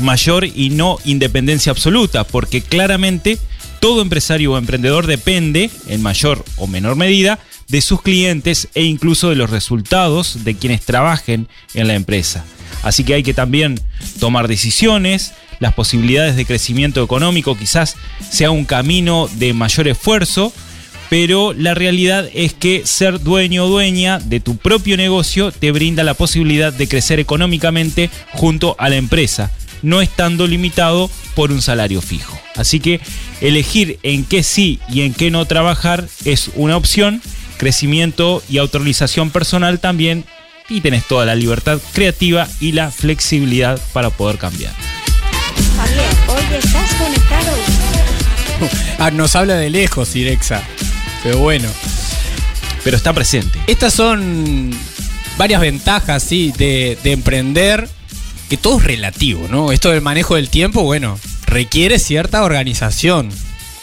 mayor 0.00 0.44
y 0.44 0.70
no 0.70 0.98
independencia 1.04 1.70
absoluta, 1.70 2.24
porque 2.24 2.62
claramente 2.62 3.38
todo 3.78 4.02
empresario 4.02 4.52
o 4.52 4.58
emprendedor 4.58 5.06
depende, 5.06 5.70
en 5.86 6.02
mayor 6.02 6.44
o 6.56 6.66
menor 6.66 6.96
medida, 6.96 7.38
de 7.68 7.80
sus 7.80 8.02
clientes 8.02 8.68
e 8.74 8.82
incluso 8.82 9.28
de 9.28 9.36
los 9.36 9.50
resultados 9.50 10.42
de 10.44 10.56
quienes 10.56 10.80
trabajen 10.80 11.46
en 11.74 11.86
la 11.86 11.94
empresa. 11.94 12.44
Así 12.82 13.04
que 13.04 13.14
hay 13.14 13.22
que 13.22 13.34
también 13.34 13.80
tomar 14.18 14.48
decisiones, 14.48 15.32
las 15.60 15.74
posibilidades 15.74 16.34
de 16.34 16.46
crecimiento 16.46 17.04
económico 17.04 17.56
quizás 17.56 17.96
sea 18.28 18.50
un 18.50 18.64
camino 18.64 19.28
de 19.34 19.52
mayor 19.52 19.86
esfuerzo, 19.86 20.52
pero 21.08 21.52
la 21.52 21.74
realidad 21.74 22.28
es 22.34 22.54
que 22.54 22.82
ser 22.84 23.20
dueño 23.20 23.64
o 23.64 23.68
dueña 23.68 24.18
de 24.18 24.40
tu 24.40 24.56
propio 24.56 24.96
negocio 24.96 25.52
te 25.52 25.70
brinda 25.70 26.02
la 26.02 26.14
posibilidad 26.14 26.72
de 26.72 26.88
crecer 26.88 27.20
económicamente 27.20 28.10
junto 28.32 28.74
a 28.78 28.88
la 28.88 28.96
empresa, 28.96 29.50
no 29.82 30.00
estando 30.00 30.46
limitado 30.46 31.10
por 31.34 31.52
un 31.52 31.62
salario 31.62 32.00
fijo. 32.00 32.40
Así 32.56 32.80
que 32.80 33.00
elegir 33.40 33.98
en 34.02 34.24
qué 34.24 34.42
sí 34.42 34.80
y 34.88 35.02
en 35.02 35.12
qué 35.12 35.30
no 35.30 35.44
trabajar 35.44 36.06
es 36.24 36.50
una 36.54 36.76
opción, 36.76 37.20
crecimiento 37.58 38.42
y 38.48 38.58
autorización 38.58 39.30
personal 39.30 39.78
también, 39.80 40.24
y 40.68 40.80
tenés 40.80 41.04
toda 41.06 41.26
la 41.26 41.34
libertad 41.34 41.80
creativa 41.92 42.48
y 42.60 42.72
la 42.72 42.92
flexibilidad 42.92 43.80
para 43.92 44.10
poder 44.10 44.38
cambiar. 44.38 44.72
Estás 46.56 46.94
conectado. 46.94 47.56
Ah, 48.98 49.10
nos 49.10 49.34
habla 49.34 49.54
de 49.54 49.70
lejos, 49.70 50.14
Irexa. 50.14 50.62
Pero 51.22 51.38
bueno. 51.38 51.68
Pero 52.84 52.98
está 52.98 53.14
presente. 53.14 53.58
Estas 53.66 53.94
son 53.94 54.70
varias 55.38 55.62
ventajas, 55.62 56.22
sí, 56.22 56.52
de, 56.58 56.98
de 57.02 57.12
emprender, 57.12 57.88
que 58.50 58.58
todo 58.58 58.76
es 58.76 58.84
relativo, 58.84 59.48
¿no? 59.48 59.72
Esto 59.72 59.90
del 59.90 60.02
manejo 60.02 60.34
del 60.34 60.50
tiempo, 60.50 60.82
bueno, 60.82 61.18
requiere 61.46 61.98
cierta 61.98 62.44
organización. 62.44 63.30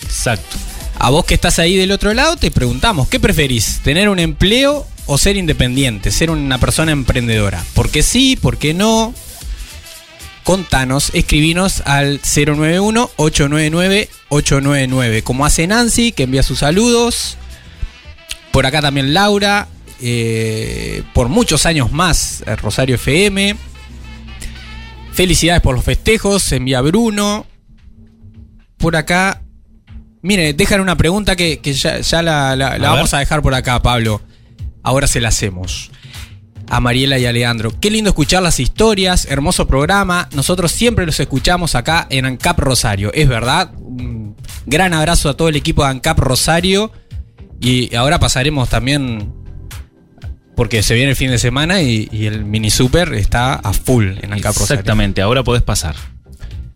Exacto. 0.03 0.57
A 0.99 1.09
vos 1.09 1.25
que 1.25 1.33
estás 1.33 1.57
ahí 1.57 1.75
del 1.75 1.91
otro 1.91 2.13
lado, 2.13 2.37
te 2.37 2.51
preguntamos, 2.51 3.07
¿qué 3.07 3.19
preferís? 3.19 3.79
¿Tener 3.83 4.09
un 4.09 4.19
empleo 4.19 4.85
o 5.05 5.17
ser 5.17 5.37
independiente? 5.37 6.11
Ser 6.11 6.29
una 6.29 6.59
persona 6.59 6.91
emprendedora. 6.91 7.63
¿Por 7.73 7.89
qué 7.89 8.03
sí? 8.03 8.35
¿Por 8.35 8.57
qué 8.57 8.73
no? 8.73 9.13
Contanos, 10.47 11.11
escribinos 11.13 11.83
al 11.85 12.21
091-899-899. 12.21 15.21
Como 15.23 15.45
hace 15.45 15.67
Nancy, 15.67 16.13
que 16.13 16.23
envía 16.23 16.41
sus 16.41 16.59
saludos. 16.59 17.35
Por 18.53 18.65
acá 18.65 18.81
también 18.81 19.13
Laura. 19.13 19.67
eh, 19.99 21.03
por 21.13 21.27
muchos 21.27 21.65
años 21.65 21.91
más, 21.91 22.43
eh, 22.47 22.55
Rosario 22.55 22.95
FM. 22.95 23.57
Felicidades 25.11 25.61
por 25.61 25.75
los 25.75 25.83
festejos, 25.83 26.49
envía 26.53 26.79
Bruno. 26.81 27.45
Por 28.77 28.95
acá. 28.95 29.41
Mire, 30.21 30.53
dejan 30.53 30.79
una 30.81 30.95
pregunta 30.95 31.35
que, 31.35 31.59
que 31.59 31.73
ya, 31.73 31.99
ya 31.99 32.21
la, 32.21 32.55
la- 32.55 32.77
la 32.77 32.87
A 32.89 32.93
vamos 32.93 33.11
ver. 33.11 33.17
a 33.17 33.19
dejar 33.19 33.41
por 33.41 33.53
acá, 33.53 33.81
Pablo. 33.81 34.21
Ahora 34.83 35.07
se 35.07 35.19
la 35.19 35.27
hacemos. 35.29 35.91
A 36.69 36.79
Mariela 36.79 37.17
y 37.17 37.25
a 37.25 37.31
Leandro. 37.31 37.71
Qué 37.79 37.89
lindo 37.89 38.09
escuchar 38.09 38.43
las 38.43 38.59
historias, 38.59 39.25
hermoso 39.25 39.67
programa. 39.67 40.27
Nosotros 40.33 40.71
siempre 40.71 41.05
los 41.05 41.19
escuchamos 41.19 41.75
acá 41.75 42.07
en 42.09 42.25
ANCAP 42.25 42.59
Rosario. 42.59 43.11
Es 43.13 43.27
verdad. 43.29 43.71
Un 43.75 44.35
gran 44.65 44.93
abrazo 44.93 45.29
a 45.29 45.37
todo 45.37 45.49
el 45.49 45.55
equipo 45.55 45.83
de 45.83 45.89
ANCAP 45.91 46.19
Rosario. 46.19 46.91
Y 47.61 47.95
ahora 47.95 48.19
pasaremos 48.19 48.69
también. 48.69 49.33
Porque 50.55 50.83
se 50.83 50.95
viene 50.95 51.11
el 51.11 51.15
fin 51.15 51.29
de 51.29 51.37
semana 51.37 51.81
y, 51.81 52.09
y 52.11 52.25
el 52.25 52.43
mini 52.43 52.69
super 52.69 53.13
está 53.13 53.53
a 53.53 53.73
full 53.73 54.17
en 54.21 54.33
ANCAP 54.33 54.53
Rosario. 54.55 54.73
Exactamente, 54.75 55.21
ahora 55.21 55.43
podés 55.43 55.63
pasar. 55.63 55.95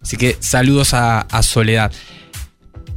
Así 0.01 0.17
que 0.17 0.37
saludos 0.39 0.93
a, 0.93 1.21
a 1.21 1.43
Soledad. 1.43 1.91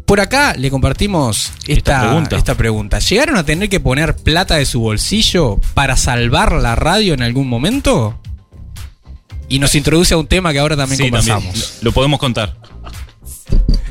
Por 0.07 0.21
acá 0.21 0.55
le 0.55 0.71
compartimos 0.71 1.51
esta, 1.67 1.73
Esta 1.73 2.01
pregunta. 2.03 2.37
esta 2.37 2.55
pregunta. 2.57 2.99
¿Llegaron 2.99 3.37
a 3.37 3.45
tener 3.45 3.69
que 3.71 3.81
poner 3.81 4.15
plata 4.15 4.57
de 4.57 4.67
su 4.67 4.81
bolsillo 4.81 5.59
para 5.73 5.97
salvar 5.97 6.53
la 6.53 6.75
radio 6.77 7.15
en 7.15 7.23
algún 7.23 7.49
momento? 7.49 8.19
Y 9.49 9.59
nos 9.61 9.75
introduce 9.75 10.13
a 10.15 10.19
un 10.19 10.27
tema 10.27 10.53
que 10.53 10.59
ahora 10.59 10.77
también 10.77 10.99
Sí, 10.99 11.05
conversamos. 11.05 11.45
también. 11.45 11.65
Lo 11.81 11.93
podemos 11.93 12.21
contar. 12.21 12.57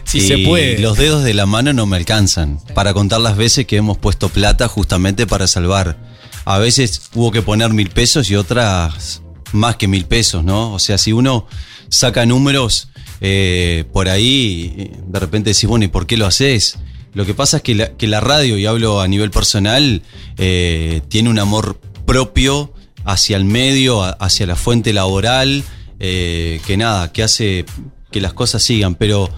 Si 0.03 0.20
Y 0.20 0.22
se 0.22 0.38
puede. 0.39 0.78
Los 0.80 0.97
dedos 0.97 1.24
de 1.24 1.34
la 1.34 1.47
mano 1.47 1.74
no 1.74 1.88
me 1.88 1.97
alcanzan 1.97 2.59
para 2.76 2.93
contar 2.93 3.20
las 3.20 3.36
veces 3.36 3.66
que 3.66 3.78
hemos 3.78 3.97
puesto 3.97 4.30
plata 4.30 4.68
justamente 4.68 5.26
para 5.26 5.47
salvar. 5.47 5.97
A 6.45 6.59
veces 6.59 7.09
hubo 7.16 7.32
que 7.32 7.41
poner 7.41 7.72
mil 7.74 7.89
pesos 7.89 8.30
y 8.30 8.36
otras 8.36 9.22
más 9.53 9.77
que 9.77 9.87
mil 9.87 10.05
pesos, 10.05 10.43
¿no? 10.43 10.73
O 10.73 10.79
sea, 10.79 10.97
si 10.97 11.13
uno 11.13 11.47
saca 11.89 12.25
números 12.25 12.89
eh, 13.21 13.85
por 13.93 14.09
ahí, 14.09 14.91
de 15.07 15.19
repente 15.19 15.51
decís, 15.51 15.67
bueno, 15.67 15.85
¿y 15.85 15.87
por 15.87 16.05
qué 16.05 16.17
lo 16.17 16.25
haces? 16.25 16.77
Lo 17.13 17.25
que 17.25 17.33
pasa 17.33 17.57
es 17.57 17.63
que 17.63 18.07
la, 18.07 18.19
radio, 18.19 18.57
y 18.57 18.65
hablo 18.65 18.99
a 18.99 19.07
nivel 19.07 19.29
personal, 19.29 20.01
eh, 20.37 21.01
tiene 21.09 21.29
un 21.29 21.39
amor 21.39 21.79
propio 22.05 22.73
hacia 23.05 23.37
el 23.37 23.45
medio, 23.45 24.01
hacia 24.21 24.47
la 24.47 24.55
fuente 24.55 24.93
laboral, 24.93 25.63
eh, 25.99 26.59
que 26.65 26.75
nada, 26.75 27.11
que 27.11 27.23
hace 27.23 27.65
que 28.11 28.19
las 28.19 28.33
cosas 28.33 28.63
sigan. 28.63 28.95
Pero 28.95 29.29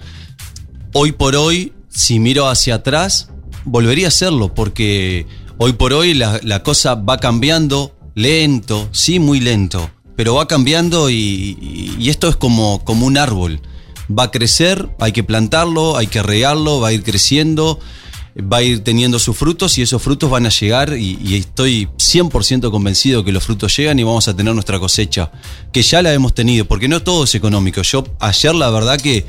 hoy 0.94 1.12
por 1.12 1.36
hoy, 1.36 1.74
si 1.90 2.18
miro 2.18 2.48
hacia 2.48 2.76
atrás, 2.76 3.28
volvería 3.64 4.06
a 4.06 4.08
hacerlo, 4.08 4.54
porque 4.54 5.26
hoy 5.58 5.74
por 5.74 5.92
hoy 5.92 6.14
la 6.14 6.62
cosa 6.62 6.94
va 6.94 7.18
cambiando 7.18 7.94
lento, 8.16 8.88
sí, 8.92 9.20
muy 9.20 9.40
lento, 9.40 9.90
pero 10.16 10.34
va 10.34 10.48
cambiando 10.48 11.10
y, 11.10 11.96
esto 12.08 12.28
es 12.28 12.36
como, 12.36 12.82
como 12.84 13.06
un 13.06 13.18
árbol. 13.18 13.60
Va 14.10 14.24
a 14.24 14.30
crecer, 14.30 14.88
hay 14.98 15.12
que 15.12 15.24
plantarlo, 15.24 15.96
hay 15.96 16.06
que 16.06 16.22
regarlo, 16.22 16.80
va 16.80 16.88
a 16.88 16.92
ir 16.92 17.02
creciendo, 17.02 17.78
va 18.40 18.58
a 18.58 18.62
ir 18.62 18.84
teniendo 18.84 19.18
sus 19.18 19.36
frutos 19.36 19.76
y 19.78 19.82
esos 19.82 20.00
frutos 20.00 20.30
van 20.30 20.46
a 20.46 20.48
llegar 20.48 20.96
y, 20.96 21.18
y 21.22 21.36
estoy 21.36 21.88
100% 21.98 22.70
convencido 22.70 23.24
que 23.24 23.32
los 23.32 23.44
frutos 23.44 23.76
llegan 23.76 23.98
y 23.98 24.04
vamos 24.04 24.28
a 24.28 24.36
tener 24.36 24.54
nuestra 24.54 24.78
cosecha, 24.78 25.32
que 25.72 25.82
ya 25.82 26.02
la 26.02 26.12
hemos 26.14 26.34
tenido, 26.34 26.64
porque 26.64 26.88
no 26.88 27.02
todo 27.02 27.24
es 27.24 27.34
económico. 27.34 27.82
Yo 27.82 28.04
ayer 28.20 28.54
la 28.54 28.70
verdad 28.70 28.98
que 28.98 29.26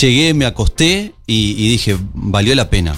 llegué, 0.00 0.34
me 0.34 0.44
acosté 0.44 1.14
y, 1.26 1.52
y 1.52 1.68
dije, 1.68 1.96
valió 2.14 2.54
la 2.54 2.68
pena. 2.68 2.94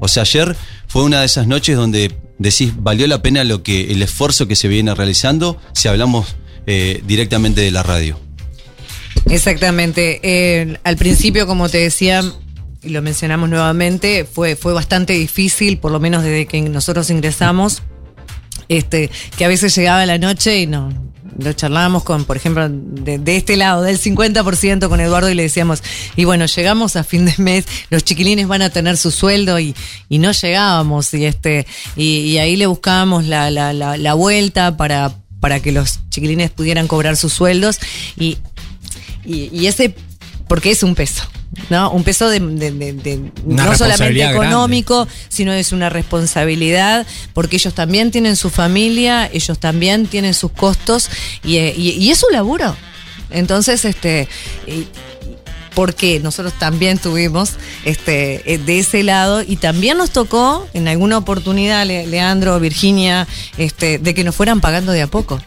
O 0.00 0.08
sea, 0.08 0.24
ayer 0.24 0.56
fue 0.88 1.04
una 1.04 1.20
de 1.20 1.26
esas 1.26 1.46
noches 1.46 1.76
donde 1.76 2.18
decís, 2.38 2.72
¿valió 2.76 3.06
la 3.06 3.22
pena 3.22 3.44
lo 3.44 3.62
que, 3.62 3.92
el 3.92 4.02
esfuerzo 4.02 4.48
que 4.48 4.56
se 4.56 4.68
viene 4.68 4.94
realizando 4.94 5.58
si 5.74 5.88
hablamos 5.88 6.34
eh, 6.66 7.02
directamente 7.06 7.60
de 7.60 7.70
la 7.70 7.82
radio? 7.82 8.18
Exactamente. 9.26 10.20
Eh, 10.22 10.78
al 10.84 10.96
principio, 10.96 11.46
como 11.46 11.68
te 11.68 11.78
decía, 11.78 12.22
y 12.82 12.88
lo 12.88 13.02
mencionamos 13.02 13.48
nuevamente, 13.48 14.24
fue, 14.24 14.56
fue 14.56 14.72
bastante 14.72 15.12
difícil, 15.12 15.78
por 15.78 15.92
lo 15.92 16.00
menos 16.00 16.22
desde 16.24 16.46
que 16.46 16.60
nosotros 16.62 17.10
ingresamos, 17.10 17.82
este, 18.68 19.10
que 19.36 19.44
a 19.44 19.48
veces 19.48 19.74
llegaba 19.74 20.04
la 20.06 20.18
noche 20.18 20.60
y 20.60 20.66
no, 20.66 20.92
lo 21.38 21.52
charlábamos 21.52 22.02
con, 22.02 22.24
por 22.24 22.36
ejemplo, 22.36 22.68
de, 22.68 23.36
este 23.36 23.56
lado, 23.56 23.82
del 23.82 23.98
50% 23.98 24.88
con 24.88 25.00
Eduardo 25.00 25.30
y 25.30 25.34
le 25.34 25.44
decíamos, 25.44 25.82
y 26.16 26.24
bueno, 26.24 26.46
llegamos 26.46 26.96
a 26.96 27.04
fin 27.04 27.24
de 27.24 27.34
mes, 27.38 27.64
los 27.90 28.04
chiquilines 28.04 28.48
van 28.48 28.62
a 28.62 28.70
tener 28.70 28.96
su 28.96 29.10
sueldo 29.10 29.60
y, 29.60 29.74
no 30.10 30.32
llegábamos, 30.32 31.14
y 31.14 31.24
este, 31.24 31.66
y, 31.96 32.38
ahí 32.38 32.56
le 32.56 32.66
buscábamos 32.66 33.26
la, 33.26 33.50
la, 33.50 33.72
la 33.72 34.14
vuelta 34.14 34.76
para, 34.76 35.14
para 35.42 35.58
que 35.58 35.72
los 35.72 35.98
chiquilines 36.08 36.50
pudieran 36.52 36.86
cobrar 36.86 37.16
sus 37.16 37.32
sueldos 37.32 37.80
y, 38.16 38.38
y, 39.24 39.50
y 39.52 39.66
ese, 39.66 39.92
porque 40.46 40.70
es 40.70 40.84
un 40.84 40.94
peso. 40.94 41.24
¿no? 41.68 41.90
Un 41.90 42.04
peso 42.04 42.28
de, 42.30 42.38
de- 42.38 42.70
de- 42.70 42.92
de- 42.92 43.32
Una 43.44 43.64
no 43.66 43.76
solamente 43.76 44.04
económico, 44.30 45.08
sino 45.28 45.52
es 45.52 45.72
una 45.72 45.90
responsabilidad, 45.90 47.04
porque 47.34 47.56
ellos 47.56 47.74
también 47.74 48.12
tienen 48.12 48.36
su 48.36 48.50
familia, 48.50 49.28
ellos 49.32 49.58
también 49.58 50.06
tienen 50.06 50.32
sus 50.32 50.52
costos, 50.52 51.10
y, 51.44 51.56
eh, 51.56 51.74
y- 51.76 51.90
y 51.90 52.10
es 52.12 52.18
su 52.18 52.26
laburo. 52.30 52.74
Entonces, 53.30 53.84
este. 53.84 54.28
y- 54.68 54.86
porque 55.74 56.20
nosotros 56.20 56.52
también 56.58 56.98
tuvimos 56.98 57.52
este, 57.84 58.42
eh, 58.52 58.58
de 58.58 58.78
ese 58.78 59.02
lado 59.02 59.42
y 59.42 59.56
también 59.56 59.98
nos 59.98 60.10
tocó 60.10 60.66
en 60.74 60.88
alguna 60.88 61.18
oportunidad, 61.18 61.86
Le- 61.86 62.06
Leandro, 62.06 62.58
Virginia, 62.60 63.26
este, 63.58 63.98
de 63.98 64.14
que 64.14 64.24
nos 64.24 64.34
fueran 64.36 64.60
pagando 64.60 64.92
de 64.92 65.02
a 65.02 65.06
poco, 65.06 65.40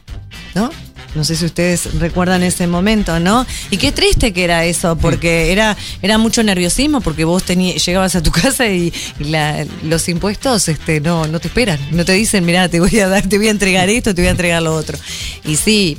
¿no? 0.54 0.70
No 1.14 1.24
sé 1.24 1.38
si 1.38 1.46
ustedes 1.46 1.94
recuerdan 1.98 2.44
ese 2.44 2.68
momento, 2.68 3.18
¿no? 3.22 3.46
Y 3.72 3.78
qué 3.78 3.94
triste 3.94 4.34
que 4.34 4.44
era 4.44 4.66
eso, 4.66 4.98
porque 4.98 5.54
era, 5.54 5.78
era 6.02 6.18
mucho 6.18 6.44
nerviosismo, 6.44 7.00
porque 7.00 7.24
vos 7.24 7.42
tení- 7.46 7.76
llegabas 7.78 8.16
a 8.18 8.22
tu 8.22 8.32
casa 8.42 8.68
y, 8.68 8.92
y 9.20 9.24
la- 9.26 9.66
los 9.84 10.10
impuestos 10.10 10.68
este, 10.68 11.00
no, 11.00 11.26
no 11.28 11.40
te 11.40 11.48
esperan, 11.48 11.80
no 11.92 12.04
te 12.04 12.12
dicen, 12.12 12.44
mira, 12.46 12.68
te 12.68 12.82
voy 12.82 13.00
a 13.00 13.08
dar, 13.08 13.30
te 13.30 13.38
voy 13.38 13.48
a 13.48 13.52
entregar 13.52 13.88
esto, 13.90 14.14
te 14.14 14.22
voy 14.24 14.28
a 14.28 14.32
entregar 14.32 14.62
lo 14.62 14.76
otro. 14.76 14.98
Y 15.46 15.56
sí, 15.56 15.98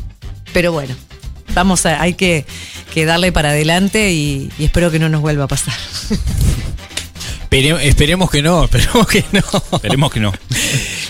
pero 0.52 0.70
bueno, 0.72 0.94
vamos 1.54 1.86
a, 1.86 2.02
hay 2.02 2.12
que, 2.12 2.44
que 2.96 3.04
darle 3.04 3.30
para 3.30 3.50
adelante 3.50 4.10
y, 4.10 4.50
y 4.58 4.64
espero 4.64 4.90
que 4.90 4.98
no 4.98 5.10
nos 5.10 5.20
vuelva 5.20 5.44
a 5.44 5.48
pasar. 5.48 5.74
Espere- 7.50 7.78
esperemos 7.82 8.30
que 8.30 8.40
no, 8.40 8.64
esperemos 8.64 9.06
que 9.06 9.22
no. 9.32 9.42
Esperemos 9.74 10.10
que 10.10 10.20
no. 10.20 10.32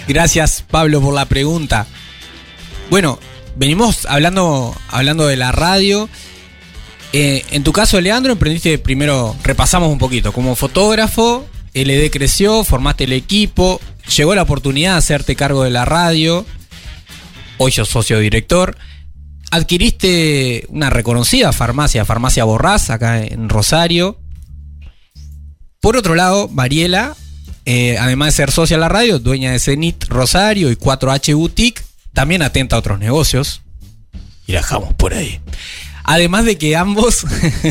Gracias, 0.09 0.64
Pablo, 0.68 1.01
por 1.01 1.14
la 1.14 1.26
pregunta. 1.26 1.87
Bueno, 2.91 3.20
venimos 3.55 4.05
hablando, 4.07 4.74
hablando 4.89 5.28
de 5.28 5.37
la 5.37 5.53
radio. 5.53 6.09
Eh, 7.12 7.45
en 7.53 7.62
tu 7.62 7.70
caso, 7.72 8.01
Leandro, 8.01 8.32
emprendiste 8.32 8.78
primero, 8.78 9.37
repasamos 9.45 9.89
un 9.89 9.99
poquito, 9.99 10.32
como 10.32 10.57
fotógrafo, 10.57 11.47
LD 11.72 12.11
creció, 12.11 12.64
formaste 12.64 13.05
el 13.05 13.12
equipo, 13.12 13.80
llegó 14.16 14.34
la 14.34 14.43
oportunidad 14.43 14.95
de 14.95 14.99
hacerte 14.99 15.37
cargo 15.37 15.62
de 15.62 15.70
la 15.70 15.84
radio, 15.84 16.45
hoy 17.59 17.70
sos 17.70 17.89
socio 17.89 18.18
director, 18.18 18.76
adquiriste 19.51 20.67
una 20.69 20.91
reconocida 20.91 21.53
farmacia, 21.53 22.05
Farmacia 22.05 22.45
Borrás, 22.45 22.91
acá 22.91 23.23
en 23.23 23.49
Rosario. 23.49 24.19
Por 25.81 25.97
otro 25.97 26.15
lado, 26.15 26.49
Mariela, 26.49 27.17
eh, 27.65 27.97
además 27.99 28.29
de 28.29 28.33
ser 28.33 28.51
socia 28.51 28.77
de 28.77 28.81
la 28.81 28.89
radio, 28.89 29.19
dueña 29.19 29.53
de 29.53 29.59
Zenit 29.59 30.05
Rosario 30.09 30.71
y 30.71 30.77
4H 30.77 31.35
Boutique, 31.35 31.83
también 32.13 32.43
atenta 32.43 32.77
a 32.77 32.79
otros 32.79 32.99
negocios. 32.99 33.63
Y 34.47 34.53
dejamos 34.53 34.95
por 34.95 35.15
ahí. 35.15 35.41
Además 36.05 36.45
de 36.45 36.57
que 36.57 36.77
ambos, 36.77 37.27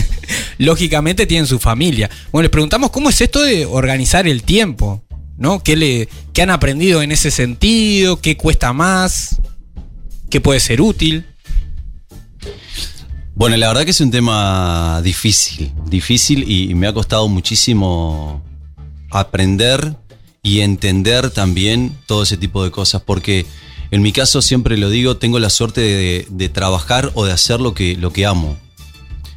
lógicamente, 0.57 1.25
tienen 1.25 1.47
su 1.47 1.59
familia. 1.59 2.09
Bueno, 2.31 2.43
les 2.43 2.51
preguntamos 2.51 2.91
cómo 2.91 3.09
es 3.09 3.21
esto 3.21 3.41
de 3.41 3.65
organizar 3.65 4.27
el 4.27 4.43
tiempo, 4.43 5.03
¿no? 5.37 5.63
¿Qué, 5.63 5.77
le, 5.77 6.09
qué 6.33 6.41
han 6.41 6.49
aprendido 6.49 7.01
en 7.01 7.13
ese 7.13 7.31
sentido? 7.31 8.19
¿Qué 8.19 8.35
cuesta 8.35 8.73
más? 8.73 9.37
¿Qué 10.29 10.41
puede 10.41 10.59
ser 10.59 10.81
útil? 10.81 11.25
Bueno, 13.35 13.57
la 13.57 13.67
verdad 13.67 13.83
que 13.83 13.91
es 13.91 13.99
un 13.99 14.11
tema 14.11 15.01
difícil, 15.03 15.73
difícil 15.87 16.49
y, 16.49 16.73
me 16.73 16.87
ha 16.87 16.93
costado 16.93 17.27
muchísimo 17.27 18.41
aprender 19.11 19.97
y 20.41 20.61
entender 20.61 21.29
también 21.31 21.97
todo 22.05 22.23
ese 22.23 22.37
tipo 22.37 22.63
de 22.63 22.71
cosas, 22.71 23.01
porque 23.01 23.45
en 23.91 24.01
mi 24.01 24.13
caso 24.13 24.41
siempre 24.41 24.77
lo 24.77 24.89
digo, 24.89 25.17
tengo 25.17 25.39
la 25.39 25.49
suerte 25.49 25.81
de, 25.81 26.27
de 26.29 26.49
trabajar 26.49 27.11
o 27.13 27.25
de 27.25 27.33
hacer 27.33 27.59
lo 27.59 27.73
que, 27.73 27.97
lo 27.97 28.13
que 28.13 28.25
amo. 28.25 28.57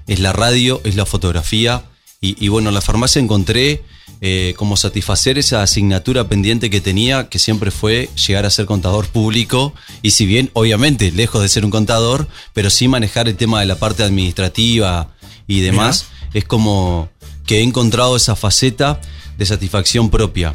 Es 0.07 0.21
la 0.21 0.33
radio, 0.33 0.81
es 0.85 0.95
la 0.95 1.05
fotografía 1.05 1.83
y, 2.21 2.43
y 2.45 2.49
bueno, 2.49 2.69
en 2.69 2.75
la 2.75 2.81
farmacia 2.81 3.21
encontré 3.21 3.83
eh, 4.21 4.55
como 4.57 4.77
satisfacer 4.77 5.39
esa 5.39 5.63
asignatura 5.63 6.29
pendiente 6.29 6.71
que 6.71 6.81
tenía, 6.81 7.29
que 7.29 7.39
siempre 7.39 7.71
fue 7.71 8.09
llegar 8.27 8.47
a 8.47 8.51
ser 8.51 8.67
contador 8.67 9.07
público. 9.07 9.75
Y 10.03 10.11
si 10.11 10.27
bien, 10.27 10.51
obviamente, 10.55 11.13
lejos 11.13 11.43
de 11.43 11.49
ser 11.49 11.65
un 11.65 11.71
contador, 11.71 12.29
pero 12.53 12.71
sí 12.71 12.89
manejar 12.89 13.29
el 13.29 13.37
tema 13.37 13.61
de 13.61 13.67
la 13.67 13.77
parte 13.77 14.03
administrativa 14.03 15.15
y 15.47 15.61
demás, 15.61 16.07
es 16.35 16.45
como 16.45 17.09
que 17.47 17.59
he 17.59 17.63
encontrado 17.63 18.17
esa 18.17 18.35
faceta 18.35 19.01
de 19.39 19.47
satisfacción 19.47 20.11
propia. 20.11 20.55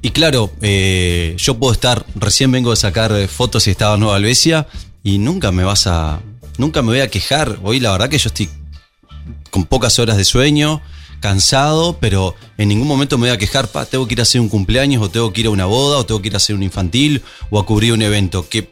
Y 0.00 0.10
claro, 0.10 0.50
eh, 0.62 1.36
yo 1.38 1.58
puedo 1.58 1.72
estar, 1.72 2.04
recién 2.14 2.50
vengo 2.50 2.70
de 2.70 2.76
sacar 2.76 3.28
fotos 3.28 3.66
y 3.66 3.70
estaba 3.70 3.94
en 3.94 4.00
Nueva 4.00 4.16
Albesia 4.16 4.66
y 5.04 5.18
nunca 5.18 5.52
me 5.52 5.62
vas 5.62 5.86
a, 5.86 6.20
nunca 6.58 6.82
me 6.82 6.88
voy 6.88 7.00
a 7.00 7.08
quejar. 7.08 7.58
Hoy 7.62 7.80
la 7.80 7.92
verdad 7.92 8.08
que 8.08 8.18
yo 8.18 8.28
estoy 8.28 8.48
con 9.50 9.64
pocas 9.64 9.98
horas 9.98 10.16
de 10.16 10.24
sueño, 10.24 10.80
cansado, 11.22 11.96
pero 11.98 12.34
en 12.58 12.68
ningún 12.68 12.86
momento 12.86 13.16
me 13.16 13.28
voy 13.28 13.34
a 13.34 13.38
quejar, 13.38 13.68
pa, 13.68 13.86
tengo 13.86 14.06
que 14.06 14.12
ir 14.12 14.20
a 14.20 14.24
hacer 14.24 14.42
un 14.42 14.50
cumpleaños 14.50 15.02
o 15.02 15.08
tengo 15.08 15.32
que 15.32 15.40
ir 15.40 15.46
a 15.46 15.50
una 15.50 15.64
boda 15.64 15.96
o 15.96 16.04
tengo 16.04 16.20
que 16.20 16.28
ir 16.28 16.34
a 16.34 16.36
hacer 16.36 16.54
un 16.54 16.62
infantil 16.62 17.22
o 17.48 17.58
a 17.58 17.64
cubrir 17.64 17.94
un 17.94 18.02
evento, 18.02 18.46
que 18.46 18.68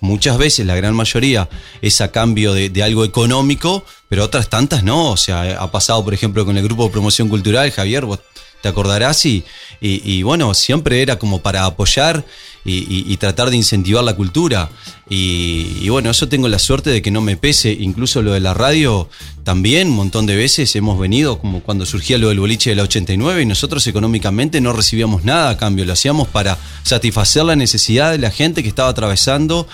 muchas 0.00 0.36
veces, 0.38 0.66
la 0.66 0.74
gran 0.74 0.94
mayoría, 0.94 1.48
es 1.80 2.00
a 2.00 2.10
cambio 2.10 2.54
de, 2.54 2.70
de 2.70 2.82
algo 2.82 3.04
económico, 3.04 3.84
pero 4.08 4.24
otras 4.24 4.48
tantas 4.48 4.82
no. 4.82 5.10
O 5.12 5.16
sea, 5.16 5.62
ha 5.62 5.70
pasado, 5.70 6.02
por 6.02 6.14
ejemplo, 6.14 6.44
con 6.44 6.58
el 6.58 6.64
grupo 6.64 6.84
de 6.84 6.90
promoción 6.90 7.28
cultural, 7.28 7.70
Javier, 7.70 8.06
vos 8.06 8.18
te 8.62 8.68
acordarás, 8.68 9.24
y, 9.26 9.44
y- 9.80 10.22
bueno, 10.22 10.52
siempre 10.54 11.02
era 11.02 11.18
como 11.18 11.40
para 11.42 11.64
apoyar 11.64 12.24
y, 12.64 13.10
y- 13.12 13.16
tratar 13.16 13.50
de 13.50 13.56
incentivar 13.56 14.04
la 14.04 14.14
cultura. 14.14 14.70
Y, 15.08 15.88
bueno, 15.88 16.10
eso 16.10 16.28
tengo 16.28 16.46
la 16.48 16.58
suerte 16.58 16.90
de 16.90 17.02
que 17.02 17.10
no 17.10 17.20
me 17.20 17.36
pese, 17.36 17.72
incluso 17.72 18.22
lo 18.22 18.32
de 18.32 18.40
la 18.40 18.54
radio 18.54 19.08
también, 19.44 19.88
un 19.88 19.96
montón 19.96 20.26
de 20.26 20.36
veces 20.36 20.76
hemos 20.76 20.98
venido, 20.98 21.38
como 21.38 21.62
cuando 21.62 21.84
surgía 21.86 22.18
lo 22.18 22.28
del 22.28 22.38
boliche 22.38 22.70
de 22.70 22.76
la 22.76 22.82
89, 22.84 23.42
y 23.42 23.46
nosotros 23.46 23.86
económicamente 23.86 24.60
no 24.60 24.72
recibíamos 24.72 25.24
nada 25.24 25.50
a 25.50 25.56
cambio, 25.56 25.84
lo 25.84 25.94
hacíamos 25.94 26.28
para 26.28 26.58
satisfacer 26.84 27.44
la 27.44 27.56
necesidad 27.56 28.12
de 28.12 28.18
la 28.18 28.30
gente 28.30 28.62
que 28.62 28.68
estaba 28.68 28.90
atravesando 28.90 29.66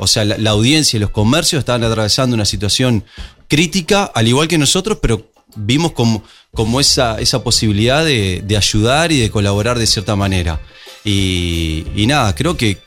o 0.00 0.06
sea, 0.08 0.24
la 0.24 0.50
audiencia 0.50 0.96
y 0.96 1.00
los 1.00 1.10
comercios 1.10 1.60
estaban 1.60 1.84
atravesando 1.84 2.34
una 2.34 2.44
situación 2.44 3.04
crítica, 3.46 4.04
al 4.04 4.26
igual 4.26 4.48
que 4.48 4.58
nosotros, 4.58 4.98
pero 5.00 5.30
vimos 5.56 5.92
como, 5.92 6.22
como 6.54 6.80
esa, 6.80 7.18
esa 7.20 7.42
posibilidad 7.42 8.04
de, 8.04 8.42
de 8.44 8.56
ayudar 8.56 9.12
y 9.12 9.18
de 9.18 9.30
colaborar 9.30 9.78
de 9.78 9.86
cierta 9.86 10.16
manera. 10.16 10.60
Y, 11.04 11.86
y 11.94 12.06
nada, 12.06 12.34
creo 12.34 12.56
que, 12.56 12.78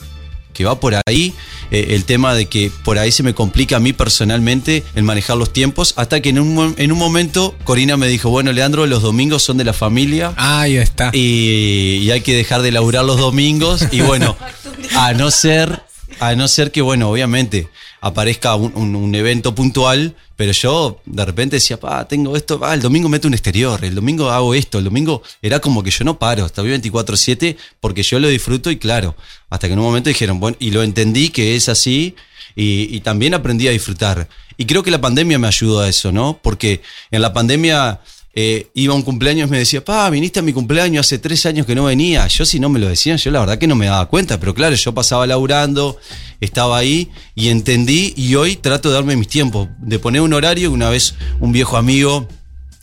que 0.54 0.66
va 0.66 0.80
por 0.80 0.94
ahí 1.06 1.34
eh, 1.72 1.88
el 1.92 2.06
tema 2.06 2.34
de 2.34 2.48
que 2.48 2.72
por 2.84 2.98
ahí 2.98 3.12
se 3.12 3.24
me 3.24 3.34
complica 3.34 3.78
a 3.78 3.80
mí 3.80 3.94
personalmente 3.94 4.84
el 4.96 5.04
manejar 5.04 5.38
los 5.38 5.54
tiempos, 5.54 5.94
hasta 5.98 6.22
que 6.22 6.30
en 6.30 6.40
un, 6.40 6.76
en 6.78 6.92
un 6.92 6.98
momento 6.98 7.56
Corina 7.64 7.96
me 7.96 8.08
dijo, 8.08 8.30
bueno, 8.30 8.52
Leandro, 8.52 8.86
los 8.88 9.02
domingos 9.02 9.44
son 9.44 9.58
de 9.58 9.64
la 9.64 9.74
familia. 9.74 10.34
Ahí 10.36 10.78
está. 10.78 11.12
Y, 11.14 12.00
y 12.02 12.12
hay 12.12 12.22
que 12.22 12.36
dejar 12.36 12.62
de 12.62 12.72
laburar 12.72 13.06
los 13.06 13.18
domingos. 13.18 13.86
Y 13.92 14.02
bueno, 14.02 14.36
a 14.98 15.14
no 15.14 15.32
ser, 15.32 15.84
a 16.20 16.36
no 16.36 16.48
ser 16.48 16.72
que, 16.72 16.82
bueno, 16.82 17.10
obviamente 17.10 17.70
aparezca 18.02 18.56
un, 18.56 18.96
un- 18.96 19.16
evento 19.16 19.54
puntual, 19.54 20.16
pero 20.36 20.52
yo 20.54 21.02
de 21.06 21.26
repente 21.26 21.58
decía, 21.58 21.80
pa, 21.80 22.08
tengo 22.08 22.36
esto, 22.38 22.60
ah, 22.64 22.74
el 22.74 22.82
domingo 22.82 23.10
meto 23.10 23.28
un 23.28 23.34
exterior, 23.34 23.84
el 23.84 23.96
domingo 23.96 24.30
hago 24.30 24.54
esto, 24.54 24.78
el 24.78 24.86
domingo 24.86 25.22
era 25.42 25.60
como 25.60 25.84
que 25.84 25.92
yo 25.92 26.06
no 26.06 26.18
paro, 26.18 26.46
hasta 26.46 26.64
24-7, 26.64 27.58
porque 27.80 28.04
yo 28.04 28.20
lo 28.20 28.28
disfruto 28.30 28.72
y 28.72 28.78
claro, 28.78 29.16
hasta 29.50 29.68
que 29.68 29.74
en 29.74 29.80
un 29.80 29.86
momento 29.86 30.10
dijeron, 30.10 30.40
bueno, 30.40 30.56
y 30.60 30.72
lo 30.72 30.82
entendí 30.84 31.30
que 31.30 31.56
es 31.56 31.68
así. 31.70 32.16
Y 32.62 33.00
también 33.02 33.34
aprendí 33.34 33.70
a 33.70 33.72
disfrutar. 33.72 34.28
Y 34.58 34.66
creo 34.66 34.84
que 34.84 34.92
la 34.92 35.00
pandemia 35.00 35.40
me 35.40 35.48
ayudó 35.48 35.80
a 35.80 35.88
eso, 35.88 36.12
¿no? 36.12 36.40
Porque 36.42 36.82
en 37.10 37.22
la 37.22 37.32
pandemia 37.32 38.02
eh, 38.34 38.68
iba 38.76 38.94
un 38.94 39.02
cumpleaños 39.02 39.48
y 39.48 39.52
me 39.52 39.58
decía, 39.58 39.84
pa, 39.84 40.10
viniste 40.10 40.40
a 40.40 40.44
mi 40.44 40.54
cumpleaños 40.54 41.06
hace 41.06 41.18
tres 41.18 41.46
años 41.46 41.66
que 41.66 41.76
no 41.76 41.86
venía. 41.86 42.28
Yo 42.28 42.46
si 42.46 42.60
no 42.60 42.70
me 42.70 42.80
lo 42.80 42.88
decían, 42.88 43.18
yo 43.18 43.32
la 43.32 43.40
verdad 43.40 43.58
que 43.58 43.68
no 43.68 43.76
me 43.76 43.88
daba 43.88 44.08
cuenta, 44.08 44.40
pero 44.40 44.54
claro, 44.54 44.76
yo 44.76 44.94
pasaba 44.94 45.26
laburando, 45.26 45.98
estaba 46.40 46.78
ahí 46.78 47.10
y 47.36 47.50
entendí 47.50 48.14
y 48.16 48.36
hoy 48.36 48.56
trato 48.56 48.90
de 48.90 48.96
darme 48.96 49.16
mis 49.16 49.28
tiempos, 49.28 49.68
de 49.80 50.00
poner 50.00 50.22
un 50.22 50.34
horario. 50.34 50.72
Una 50.72 50.90
vez 50.90 51.16
un 51.40 51.52
viejo 51.52 51.78
amigo 51.78 52.28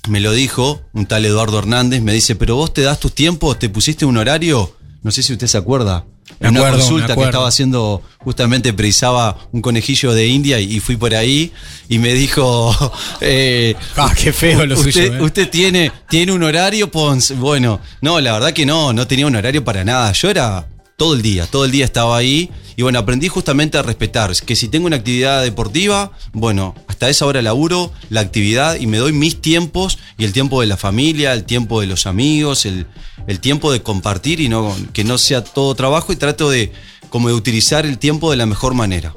me 0.09 0.20
lo 0.20 0.32
dijo, 0.32 0.82
un 0.92 1.07
tal 1.07 1.24
Eduardo 1.24 1.59
Hernández, 1.59 2.03
me 2.03 2.12
dice, 2.12 2.36
pero 2.36 2.57
vos 2.57 2.72
te 2.72 2.82
das 2.82 3.01
tus 3.01 3.12
tiempos, 3.12 3.59
te 3.59 3.68
pusiste 3.68 4.05
un 4.05 4.16
horario. 4.16 4.76
no 5.03 5.11
sé 5.11 5.22
si 5.22 5.32
usted 5.32 5.47
se 5.47 5.59
acuerda, 5.59 6.05
en 6.41 6.51
una 6.51 6.61
acuerdo, 6.61 6.79
consulta 6.81 7.14
que 7.14 7.22
estaba 7.24 7.49
haciendo, 7.49 8.03
justamente 8.18 8.72
precisaba 8.72 9.39
un 9.53 9.62
conejillo 9.62 10.12
de 10.12 10.27
India 10.27 10.61
y, 10.61 10.77
y 10.77 10.81
fui 10.81 10.97
por 10.97 11.14
ahí 11.14 11.53
y 11.89 11.99
me 11.99 12.12
dijo, 12.14 12.74
eh, 13.20 13.74
Ah, 13.97 14.12
qué 14.16 14.33
feo 14.33 14.66
lo 14.66 14.74
usted, 14.74 14.93
suyo. 14.93 15.14
¿eh? 15.14 15.22
usted 15.22 15.49
tiene, 15.49 15.93
tiene 16.09 16.33
un 16.33 16.43
horario, 16.43 16.91
Pons. 16.91 17.37
Bueno, 17.39 17.81
no, 18.01 18.20
la 18.20 18.33
verdad 18.33 18.53
que 18.53 18.66
no, 18.66 18.93
no 18.93 19.07
tenía 19.07 19.27
un 19.27 19.37
horario 19.37 19.64
para 19.64 19.85
nada. 19.85 20.12
Yo 20.12 20.29
era 20.31 20.66
todo 20.97 21.14
el 21.14 21.22
día, 21.22 21.47
todo 21.47 21.64
el 21.64 21.70
día 21.70 21.84
estaba 21.84 22.16
ahí. 22.16 22.51
Y 22.78 22.82
bueno, 22.82 22.99
aprendí 22.99 23.28
justamente 23.28 23.78
a 23.78 23.82
respetar 23.82 24.34
que 24.44 24.55
si 24.57 24.68
tengo 24.68 24.86
una 24.86 24.97
actividad 24.97 25.42
deportiva, 25.42 26.12
bueno, 26.32 26.74
hasta 26.88 27.09
esa 27.09 27.24
hora 27.26 27.40
laburo 27.42 27.92
la 28.11 28.20
actividad 28.20 28.78
y 28.78 28.86
me 28.86 28.99
doy 28.99 29.12
mis 29.12 29.40
tiempos 29.40 29.99
y 30.18 30.24
el 30.24 30.32
tiempo 30.32 30.61
de 30.61 30.66
la 30.66 30.76
familia, 30.76 31.32
el 31.32 31.44
tiempo 31.44 31.80
de 31.80 31.86
los 31.86 32.07
amigos, 32.07 32.66
el, 32.66 32.86
el 33.26 33.40
tiempo 33.40 33.72
de 33.72 33.82
compartir 33.82 34.40
y 34.40 34.49
no 34.49 34.76
que 34.92 35.05
no 35.05 35.16
sea 35.18 35.42
todo 35.44 35.74
trabajo 35.74 36.12
y 36.12 36.16
trato 36.16 36.51
de 36.51 36.70
como 37.09 37.28
de 37.28 37.34
utilizar 37.34 37.86
el 37.86 37.99
tiempo 37.99 38.30
de 38.30 38.36
la 38.36 38.47
mejor 38.47 38.74
manera. 38.74 39.14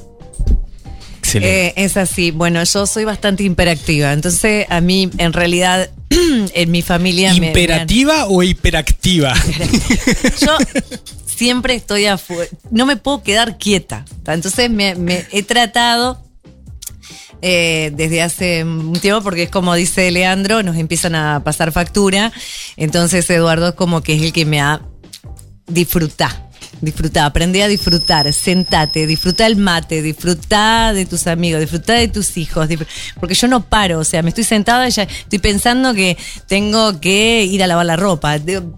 Excelente. 1.18 1.68
Eh, 1.68 1.74
es 1.76 1.98
así. 1.98 2.32
Bueno, 2.32 2.64
yo 2.64 2.88
soy 2.88 3.04
bastante 3.04 3.44
hiperactiva. 3.44 4.14
Entonces, 4.14 4.66
a 4.70 4.80
mí, 4.82 5.10
en 5.18 5.34
realidad, 5.34 5.90
en 6.10 6.72
mi 6.72 6.82
familia. 6.82 7.34
me- 7.34 7.40
me 7.42 7.48
han- 7.48 7.50
¿Imperativa 7.58 8.26
o 8.28 8.42
hiperactiva? 8.42 9.34
yo 10.42 10.58
siempre 11.40 11.74
estoy 11.74 12.06
afuera. 12.06 12.52
No 12.70 12.86
me 12.86 12.98
puedo 12.98 13.24
quedar 13.24 13.58
quieta. 13.58 14.04
Entonces, 14.28 14.70
me, 14.70 14.96
me 14.96 15.26
he 15.32 15.42
tratado. 15.42 16.22
eh, 17.42 17.92
desde 17.96 18.22
hace 18.22 18.66
un 18.66 19.00
tiempo, 19.00 19.24
porque 19.24 19.44
es 19.44 19.50
como 19.50 19.74
dice 19.74 20.12
Leandro, 20.12 20.62
nos 20.62 20.76
empiezan 20.76 21.16
a 21.16 21.42
pasar 21.42 21.72
factura. 21.72 22.34
Entonces, 22.76 23.30
Eduardo 23.30 23.70
es 23.70 23.76
como 23.76 24.02
que 24.04 24.16
es 24.16 24.22
el 24.22 24.34
que 24.34 24.46
me 24.46 24.60
ha 24.60 24.82
disfrutado. 25.66 26.49
Disfrutá, 26.82 27.26
aprendí 27.26 27.62
a 27.62 27.68
disfrutar, 27.68 28.32
sentate, 28.32 29.06
disfruta 29.06 29.46
el 29.46 29.58
mate, 29.58 30.02
disfruta 30.02 30.94
de 30.94 31.06
tus 31.06 31.28
amigos, 31.28 31.60
disfruta 31.60 31.94
de 31.94 32.08
tus 32.08 32.38
hijos, 32.38 32.70
porque 33.20 33.36
yo 33.36 33.48
no 33.50 33.66
paro, 33.66 34.00
o 34.00 34.04
sea, 34.06 34.22
me 34.22 34.30
estoy 34.30 34.46
sentada 34.46 34.88
y 34.88 34.92
ya 34.92 35.04
estoy 35.04 35.40
pensando 35.40 35.94
que 35.94 36.18
tengo 36.48 37.02
que 37.02 37.44
ir 37.44 37.62
a 37.64 37.68
lavar 37.68 37.86
la 37.86 37.98
ropa, 37.98 38.38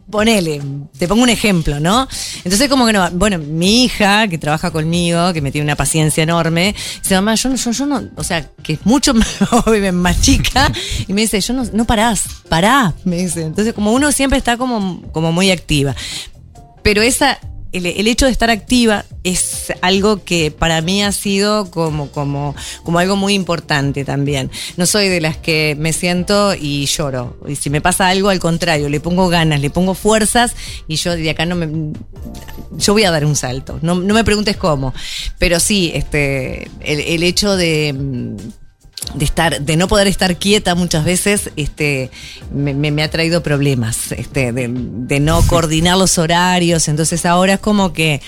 ponele, 0.10 0.62
te 0.98 1.08
pongo 1.08 1.22
un 1.22 1.30
ejemplo, 1.30 1.80
¿no? 1.80 2.08
Entonces 2.44 2.70
como 2.70 2.88
que 2.88 2.94
no, 2.94 3.08
bueno, 3.12 3.38
mi 3.38 3.84
hija 3.84 4.28
que 4.28 4.40
trabaja 4.40 4.72
conmigo, 4.72 5.32
que 5.34 5.42
me 5.42 5.52
tiene 5.52 5.66
una 5.66 5.76
paciencia 5.76 6.24
enorme, 6.24 6.76
dice, 7.04 7.16
mamá, 7.16 7.36
yo 7.36 7.50
no, 7.50 7.56
yo, 7.56 7.86
no, 7.86 8.04
o 8.16 8.24
sea, 8.24 8.50
que 8.64 8.74
es 8.74 8.86
mucho 8.86 9.14
más 9.94 10.22
chica, 10.22 10.72
y 11.08 11.14
me 11.14 11.22
dice, 11.22 11.40
yo 11.40 11.54
no, 11.54 11.66
no 11.72 11.86
parás, 11.86 12.24
pará, 12.50 12.96
me 13.04 13.18
dice, 13.18 13.44
entonces 13.44 13.74
como 13.74 13.92
uno 13.92 14.12
siempre 14.12 14.40
está 14.40 14.58
como, 14.58 15.04
como 15.12 15.32
muy 15.32 15.52
activa. 15.52 15.96
Pero 16.84 17.02
esa, 17.04 17.40
el, 17.72 18.08
hecho 18.08 18.26
de 18.26 18.32
estar 18.32 18.50
activa 18.50 19.06
es 19.24 19.72
algo 19.82 20.24
que 20.24 20.52
para 20.52 20.82
mí 20.82 21.04
ha 21.04 21.12
sido 21.12 21.72
como, 21.72 22.12
como, 22.12 22.56
como 22.84 23.00
algo 23.00 23.16
muy 23.16 23.34
importante 23.34 24.04
también. 24.04 24.52
No 24.78 24.86
soy 24.86 25.08
de 25.08 25.22
las 25.22 25.38
que 25.38 25.76
me 25.80 25.94
siento 25.94 26.54
y 26.54 26.86
lloro. 26.86 27.38
Y 27.48 27.56
si 27.56 27.70
me 27.70 27.82
pasa 27.82 28.10
algo, 28.10 28.30
al 28.30 28.40
contrario, 28.40 28.90
le 28.90 29.00
pongo 29.00 29.30
ganas, 29.30 29.62
le 29.62 29.70
pongo 29.70 29.94
fuerzas 29.94 30.56
y 30.88 30.98
yo 30.98 31.16
de 31.16 31.30
acá 31.30 31.46
no 31.46 31.56
me. 31.56 31.94
Yo 32.78 32.94
voy 32.94 33.04
a 33.04 33.12
dar 33.12 33.26
un 33.26 33.36
salto. 33.36 33.80
No, 33.82 33.96
no 33.96 34.14
me 34.14 34.24
preguntes 34.24 34.58
cómo. 34.58 34.94
Pero 35.38 35.60
sí, 35.60 35.92
este, 35.94 36.70
el, 36.82 37.00
el 37.00 37.24
hecho 37.24 37.56
de. 37.56 37.96
De 39.16 39.26
estar, 39.26 39.62
de 39.62 39.76
no 39.78 39.88
poder 39.88 40.08
estar 40.08 40.38
quieta 40.38 40.76
muchas 40.76 41.04
veces, 41.04 41.50
este, 41.56 42.12
me, 42.54 42.74
me- 42.74 42.92
me 42.92 43.04
ha 43.04 43.10
traído 43.10 43.44
problemas, 43.44 44.12
este, 44.14 44.52
de, 44.54 44.70
de 44.72 45.20
no 45.20 45.42
coordinar 45.48 45.98
los 45.98 46.18
horarios. 46.18 46.88
Entonces 46.88 47.26
ahora 47.26 47.54
es 47.56 47.60
como 47.60 47.94
que, 47.94 48.22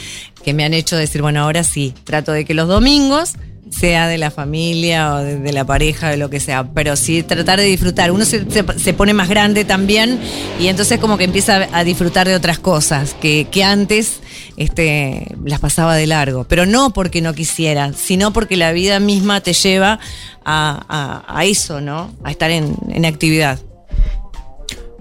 que 0.44 0.54
me 0.54 0.64
han 0.66 0.74
hecho 0.74 0.98
decir, 0.98 1.22
bueno, 1.22 1.42
ahora 1.42 1.64
sí, 1.64 1.94
trato 2.04 2.32
de 2.32 2.44
que 2.46 2.54
los 2.54 2.68
domingos 2.68 3.34
sea 3.72 4.08
de 4.08 4.18
la 4.20 4.30
familia 4.30 5.16
o 5.16 5.18
de, 5.24 5.40
de 5.40 5.52
la 5.54 5.66
pareja, 5.66 6.10
de 6.10 6.18
lo 6.18 6.30
que 6.30 6.40
sea, 6.40 6.64
pero 6.74 6.96
sí 6.96 7.24
tratar 7.24 7.60
de 7.60 7.66
disfrutar. 7.66 8.12
Uno 8.12 8.26
se, 8.26 8.50
se- 8.52 8.66
se 8.80 8.94
pone 8.94 9.14
más 9.14 9.30
grande 9.30 9.66
también 9.66 10.20
y 10.60 10.68
entonces 10.68 11.00
como 11.00 11.18
que 11.18 11.24
empieza 11.24 11.68
a 11.72 11.84
disfrutar 11.84 12.28
de 12.28 12.36
otras 12.36 12.60
cosas 12.60 13.16
que, 13.20 13.48
que 13.50 13.64
antes 13.64 14.20
este, 14.58 15.28
las 15.44 15.60
pasaba 15.60 15.96
de 15.96 16.08
largo, 16.08 16.44
pero 16.46 16.66
no 16.66 16.92
porque 16.92 17.22
no 17.22 17.34
quisiera, 17.34 17.94
sino 17.94 18.34
porque 18.34 18.56
la 18.58 18.72
vida 18.72 19.00
misma 19.00 19.42
te 19.42 19.54
lleva 19.54 20.00
a, 20.46 20.86
a- 20.88 21.40
a 21.40 21.46
eso, 21.46 21.82
¿no? 21.82 22.14
A 22.24 22.32
estar 22.32 22.52
en, 22.52 22.76
en 22.90 23.06
actividad. 23.06 23.60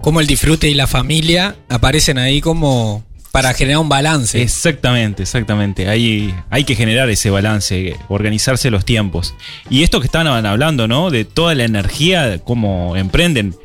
Como 0.01 0.19
el 0.19 0.27
disfrute 0.27 0.69
y 0.69 0.73
la 0.73 0.87
familia 0.87 1.55
aparecen 1.69 2.17
ahí 2.17 2.41
como 2.41 3.03
para 3.31 3.53
generar 3.53 3.79
un 3.79 3.89
balance. 3.89 4.41
Exactamente, 4.41 5.23
exactamente. 5.23 5.87
Hay, 5.89 6.35
hay 6.49 6.65
que 6.65 6.75
generar 6.75 7.09
ese 7.09 7.29
balance, 7.29 7.95
organizarse 8.09 8.69
los 8.69 8.85
tiempos. 8.85 9.33
Y 9.69 9.81
esto 9.83 9.99
que 10.01 10.05
estaban 10.07 10.45
hablando, 10.45 10.87
¿no? 10.87 11.09
De 11.09 11.25
toda 11.25 11.55
la 11.55 11.63
energía, 11.63 12.39
cómo 12.43 12.95
emprenden. 12.95 13.55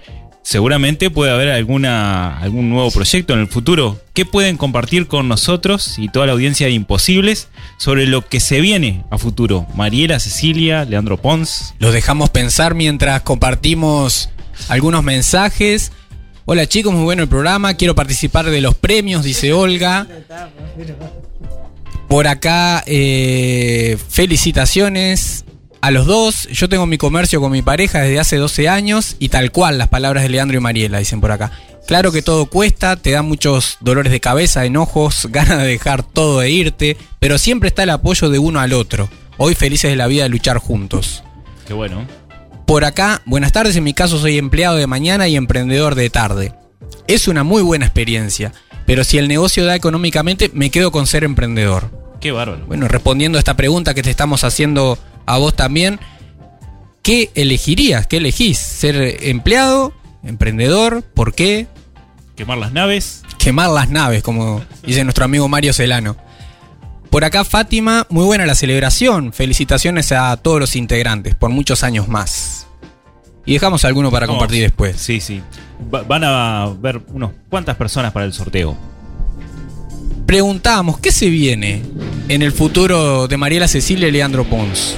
Seguramente 0.42 1.10
puede 1.10 1.30
haber 1.30 1.50
alguna, 1.50 2.38
algún 2.38 2.70
nuevo 2.70 2.90
proyecto 2.90 3.34
en 3.34 3.40
el 3.40 3.48
futuro. 3.48 4.00
¿Qué 4.14 4.24
pueden 4.24 4.56
compartir 4.56 5.06
con 5.06 5.28
nosotros 5.28 5.98
y 5.98 6.08
toda 6.08 6.26
la 6.26 6.32
audiencia 6.32 6.66
de 6.66 6.72
Imposibles 6.72 7.48
sobre 7.76 8.06
lo 8.06 8.26
que 8.26 8.40
se 8.40 8.60
viene 8.60 9.04
a 9.10 9.18
futuro? 9.18 9.66
Mariela, 9.74 10.18
Cecilia, 10.20 10.84
Leandro 10.84 11.18
Pons. 11.18 11.74
Los 11.78 11.92
dejamos 11.92 12.30
pensar 12.30 12.74
mientras 12.74 13.22
compartimos 13.22 14.30
algunos 14.68 15.04
mensajes. 15.04 15.92
Hola 16.46 16.66
chicos, 16.66 16.94
muy 16.94 17.04
bueno 17.04 17.22
el 17.22 17.28
programa. 17.28 17.74
Quiero 17.74 17.94
participar 17.94 18.48
de 18.48 18.62
los 18.62 18.74
premios, 18.74 19.22
dice 19.22 19.52
Olga. 19.52 20.06
Por 22.08 22.26
acá, 22.26 22.82
eh, 22.86 23.98
felicitaciones 24.08 25.44
a 25.80 25.90
los 25.90 26.06
dos. 26.06 26.48
Yo 26.50 26.68
tengo 26.68 26.86
mi 26.86 26.98
comercio 26.98 27.40
con 27.40 27.52
mi 27.52 27.62
pareja 27.62 28.00
desde 28.00 28.20
hace 28.20 28.36
12 28.36 28.68
años 28.68 29.16
y 29.18 29.28
tal 29.28 29.50
cual 29.52 29.78
las 29.78 29.88
palabras 29.88 30.22
de 30.22 30.28
Leandro 30.28 30.56
y 30.56 30.60
Mariela, 30.60 30.98
dicen 30.98 31.20
por 31.20 31.32
acá. 31.32 31.52
Claro 31.86 32.12
que 32.12 32.20
todo 32.20 32.46
cuesta, 32.46 32.96
te 32.96 33.12
da 33.12 33.22
muchos 33.22 33.78
dolores 33.80 34.12
de 34.12 34.20
cabeza, 34.20 34.64
enojos, 34.64 35.26
ganas 35.30 35.58
de 35.58 35.68
dejar 35.68 36.02
todo 36.02 36.40
de 36.40 36.50
irte, 36.50 36.96
pero 37.18 37.38
siempre 37.38 37.68
está 37.68 37.84
el 37.84 37.90
apoyo 37.90 38.28
de 38.28 38.38
uno 38.38 38.60
al 38.60 38.72
otro. 38.72 39.08
Hoy 39.38 39.54
felices 39.54 39.90
de 39.90 39.96
la 39.96 40.06
vida 40.06 40.24
de 40.24 40.28
luchar 40.28 40.58
juntos. 40.58 41.22
Qué 41.66 41.72
bueno. 41.72 42.06
Por 42.66 42.84
acá, 42.84 43.22
buenas 43.24 43.52
tardes, 43.52 43.76
en 43.76 43.84
mi 43.84 43.94
caso 43.94 44.18
soy 44.18 44.36
empleado 44.36 44.76
de 44.76 44.86
mañana 44.86 45.28
y 45.28 45.36
emprendedor 45.36 45.94
de 45.94 46.10
tarde. 46.10 46.52
Es 47.06 47.26
una 47.26 47.42
muy 47.42 47.62
buena 47.62 47.86
experiencia, 47.86 48.52
pero 48.84 49.04
si 49.04 49.16
el 49.16 49.28
negocio 49.28 49.64
da 49.64 49.74
económicamente, 49.74 50.50
me 50.52 50.70
quedo 50.70 50.90
con 50.90 51.06
ser 51.06 51.24
emprendedor. 51.24 51.90
Qué 52.20 52.32
bárbaro. 52.32 52.66
Bueno, 52.66 52.88
respondiendo 52.88 53.38
a 53.38 53.40
esta 53.40 53.56
pregunta 53.56 53.94
que 53.94 54.02
te 54.02 54.10
estamos 54.10 54.44
haciendo 54.44 54.98
a 55.28 55.38
vos 55.38 55.54
también, 55.54 55.98
¿qué 57.02 57.30
elegirías? 57.34 58.06
¿Qué 58.06 58.16
elegís? 58.18 58.58
¿Ser 58.58 59.18
empleado? 59.28 59.92
¿Emprendedor? 60.24 61.02
¿Por 61.02 61.34
qué? 61.34 61.66
Quemar 62.36 62.58
las 62.58 62.72
naves. 62.72 63.22
Quemar 63.38 63.70
las 63.70 63.88
naves, 63.90 64.22
como 64.22 64.62
dice 64.84 65.04
nuestro 65.04 65.24
amigo 65.24 65.48
Mario 65.48 65.72
Celano. 65.72 66.16
Por 67.10 67.24
acá, 67.24 67.44
Fátima, 67.44 68.06
muy 68.10 68.24
buena 68.26 68.44
la 68.46 68.54
celebración. 68.54 69.32
Felicitaciones 69.32 70.12
a 70.12 70.36
todos 70.36 70.60
los 70.60 70.76
integrantes 70.76 71.34
por 71.34 71.50
muchos 71.50 71.82
años 71.82 72.06
más. 72.08 72.66
Y 73.46 73.54
dejamos 73.54 73.84
alguno 73.86 74.10
para 74.10 74.26
compartir 74.26 74.60
después. 74.62 74.96
Sí, 75.00 75.20
sí. 75.20 75.42
Va- 75.92 76.02
van 76.02 76.22
a 76.24 76.68
ver 76.78 77.00
unos 77.08 77.30
cuantas 77.48 77.76
personas 77.76 78.12
para 78.12 78.26
el 78.26 78.32
sorteo. 78.34 78.76
Preguntábamos, 80.28 80.98
¿qué 81.00 81.10
se 81.10 81.30
viene 81.30 81.80
en 82.28 82.42
el 82.42 82.52
futuro 82.52 83.28
de 83.28 83.38
Mariela 83.38 83.66
Cecilia 83.66 84.08
y 84.08 84.10
Leandro 84.10 84.44
Pons? 84.44 84.94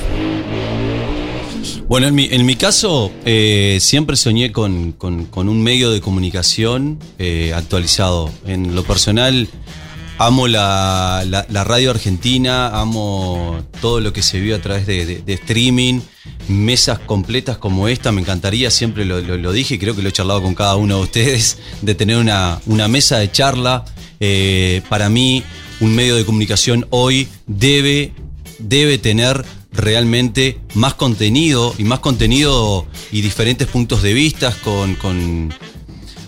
Bueno, 1.86 2.08
en 2.08 2.16
mi, 2.16 2.24
en 2.32 2.44
mi 2.44 2.56
caso, 2.56 3.12
eh, 3.24 3.78
siempre 3.80 4.16
soñé 4.16 4.50
con, 4.50 4.90
con- 4.90 5.26
un 5.48 5.62
medio 5.62 5.92
de 5.92 6.00
comunicación 6.00 6.98
eh, 7.20 7.52
actualizado. 7.54 8.28
En 8.44 8.74
lo 8.74 8.82
personal, 8.82 9.46
amo 10.18 10.48
la, 10.48 11.22
la- 11.24 11.62
radio 11.62 11.92
argentina, 11.92 12.80
amo 12.80 13.64
todo 13.80 14.00
lo 14.00 14.12
que 14.12 14.24
se 14.24 14.40
vio 14.40 14.56
a 14.56 14.58
través 14.58 14.84
de, 14.84 15.22
streaming, 15.28 16.00
mesas 16.48 16.98
completas 16.98 17.56
como 17.56 17.86
esta. 17.86 18.10
Me 18.10 18.20
encantaría, 18.20 18.68
siempre 18.72 19.04
lo, 19.04 19.20
lo- 19.20 19.52
dije, 19.52 19.78
creo 19.78 19.94
que 19.94 20.02
lo 20.02 20.08
he 20.08 20.12
charlado 20.12 20.42
con 20.42 20.56
cada 20.56 20.74
uno 20.74 20.96
de 20.96 21.02
ustedes, 21.04 21.58
de 21.82 21.94
tener 21.94 22.16
una, 22.16 22.60
una 22.66 22.88
mesa 22.88 23.18
de 23.18 23.30
charla. 23.30 23.84
Eh, 24.20 24.82
para 24.88 25.08
mí, 25.08 25.42
un 25.80 25.94
medio 25.94 26.14
de 26.16 26.24
comunicación 26.24 26.86
hoy 26.90 27.26
debe 27.46 28.12
debe 28.58 28.98
tener 28.98 29.42
realmente 29.72 30.58
más 30.74 30.94
contenido 30.94 31.74
y 31.78 31.84
más 31.84 32.00
contenido 32.00 32.86
y 33.10 33.22
diferentes 33.22 33.66
puntos 33.66 34.02
de 34.02 34.12
vista 34.12 34.54
con, 34.62 34.94
con, 34.96 35.50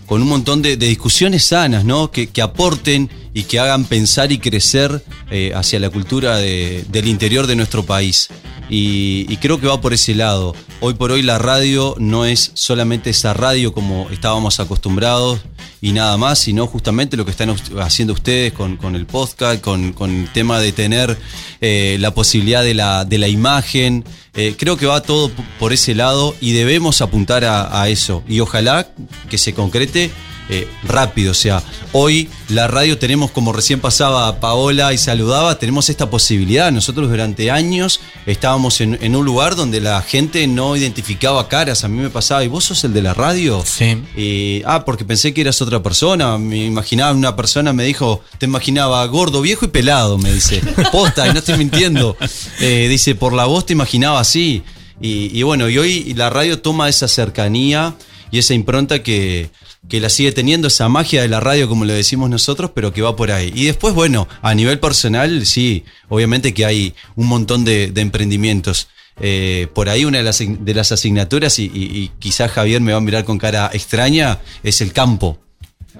un 0.08 0.28
montón 0.28 0.62
de, 0.62 0.76
discusiones 0.76 1.44
sanas, 1.44 1.84
¿no? 1.84 2.10
Que, 2.10 2.28
aporten 2.42 3.10
y 3.34 3.44
que 3.44 3.58
hagan 3.58 3.84
pensar 3.84 4.30
y 4.32 4.38
crecer 4.38 5.02
eh, 5.30 5.52
hacia 5.54 5.78
la 5.80 5.90
cultura 5.90 6.36
de- 6.36 6.84
del 6.88 7.08
interior 7.08 7.46
de 7.46 7.56
nuestro 7.56 7.84
país. 7.84 8.28
Y, 8.74 9.36
creo 9.36 9.60
que 9.60 9.66
va 9.66 9.82
por 9.82 9.92
ese 9.92 10.14
lado. 10.14 10.54
Hoy 10.80 10.94
por 10.94 11.12
hoy 11.12 11.20
la 11.20 11.38
radio 11.38 11.94
no 11.98 12.24
es 12.24 12.52
solamente 12.54 13.10
esa 13.10 13.34
radio 13.34 13.74
como 13.74 14.08
estábamos 14.08 14.60
acostumbrados 14.60 15.40
y 15.82 15.92
nada 15.92 16.16
más, 16.16 16.38
sino 16.38 16.66
justamente 16.66 17.18
lo 17.18 17.26
que 17.26 17.32
están 17.32 17.54
haciendo 17.80 18.14
ustedes 18.14 18.54
con, 18.54 18.78
con 18.78 18.96
el 18.96 19.04
podcast, 19.04 19.60
con, 19.60 19.92
con 19.92 20.10
el 20.22 20.32
tema 20.32 20.58
de 20.58 20.72
tener 20.72 21.18
eh, 21.60 21.98
la 22.00 22.14
posibilidad 22.14 22.64
de 22.64 22.72
la, 22.72 23.04
de 23.04 23.18
la 23.18 23.28
imagen. 23.28 24.06
Eh, 24.34 24.54
creo 24.58 24.78
que 24.78 24.86
va 24.86 25.02
todo 25.02 25.30
por 25.58 25.74
ese 25.74 25.94
lado 25.94 26.34
y 26.40 26.52
debemos 26.52 27.02
apuntar 27.02 27.44
a 27.44 27.88
eso. 27.90 28.24
Y 28.26 28.40
ojalá 28.40 28.88
que 29.28 29.36
se 29.36 29.52
concrete 29.52 30.10
eh, 30.48 30.68
rápido. 30.84 31.32
O 31.32 31.34
sea, 31.34 31.62
hoy 31.92 32.28
la 32.48 32.68
radio 32.68 32.98
tenemos, 32.98 33.30
como 33.30 33.52
recién 33.52 33.80
pasaba 33.80 34.40
Paola 34.40 34.92
y 34.92 34.98
saludaba, 34.98 35.58
tenemos 35.58 35.88
esta 35.88 36.10
posibilidad. 36.10 36.70
Nosotros 36.72 37.08
durante 37.08 37.50
años 37.50 38.00
estábamos 38.26 38.80
en, 38.80 38.98
en 39.00 39.16
un 39.16 39.24
lugar 39.24 39.56
donde 39.56 39.80
la 39.80 40.02
gente 40.02 40.46
no 40.46 40.76
identificaba 40.76 41.48
caras. 41.48 41.84
A 41.84 41.88
mí 41.88 41.98
me 41.98 42.10
pasaba, 42.10 42.44
¿y 42.44 42.48
vos 42.48 42.64
sos 42.64 42.84
el 42.84 42.92
de 42.92 43.02
la 43.02 43.14
radio? 43.14 43.62
Sí. 43.64 44.02
Eh, 44.16 44.62
ah, 44.66 44.84
porque 44.84 45.04
pensé 45.04 45.32
que 45.32 45.40
eras 45.40 45.60
otra 45.62 45.82
persona. 45.82 46.38
Me 46.38 46.64
imaginaba 46.64 47.12
una 47.12 47.36
persona, 47.36 47.72
me 47.72 47.84
dijo, 47.84 48.22
te 48.38 48.46
imaginaba 48.46 49.04
gordo, 49.06 49.40
viejo 49.40 49.64
y 49.64 49.68
pelado, 49.68 50.18
me 50.18 50.32
dice. 50.32 50.60
Posta, 50.92 51.26
y 51.28 51.32
no 51.32 51.38
estoy 51.38 51.56
mintiendo. 51.58 52.16
Eh, 52.60 52.86
dice, 52.88 53.14
por 53.14 53.32
la 53.32 53.44
voz 53.44 53.66
te 53.66 53.72
imaginaba 53.72 54.20
así. 54.20 54.62
Y, 55.00 55.36
y 55.36 55.42
bueno, 55.42 55.68
y 55.68 55.78
hoy 55.78 56.14
la 56.14 56.30
radio 56.30 56.60
toma 56.60 56.88
esa 56.88 57.08
cercanía 57.08 57.94
y 58.32 58.38
esa 58.38 58.54
impronta 58.54 59.02
que, 59.04 59.50
que 59.88 60.00
la 60.00 60.08
sigue 60.08 60.32
teniendo, 60.32 60.66
esa 60.66 60.88
magia 60.88 61.22
de 61.22 61.28
la 61.28 61.38
radio, 61.38 61.68
como 61.68 61.84
lo 61.84 61.92
decimos 61.92 62.28
nosotros, 62.30 62.72
pero 62.74 62.92
que 62.92 63.02
va 63.02 63.14
por 63.14 63.30
ahí. 63.30 63.52
Y 63.54 63.66
después, 63.66 63.94
bueno, 63.94 64.26
a 64.42 64.54
nivel 64.54 64.80
personal, 64.80 65.46
sí, 65.46 65.84
obviamente 66.08 66.52
que 66.54 66.64
hay 66.66 66.94
un 67.14 67.26
montón 67.28 67.64
de, 67.64 67.92
de 67.92 68.00
emprendimientos. 68.00 68.88
Eh, 69.20 69.68
por 69.74 69.88
ahí 69.90 70.04
una 70.06 70.18
de 70.18 70.24
las, 70.24 70.38
de 70.40 70.74
las 70.74 70.90
asignaturas, 70.90 71.58
y, 71.58 71.64
y- 71.64 71.98
y 71.98 72.10
quizás 72.18 72.50
Javier 72.50 72.80
me 72.80 72.92
va 72.92 72.98
a 72.98 73.02
mirar 73.02 73.24
con 73.24 73.38
cara 73.38 73.70
extraña, 73.72 74.40
es 74.62 74.80
el 74.80 74.92
campo. 74.92 75.38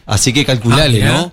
Así 0.07 0.33
que 0.33 0.45
calculale, 0.47 1.05
Ah. 1.05 1.13
¿no? 1.13 1.33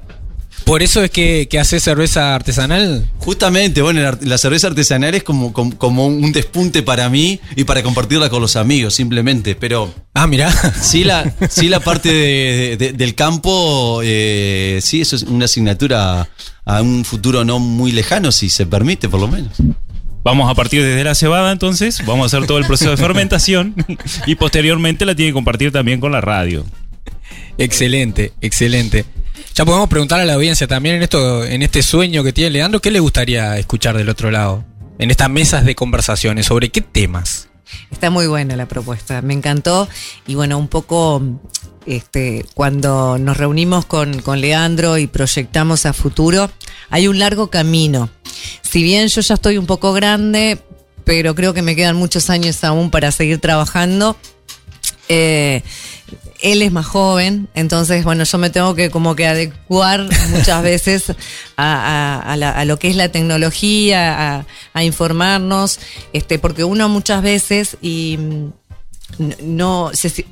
Por 0.70 0.84
eso 0.84 1.04
es 1.04 1.10
que, 1.10 1.48
que 1.50 1.58
hace 1.60 1.80
cerveza 1.80 2.36
artesanal. 2.36 3.10
Justamente, 3.18 3.82
bueno, 3.82 4.02
la, 4.02 4.18
la 4.22 4.38
cerveza 4.38 4.68
artesanal 4.68 5.16
es 5.16 5.24
como, 5.24 5.52
como, 5.52 5.76
como 5.78 6.06
un 6.06 6.32
despunte 6.32 6.84
para 6.84 7.10
mí 7.10 7.40
y 7.56 7.64
para 7.64 7.82
compartirla 7.82 8.30
con 8.30 8.40
los 8.42 8.56
amigos, 8.56 8.94
simplemente. 8.94 9.56
Pero 9.56 9.92
Ah, 10.14 10.28
mirá. 10.28 10.52
sí 10.82 11.04
la, 11.04 11.34
sí 11.50 11.70
la 11.70 11.80
parte 11.80 12.14
de- 12.14 12.78
de- 12.78 12.94
del 12.94 13.16
campo, 13.16 14.02
eh, 14.04 14.80
sí, 14.84 15.02
eso 15.02 15.16
es 15.16 15.24
una 15.24 15.46
asignatura 15.46 16.30
a 16.66 16.82
un 16.84 17.04
futuro 17.04 17.44
no 17.44 17.58
muy 17.58 17.92
lejano, 17.92 18.32
si 18.32 18.50
se 18.52 18.68
permite, 18.68 19.10
por 19.10 19.20
lo 19.22 19.28
menos. 19.28 19.54
Vamos 20.24 20.52
a 20.52 20.54
partir 20.54 20.84
desde 20.84 21.04
la 21.04 21.16
cebada 21.16 21.52
entonces, 21.52 22.06
vamos 22.06 22.26
a 22.32 22.38
hacer 22.38 22.46
todo 22.48 22.60
el 22.60 22.66
proceso 22.66 22.92
de 22.92 22.98
fermentación 23.08 23.74
y 24.28 24.36
posteriormente 24.36 25.04
la 25.06 25.16
tiene 25.16 25.30
que 25.32 25.34
compartir 25.34 25.72
también 25.72 26.00
con 26.00 26.12
la 26.12 26.22
radio. 26.22 26.64
Excelente, 27.58 28.34
excelente. 28.42 29.06
Ya 29.60 29.66
podemos 29.66 29.90
preguntar 29.90 30.22
a 30.22 30.26
la 30.26 30.36
audiencia 30.36 30.68
también 30.68 30.96
en 30.96 31.04
esto, 31.04 31.44
en 31.44 31.62
este 31.64 31.84
sueño 31.84 32.24
que 32.24 32.32
tiene 32.32 32.50
Leandro, 32.50 32.80
¿qué 32.80 32.92
le 32.92 33.02
gustaría 33.02 33.58
escuchar 33.58 33.98
del 33.98 34.08
otro 34.08 34.32
lado? 34.32 34.64
En 35.00 35.12
estas 35.12 35.30
mesas 35.30 35.66
de 35.66 35.76
conversaciones, 35.76 36.46
¿sobre 36.46 36.70
qué 36.70 36.80
temas? 36.80 37.50
Está 37.92 38.10
muy 38.10 38.28
buena 38.28 38.56
la 38.56 38.70
propuesta, 38.70 39.22
me 39.22 39.34
encantó. 39.34 39.90
Y 40.26 40.36
bueno, 40.36 40.58
un 40.58 40.70
poco 40.70 41.22
este, 41.86 42.46
cuando 42.54 43.18
nos 43.18 43.36
reunimos 43.36 43.84
con, 43.84 44.22
con 44.22 44.40
Leandro 44.40 44.98
y 44.98 45.08
proyectamos 45.08 45.86
a 45.86 45.92
futuro, 45.92 46.50
hay 46.90 47.10
un 47.10 47.20
largo 47.20 47.50
camino. 47.50 48.10
Si 48.62 48.82
bien 48.82 49.10
yo 49.10 49.20
ya 49.20 49.34
estoy 49.34 49.58
un 49.58 49.66
poco 49.66 49.92
grande, 49.92 50.58
pero 51.04 51.36
creo 51.36 51.54
que 51.54 51.64
me 51.64 51.76
quedan 51.76 51.98
muchos 51.98 52.30
años 52.30 52.64
aún 52.64 52.92
para 52.92 53.12
seguir 53.12 53.40
trabajando. 53.40 54.16
eh, 55.10 55.64
él 56.42 56.62
es 56.62 56.72
más 56.72 56.86
joven, 56.86 57.50
entonces, 57.54 58.04
bueno, 58.04 58.24
yo 58.24 58.38
me 58.38 58.50
tengo 58.50 58.74
que 58.76 58.90
como 58.90 59.16
que 59.16 59.28
adecuar 59.28 60.08
muchas 60.30 60.64
veces 60.64 61.14
a, 61.58 62.36
la- 62.38 62.52
a 62.52 62.66
lo 62.66 62.80
que 62.80 62.90
es 62.90 62.96
la 62.96 63.10
tecnología, 63.10 64.46
a, 64.74 64.84
informarnos, 64.84 65.80
este, 66.14 66.40
porque 66.40 66.64
uno 66.64 66.88
muchas 66.90 67.22
veces 67.22 67.78
y 67.82 68.18
mm, 68.18 68.52
no 69.44 69.92
se 69.94 70.26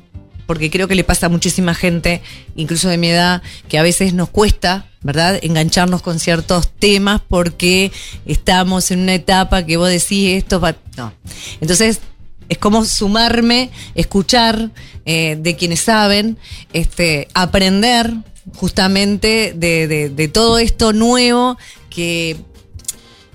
porque 0.46 0.70
creo 0.70 0.88
que 0.88 0.94
le 0.94 1.04
pasa 1.04 1.26
a 1.26 1.28
muchísima 1.28 1.74
gente, 1.74 2.22
incluso 2.56 2.88
de 2.88 2.96
mi 2.96 3.08
edad, 3.08 3.42
que 3.68 3.78
a 3.78 3.82
veces 3.82 4.14
nos 4.14 4.30
cuesta, 4.30 4.86
¿verdad?, 5.02 5.38
engancharnos 5.42 6.00
con 6.00 6.18
ciertos 6.18 6.70
temas 6.72 7.20
porque 7.28 7.92
estamos 8.24 8.90
en 8.90 9.00
una 9.00 9.12
etapa 9.12 9.66
que 9.66 9.76
vos 9.76 9.90
decís 9.90 10.38
esto 10.38 10.58
va. 10.58 10.74
No. 10.96 11.12
Entonces, 11.60 12.00
es 12.48 12.58
como 12.58 12.84
sumarme, 12.84 13.70
escuchar 13.94 14.70
eh, 15.04 15.36
de 15.40 15.56
quienes 15.56 15.80
saben, 15.80 16.38
este, 16.72 17.28
aprender 17.34 18.12
justamente 18.56 19.52
de, 19.54 19.86
de- 20.10 20.28
todo 20.28 20.58
esto 20.58 20.92
nuevo 20.92 21.58
que 21.90 22.36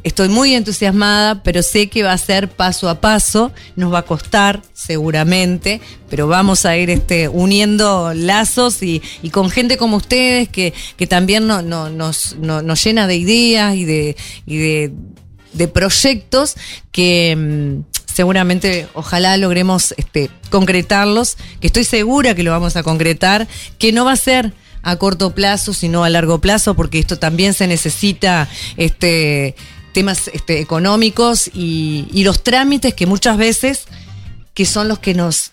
estoy 0.03 0.27
muy 0.27 0.53
entusiasmada, 0.53 1.43
pero 1.43 1.61
sé 1.63 1.87
que 1.89 2.03
va 2.03 2.11
a 2.11 2.17
ser 2.17 2.49
paso 2.49 2.89
a 2.89 2.99
paso, 2.99 3.51
nos 3.75 3.93
va 3.93 3.99
a 3.99 4.05
costar 4.05 4.61
seguramente, 4.73 5.79
pero 6.09 6.27
vamos 6.27 6.65
a 6.65 6.75
ir 6.77 6.89
este, 6.89 7.27
uniendo 7.29 8.13
lazos 8.13 8.83
y, 8.83 9.01
y 9.21 9.29
con 9.29 9.49
gente 9.49 9.77
como 9.77 9.97
ustedes 9.97 10.49
que, 10.49 10.73
que 10.97 11.07
también 11.07 11.47
no- 11.47 11.61
no- 11.61 11.89
nos, 11.89 12.35
no- 12.39 12.61
nos 12.61 12.83
llena 12.83 13.07
de 13.07 13.15
ideas 13.15 13.75
y 13.75 13.85
de, 13.85 14.15
y 14.45 14.57
de 15.53 15.67
proyectos 15.67 16.55
que 16.91 17.35
mm, 17.37 17.92
seguramente 18.13 18.87
ojalá 18.93 19.35
logremos 19.37 19.93
este, 19.97 20.29
concretarlos, 20.49 21.37
que 21.59 21.67
estoy 21.67 21.83
segura 21.83 22.35
que 22.35 22.43
lo 22.43 22.51
vamos 22.51 22.75
a 22.75 22.83
concretar, 22.83 23.47
que 23.79 23.91
no 23.91 24.05
va 24.05 24.11
a 24.13 24.17
ser 24.17 24.53
a 24.83 24.97
corto 24.97 25.33
plazo, 25.33 25.73
sino 25.73 26.03
a 26.03 26.09
largo 26.09 26.39
plazo, 26.39 26.73
porque 26.75 26.99
esto 26.99 27.17
también 27.17 27.53
se 27.53 27.67
necesita 27.67 28.49
este, 28.77 29.55
temas 29.93 30.29
este, 30.33 30.59
económicos 30.59 31.49
y, 31.53 32.07
y 32.11 32.23
los 32.23 32.43
trámites 32.43 32.93
que 32.93 33.05
muchas 33.05 33.37
veces 33.37 33.85
que 34.53 34.65
son 34.65 34.87
los 34.87 34.99
que 34.99 35.13
nos 35.13 35.51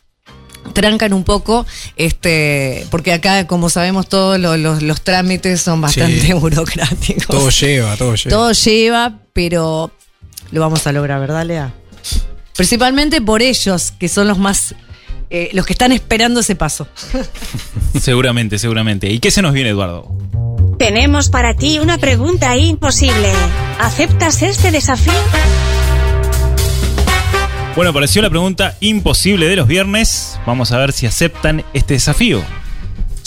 trancan 0.74 1.12
un 1.14 1.24
poco, 1.24 1.64
este, 1.96 2.86
porque 2.90 3.12
acá, 3.14 3.46
como 3.46 3.70
sabemos 3.70 4.08
todos, 4.08 4.38
lo- 4.38 4.56
los, 4.58 4.82
los 4.82 5.00
trámites 5.00 5.60
son 5.62 5.80
bastante 5.80 6.20
Sí. 6.20 6.32
burocráticos. 6.34 7.26
Todo 7.26 7.48
lleva, 7.50 7.96
todo 7.96 8.14
lleva. 8.14 8.30
Todo 8.30 8.52
lleva, 8.52 9.18
pero 9.32 9.90
lo 10.50 10.60
vamos 10.60 10.86
a 10.86 10.92
lograr, 10.92 11.18
¿verdad, 11.20 11.46
Lea? 11.46 11.74
Principalmente 12.60 13.22
por 13.22 13.40
ellos, 13.40 13.94
que 13.98 14.06
son 14.06 14.28
los 14.28 14.36
más, 14.36 14.74
eh, 15.30 15.48
los 15.54 15.64
que 15.64 15.72
están 15.72 15.92
esperando 15.92 16.40
ese 16.40 16.56
paso. 16.56 16.86
Seguramente, 17.98 18.58
seguramente. 18.58 19.10
¿Y 19.10 19.18
qué 19.18 19.30
se 19.30 19.40
nos 19.40 19.54
viene, 19.54 19.70
Eduardo? 19.70 20.06
Tenemos 20.78 21.30
para 21.30 21.54
ti 21.54 21.78
una 21.78 21.96
pregunta 21.96 22.54
imposible. 22.58 23.32
¿Aceptas 23.78 24.42
este 24.42 24.70
desafío? 24.70 25.14
Bueno, 27.76 27.92
apareció 27.92 28.20
la 28.20 28.28
pregunta 28.28 28.76
imposible 28.80 29.48
de 29.48 29.56
los 29.56 29.66
viernes. 29.66 30.38
Vamos 30.46 30.70
a 30.72 30.76
ver 30.76 30.92
si 30.92 31.06
aceptan 31.06 31.64
este 31.72 31.94
desafío. 31.94 32.42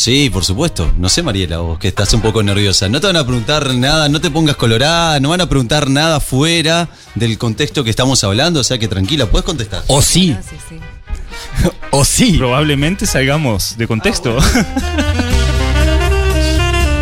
Sí, 0.03 0.29
por 0.29 0.43
supuesto. 0.43 0.91
No 0.97 1.07
sé, 1.07 1.23
Mariela, 1.23 1.59
vos 1.59 1.79
que 1.79 1.87
estás 1.87 2.13
un 2.13 2.19
poco 2.19 2.43
nerviosa. 2.43 2.89
No 2.89 2.99
te 2.99 3.07
van 3.07 3.15
a 3.15 3.23
preguntar 3.25 3.73
nada, 3.73 4.09
no 4.09 4.19
te 4.19 4.29
pongas 4.29 4.57
colorada, 4.57 5.17
no 5.21 5.29
van 5.29 5.39
a 5.39 5.47
preguntar 5.47 5.89
nada 5.89 6.19
fuera 6.19 6.89
del 7.15 7.37
contexto 7.37 7.85
que 7.85 7.89
estamos 7.89 8.21
hablando, 8.25 8.59
o 8.59 8.63
sea 8.65 8.77
que 8.77 8.89
tranquila, 8.89 9.27
puedes 9.27 9.45
contestar. 9.45 9.81
O 9.87 10.01
sí, 10.01 10.35
Ah, 10.37 10.41
sí, 10.49 10.55
sí. 10.67 11.69
o 11.91 12.03
sí. 12.03 12.33
Probablemente 12.37 13.05
salgamos 13.05 13.77
de 13.77 13.87
contexto. 13.87 14.37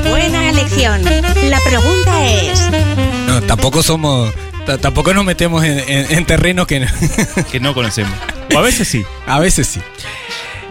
Buena 0.08 0.50
elección. 0.52 1.02
La 1.50 1.60
pregunta 1.62 2.28
es, 2.28 2.62
No, 3.26 3.42
tampoco 3.42 3.82
somos, 3.82 4.32
tampoco 4.80 5.12
nos 5.16 5.26
metemos 5.26 5.64
en, 5.64 5.80
en- 5.80 6.12
en 6.20 6.26
terrenos 6.28 6.68
que 6.68 6.82
no- 6.82 7.46
que 7.52 7.60
no 7.60 7.74
conocemos. 7.74 8.14
O 8.54 8.60
a 8.60 8.62
veces 8.62 8.88
sí. 8.88 9.04
a 9.26 9.40
veces 9.40 9.66
sí. 9.68 9.80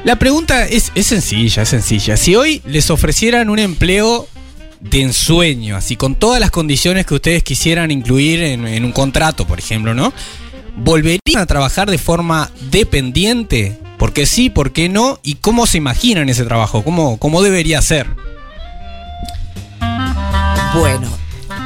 La 0.03 0.17
pregunta 0.17 0.67
es, 0.67 0.91
sencilla, 1.03 1.63
es 1.63 1.69
sencilla. 1.69 2.17
Si 2.17 2.35
hoy 2.35 2.63
les 2.65 2.91
ofrecieran 2.91 3.51
un 3.51 3.59
empleo 3.59 4.27
de 4.81 5.03
ensueño, 5.03 5.77
así 5.77 5.97
con 5.97 6.15
todas 6.15 6.41
las 6.41 6.51
condiciones 6.51 7.05
que 7.05 7.15
ustedes 7.15 7.43
quisieran 7.43 7.91
incluir 7.91 8.43
en, 8.43 8.85
un 8.85 8.93
contrato, 8.93 9.47
por 9.47 9.59
ejemplo, 9.59 9.95
¿no? 9.95 10.15
¿Volverían 10.77 11.43
a 11.43 11.47
trabajar 11.47 11.91
de 11.91 11.99
forma 11.99 12.51
dependiente? 12.71 13.79
¿Por 13.99 14.15
qué 14.15 14.25
sí? 14.25 14.49
¿Por 14.49 14.73
qué 14.73 14.89
no? 14.89 15.21
¿Y 15.23 15.35
cómo 15.35 15.67
se 15.67 15.77
imaginan 15.77 16.31
ese 16.31 16.45
trabajo? 16.45 16.83
¿Cómo, 16.83 17.19
cómo 17.19 17.43
debería 17.43 17.83
ser? 17.83 18.07
Bueno, 20.75 21.11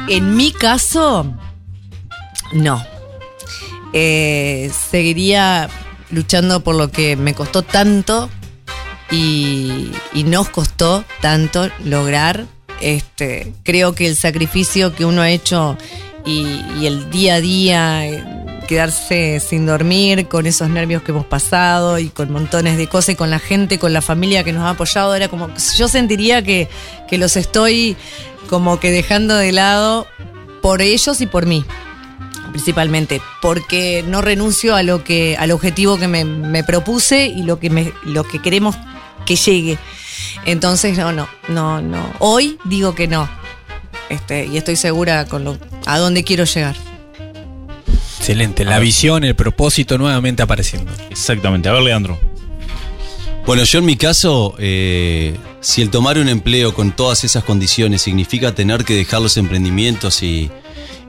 en 0.09 0.35
mi 0.35 0.51
caso, 0.51 1.33
no. 2.51 2.83
Eh, 3.93 4.69
seguiría 4.91 5.69
luchando 6.11 6.61
por 6.61 6.75
lo 6.75 6.91
que 6.91 7.15
me 7.15 7.33
costó 7.33 7.61
tanto 7.61 8.29
y, 9.11 9.91
nos 10.25 10.49
costó 10.49 11.03
tanto 11.21 11.69
lograr. 11.83 12.45
Este, 12.81 13.53
creo 13.63 13.95
que 13.95 14.07
el 14.07 14.15
sacrificio 14.15 14.93
que 14.93 15.05
uno 15.05 15.21
ha 15.21 15.29
hecho 15.29 15.77
y, 16.25 16.61
y 16.79 16.87
el 16.87 17.09
día 17.09 17.35
a 17.35 17.41
día, 17.41 18.07
eh, 18.07 18.23
quedarse 18.67 19.39
sin 19.39 19.65
dormir, 19.65 20.27
con 20.27 20.45
esos 20.45 20.69
nervios 20.69 21.03
que 21.03 21.11
hemos 21.11 21.25
pasado 21.25 21.99
y 21.99 22.09
con 22.09 22.31
montones 22.31 22.77
de 22.77 22.87
cosas 22.87 23.09
y 23.09 23.15
con 23.15 23.29
la 23.29 23.39
gente, 23.39 23.79
con 23.79 23.93
la 23.93 24.01
familia 24.01 24.43
que 24.43 24.51
nos 24.51 24.63
ha 24.63 24.71
apoyado, 24.71 25.15
era 25.15 25.27
como, 25.27 25.49
yo 25.77 25.87
sentiría 25.87 26.41
que, 26.41 26.67
que 27.07 27.17
los 27.17 27.37
estoy 27.37 27.95
como 28.49 28.79
que 28.79 28.91
dejando 28.91 29.35
de 29.35 29.51
lado 29.51 30.07
por 30.61 30.81
ellos 30.81 31.21
y 31.21 31.27
por 31.27 31.45
mí 31.45 31.63
principalmente, 32.55 33.21
porque 33.41 34.01
no 34.07 34.21
renuncio 34.21 34.77
a 34.77 34.81
lo 34.81 35.03
que, 35.03 35.35
al 35.37 35.51
objetivo 35.51 35.97
que 35.97 36.07
me, 36.07 36.23
me 36.23 36.63
propuse 36.63 37.27
y 37.27 37.43
lo 37.43 37.59
que 37.59 37.69
me, 37.69 37.91
lo 38.05 38.23
que 38.23 38.41
queremos 38.41 38.77
que 39.25 39.35
llegue. 39.35 39.77
Entonces, 40.45 40.97
no, 40.97 41.11
no, 41.11 41.27
no, 41.49 41.81
no. 41.81 42.13
Hoy 42.19 42.57
digo 42.63 42.95
que 42.95 43.09
no. 43.09 43.29
Este, 44.07 44.45
y 44.45 44.55
estoy 44.55 44.77
segura 44.77 45.25
con 45.25 45.43
lo, 45.43 45.57
a 45.85 45.97
dónde 45.99 46.23
quiero 46.23 46.45
llegar. 46.45 46.77
Excelente, 48.19 48.63
la 48.63 48.79
visión, 48.79 49.25
el 49.25 49.35
propósito 49.35 49.97
nuevamente 49.97 50.41
apareciendo. 50.41 50.93
Exactamente. 51.09 51.67
A 51.67 51.73
ver, 51.73 51.81
Leandro. 51.81 52.17
Bueno, 53.45 53.65
yo 53.65 53.79
en 53.79 53.85
mi 53.85 53.97
caso, 53.97 54.55
eh, 54.59 55.35
si 55.59 55.81
el 55.81 55.89
tomar 55.89 56.17
un 56.19 56.29
empleo 56.29 56.73
con 56.73 56.93
todas 56.93 57.25
esas 57.25 57.43
condiciones 57.43 58.01
significa 58.01 58.55
tener 58.55 58.85
que 58.85 58.95
dejar 58.95 59.21
los 59.21 59.35
emprendimientos 59.35 60.23
y, 60.23 60.49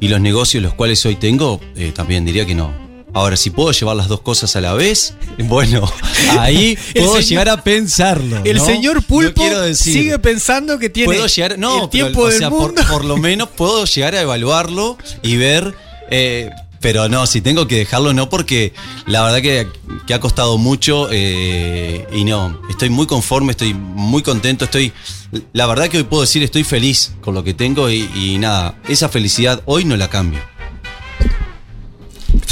y 0.00 0.08
los 0.08 0.20
negocios 0.20 0.62
los 0.62 0.74
cuales 0.74 1.04
hoy 1.06 1.16
tengo, 1.16 1.60
eh, 1.76 1.92
también 1.94 2.24
diría 2.24 2.44
que 2.46 2.54
no. 2.54 2.72
Ahora, 3.14 3.38
si 3.38 3.48
puedo 3.48 3.72
llevar 3.72 3.96
las 3.96 4.08
dos 4.08 4.20
cosas 4.20 4.56
a 4.56 4.60
la 4.60 4.74
vez, 4.74 5.14
bueno, 5.38 5.90
ahí 6.38 6.76
puedo 6.94 7.12
señor- 7.16 7.24
llegar 7.24 7.48
a 7.48 7.62
pensarlo. 7.64 8.40
El 8.44 8.58
¿no? 8.58 8.64
señor 8.66 9.02
Pulpo 9.02 9.28
No 9.28 9.34
quiero 9.46 9.60
decir- 9.62 9.92
sigue 9.94 10.18
pensando 10.18 10.78
que 10.78 10.90
tiene 10.90 11.06
puedo 11.14 11.26
llegar, 11.26 11.58
no, 11.58 11.70
el 11.74 11.76
pero, 11.80 11.88
tiempo 11.88 12.20
o 12.22 12.28
del 12.28 12.38
sea, 12.38 12.50
por, 12.50 12.60
mundo. 12.60 12.82
por 12.90 13.04
lo 13.06 13.16
menos 13.16 13.48
puedo 13.50 13.84
llegar 13.86 14.14
a 14.14 14.20
evaluarlo 14.20 14.98
y 15.22 15.36
ver. 15.36 15.74
eh, 16.10 16.50
pero 16.86 17.08
no, 17.08 17.26
si 17.26 17.40
tengo 17.40 17.66
que 17.66 17.78
dejarlo, 17.78 18.12
no, 18.12 18.28
porque 18.30 18.72
la 19.06 19.24
verdad 19.24 19.42
que, 19.42 19.66
que 20.06 20.14
ha 20.14 20.20
costado 20.20 20.56
mucho 20.56 21.08
eh, 21.10 22.06
y 22.12 22.22
no, 22.24 22.60
estoy 22.70 22.90
muy 22.90 23.08
conforme, 23.08 23.50
estoy 23.50 23.74
muy 23.74 24.22
contento, 24.22 24.66
estoy. 24.66 24.92
La 25.52 25.66
verdad 25.66 25.88
que 25.88 25.96
hoy 25.96 26.04
puedo 26.04 26.20
decir 26.22 26.44
estoy 26.44 26.62
feliz 26.62 27.12
con 27.22 27.34
lo 27.34 27.42
que 27.42 27.54
tengo 27.54 27.90
y, 27.90 28.08
y 28.14 28.38
nada, 28.38 28.78
esa 28.88 29.08
felicidad 29.08 29.62
hoy 29.64 29.84
no 29.84 29.96
la 29.96 30.08
cambio. 30.08 30.38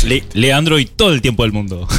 Le- 0.04 0.24
Leandro 0.32 0.80
y 0.80 0.86
todo 0.86 1.12
el 1.12 1.22
tiempo 1.22 1.44
del 1.44 1.52
mundo. 1.52 1.86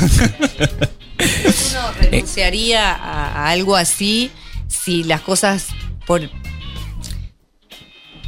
Uno 1.17 1.91
renunciaría 2.01 2.91
a, 2.95 3.45
a 3.45 3.49
algo 3.51 3.77
así 3.77 4.29
si 4.67 5.05
las 5.05 5.21
cosas 5.21 5.67
por 6.05 6.19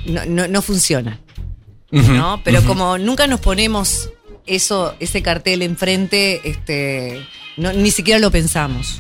no, 0.05 0.23
no, 0.25 0.47
no 0.47 0.61
funcionan. 0.61 1.19
¿No? 1.91 2.41
Pero 2.43 2.63
como 2.63 2.97
nunca 2.97 3.27
nos 3.27 3.39
ponemos 3.39 4.09
eso, 4.45 4.95
ese 4.99 5.21
cartel 5.21 5.61
enfrente, 5.61 6.41
este, 6.49 7.25
no- 7.57 7.73
ni 7.73 7.91
siquiera 7.91 8.19
lo 8.19 8.31
pensamos. 8.31 8.99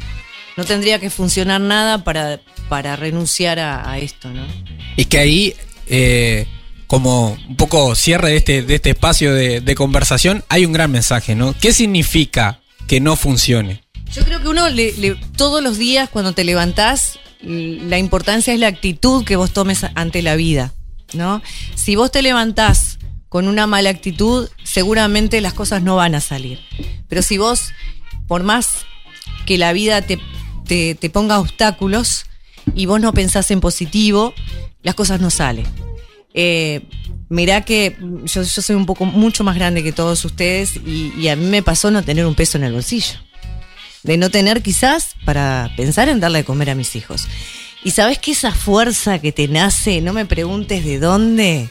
No 0.55 0.65
tendría 0.65 0.99
que 0.99 1.09
funcionar 1.09 1.61
nada 1.61 2.03
para, 2.03 2.39
para 2.69 2.95
renunciar 2.95 3.59
a, 3.59 3.89
a 3.91 3.99
esto, 3.99 4.29
¿no? 4.29 4.45
Y 4.95 5.05
que 5.05 5.19
ahí, 5.19 5.53
eh, 5.87 6.47
como 6.87 7.37
un 7.47 7.55
poco 7.57 7.93
cierre 7.95 8.29
de 8.31 8.37
este, 8.37 8.61
de 8.63 8.75
este 8.75 8.89
espacio 8.91 9.33
de, 9.33 9.61
de 9.61 9.75
conversación, 9.75 10.43
hay 10.49 10.65
un 10.65 10.73
gran 10.73 10.89
mensaje, 10.91 11.35
¿no? 11.35 11.53
¿Qué 11.59 11.73
significa 11.73 12.59
que 12.87 12.99
no 12.99 13.15
funcione? 13.15 13.83
Yo 14.13 14.23
creo 14.23 14.41
que 14.41 14.47
uno 14.47 14.69
le- 14.69 14.93
le- 14.93 15.15
todos 15.35 15.61
los 15.61 15.77
días 15.77 16.09
cuando 16.09 16.33
te 16.33 16.43
levantás, 16.43 17.19
la 17.41 17.97
importancia 17.99 18.53
es 18.53 18.59
la 18.59 18.67
actitud 18.67 19.23
que 19.25 19.35
vos 19.35 19.51
tomes 19.51 19.85
ante 19.95 20.21
la 20.23 20.35
vida, 20.35 20.73
¿no? 21.13 21.41
Si 21.75 21.95
vos 21.95 22.11
te 22.11 22.21
levantás 22.21 22.99
con 23.29 23.47
una 23.47 23.67
mala 23.67 23.89
actitud, 23.89 24.49
seguramente 24.63 25.41
las 25.41 25.53
cosas 25.53 25.81
no 25.83 25.95
van 25.95 26.15
a 26.15 26.21
salir. 26.21 26.59
Pero 27.07 27.21
si 27.21 27.37
vos, 27.37 27.71
por 28.27 28.43
más 28.43 28.85
que 29.45 29.57
la 29.57 29.73
vida 29.73 30.01
te, 30.01 30.19
te- 30.65 30.95
te 30.95 31.09
ponga 31.09 31.39
obstáculos 31.39 32.25
y 32.75 32.85
vos 32.85 32.99
no 33.01 33.13
pensás 33.13 33.51
en 33.51 33.59
positivo, 33.59 34.33
las 34.81 34.95
cosas 34.95 35.19
no 35.21 35.29
salen. 35.29 35.65
Eh, 36.33 36.81
mirá 37.29 37.61
que 37.65 37.97
yo, 38.25 38.45
soy 38.45 38.75
un 38.75 38.85
poco 38.85 39.05
mucho 39.05 39.43
más 39.43 39.55
grande 39.55 39.83
que 39.83 39.91
todos 39.91 40.23
ustedes 40.23 40.75
y, 40.85 41.11
y 41.17 41.27
a 41.29 41.35
mí 41.35 41.45
me 41.45 41.63
pasó 41.63 41.89
no 41.91 42.03
tener 42.03 42.25
un 42.25 42.35
peso 42.35 42.57
en 42.57 42.63
el 42.65 42.73
bolsillo 42.73 43.15
de 44.03 44.15
no 44.17 44.29
tener 44.29 44.61
quizás 44.61 45.15
para 45.25 45.69
pensar 45.75 46.07
en 46.07 46.19
darle 46.21 46.39
de 46.39 46.45
comer 46.45 46.69
a 46.69 46.75
mis 46.75 46.95
hijos. 46.95 47.27
Y 47.83 47.91
sabes 47.91 48.19
que 48.19 48.31
esa 48.31 48.51
fuerza 48.51 49.19
que 49.19 49.31
te 49.31 49.47
nace, 49.47 50.01
no 50.01 50.13
me 50.13 50.25
preguntes 50.25 50.83
de 50.83 50.99
dónde, 50.99 51.69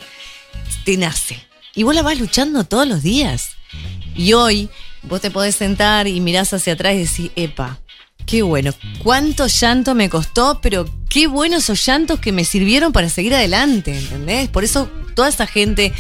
te 0.85 0.97
nace. 0.97 1.45
Y 1.75 1.83
vos 1.83 1.95
la 1.95 2.03
vas 2.03 2.19
luchando 2.19 2.65
todos 2.65 2.87
los 2.87 3.03
días. 3.03 3.51
Y 4.15 4.33
hoy 4.33 4.71
vos 5.03 5.21
te 5.21 5.31
podés 5.31 5.57
sentar 5.57 6.07
y 6.07 6.21
mirás 6.21 6.53
hacia 6.53 6.73
atrás 6.73 6.95
y 6.95 6.99
decís, 6.99 7.31
epa, 7.37 7.79
qué 8.27 8.43
bueno, 8.43 8.73
cuánto 9.03 9.47
llanto 9.47 9.95
me 9.95 10.09
costó, 10.09 10.61
pero 10.61 10.85
qué 11.09 11.27
buenos 11.27 11.65
esos 11.65 11.85
llantos 11.85 12.19
que 12.19 12.33
me 12.33 12.45
sirvieron 12.45 12.93
para 12.93 13.09
seguir 13.09 13.35
adelante, 13.35 13.97
¿entendés? 13.97 14.49
Por 14.49 14.65
eso 14.65 14.91
toda 15.15 15.29
esa 15.29 15.47
gente 15.47 15.93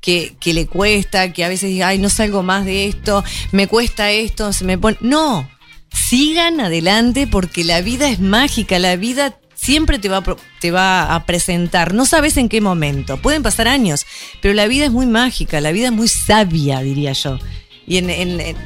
que, 0.00 0.36
que 0.38 0.54
le 0.54 0.66
cuesta, 0.66 1.32
que 1.32 1.44
a 1.44 1.48
veces 1.48 1.70
diga, 1.70 1.88
ay, 1.88 1.98
no 1.98 2.08
salgo 2.08 2.42
más 2.42 2.64
de 2.64 2.86
esto, 2.86 3.24
me 3.50 3.66
cuesta 3.66 4.10
esto, 4.10 4.52
se 4.52 4.64
me 4.64 4.78
pone... 4.78 4.96
No, 5.00 5.48
sigan 5.92 6.60
adelante 6.60 7.26
porque 7.26 7.64
la 7.64 7.80
vida 7.80 8.08
es 8.08 8.20
mágica, 8.20 8.78
la 8.78 8.96
vida 8.96 9.38
siempre 9.62 9.98
te 9.98 10.08
va, 10.08 10.18
a 10.18 10.36
te 10.60 10.70
va 10.72 11.14
a 11.14 11.24
presentar, 11.24 11.94
no 11.94 12.04
sabes 12.04 12.36
en 12.36 12.48
qué 12.48 12.60
momento, 12.60 13.16
pueden 13.16 13.42
pasar 13.42 13.68
años, 13.68 14.06
pero 14.40 14.54
la 14.54 14.66
vida 14.66 14.86
es 14.86 14.90
muy 14.90 15.06
mágica, 15.06 15.60
la 15.60 15.70
vida 15.72 15.86
es 15.86 15.92
muy 15.92 16.08
sabia, 16.08 16.80
diría 16.80 17.12
yo. 17.12 17.38
Y 17.86 17.98
en, 17.98 18.10
en- 18.10 18.40
en- 18.40 18.56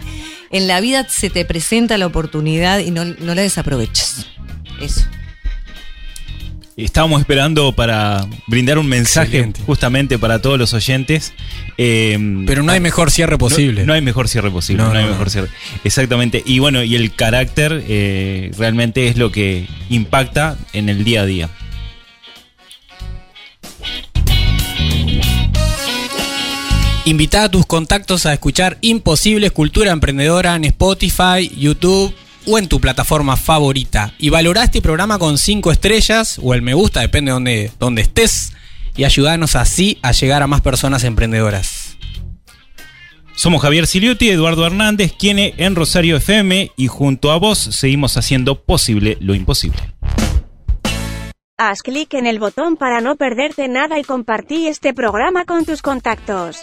en 0.51 0.69
la 0.69 0.81
vida 0.81 1.07
se 1.09 1.29
te 1.29 1.45
presenta 1.45 1.99
la 1.99 2.07
oportunidad 2.07 2.79
y 2.79 2.91
no, 2.93 3.05
no 3.05 3.35
la 3.35 3.43
desaproveches. 3.43 4.27
Eso. 4.81 5.03
Estábamos 6.77 7.21
esperando 7.21 7.73
para 7.73 8.27
brindar 8.47 8.77
un 8.77 8.87
mensaje 8.87 9.39
Excelente. 9.39 9.63
justamente 9.65 10.19
para 10.19 10.43
todos 10.43 10.59
los 10.59 10.75
oyentes. 10.75 11.33
Eh, 11.79 12.19
Pero 12.47 12.63
no 12.63 12.71
hay 12.71 12.81
mejor 12.81 13.11
cierre 13.11 13.39
posible. 13.39 13.81
No, 13.81 13.87
no 13.87 13.93
hay 13.95 14.03
mejor 14.03 14.29
cierre 14.29 14.51
posible. 14.51 14.83
No, 14.83 14.93
No, 14.93 14.99
hay 14.99 15.07
mejor 15.07 15.31
cierre. 15.31 15.49
Exactamente. 15.85 16.43
Y 16.45 16.59
bueno, 16.59 16.83
y 16.83 16.95
el 16.95 17.15
carácter 17.15 17.83
eh, 17.89 18.51
realmente 18.59 19.09
es 19.09 19.17
lo 19.17 19.33
que 19.33 19.67
impacta 19.89 20.59
en 20.75 20.91
el 20.91 21.03
día 21.03 21.23
a 21.23 21.25
día. 21.25 21.49
Invita 27.07 27.45
a 27.45 27.49
tus 27.49 27.65
contactos 27.65 28.27
a 28.27 28.35
escuchar 28.35 28.77
Imposibles 28.83 29.53
Cultura 29.53 29.93
Emprendedora 29.93 30.57
en 30.57 30.67
Spotify, 30.67 31.49
YouTube 31.57 32.13
o 32.47 32.59
en 32.59 32.69
tu 32.69 32.81
plataforma 32.81 33.37
favorita. 33.37 34.15
Y 34.19 34.31
valorá 34.31 34.65
este 34.65 34.83
programa 34.83 35.19
con 35.19 35.39
5 35.39 35.73
estrellas 35.73 36.41
o 36.43 36.55
el 36.55 36.63
me 36.63 36.75
gusta, 36.75 37.01
depende 37.01 37.31
de 37.31 37.35
donde, 37.35 37.73
donde 37.79 38.03
estés. 38.03 38.53
Y 38.97 39.05
ayudanos 39.05 39.57
así 39.57 39.99
a 40.03 40.13
llegar 40.13 40.43
a 40.43 40.47
más 40.47 40.63
personas 40.63 41.05
emprendedoras. 41.05 41.97
Somos 43.35 43.61
Javier 43.61 43.87
Siliotti 43.87 44.27
y 44.27 44.31
Eduardo 44.31 44.65
Hernández, 44.65 45.13
quienes 45.13 45.53
en 45.59 45.77
Rosario 45.77 46.17
FM 46.17 46.73
y 46.75 46.87
junto 46.87 47.31
a 47.33 47.37
vos 47.37 47.59
seguimos 47.59 48.17
haciendo 48.17 48.63
posible 48.63 49.19
lo 49.21 49.35
imposible. 49.35 49.79
Haz 51.59 51.83
clic 51.83 52.15
en 52.15 52.27
el 52.27 52.39
botón 52.39 52.77
para 52.77 53.01
no 53.01 53.17
perderte 53.17 53.69
nada 53.69 53.99
y 53.99 54.05
compartí 54.05 54.69
este 54.69 54.95
programa 54.95 55.45
con 55.45 55.65
tus 55.65 55.83
contactos. 55.83 56.63